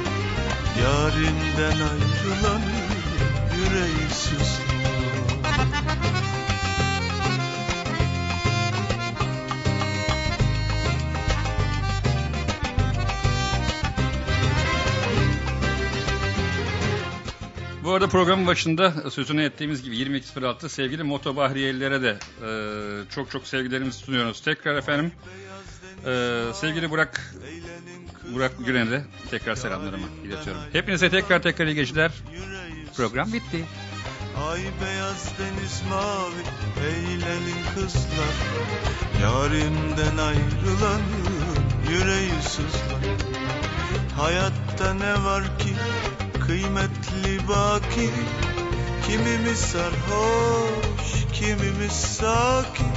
[0.82, 2.62] Yarinden ayrılan
[3.56, 4.70] Yüreği sızlar
[17.84, 22.50] Bu arada programın başında sözünü ettiğimiz gibi 22.06 sevgili motobahriyelilere de e,
[23.10, 24.40] çok çok sevgilerimizi sunuyoruz.
[24.40, 25.12] Tekrar efendim
[26.06, 27.34] e, sevgili Burak
[28.34, 30.62] Burak Gülen'e de tekrar selamlarımı iletiyorum.
[30.72, 32.12] Hepinize tekrar tekrar iyi geceler.
[32.96, 33.64] Program bitti.
[34.48, 36.42] Ay beyaz deniz mavi
[36.86, 38.34] eğlenin kızlar
[39.22, 41.00] Yarimden ayrılan
[41.90, 43.16] yüreği sızlar
[44.16, 45.74] Hayatta ne var ki
[46.50, 48.10] kıymetli baki.
[49.06, 52.92] Kimimiz sarhoş kimimiz sakin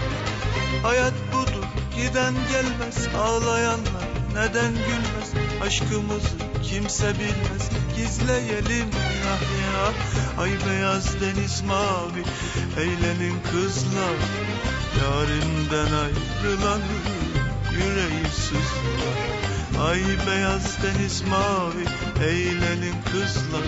[0.83, 1.65] Hayat budur
[1.95, 3.07] giden gelmez.
[3.17, 5.29] Ağlayanlar neden gülmez?
[5.61, 7.69] Aşkımızı kimse bilmez.
[7.95, 8.89] Gizleyelim
[9.23, 9.93] ya ya.
[10.41, 12.23] Ay beyaz deniz mavi.
[12.77, 14.19] Eğlenin kızlar
[15.01, 16.81] Yarimden ayrılan
[17.71, 19.42] yüreği sızlar
[19.83, 21.85] Ay beyaz deniz mavi
[22.25, 23.63] eğlenin kızlar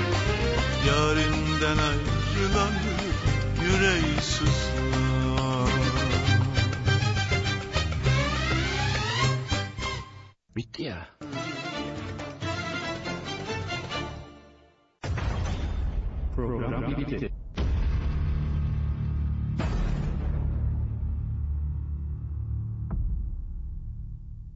[0.87, 2.73] Yarimden ayrılan
[3.63, 5.69] yüreği sızlar
[10.55, 11.07] Bitti ya.
[16.35, 17.44] Program bitti.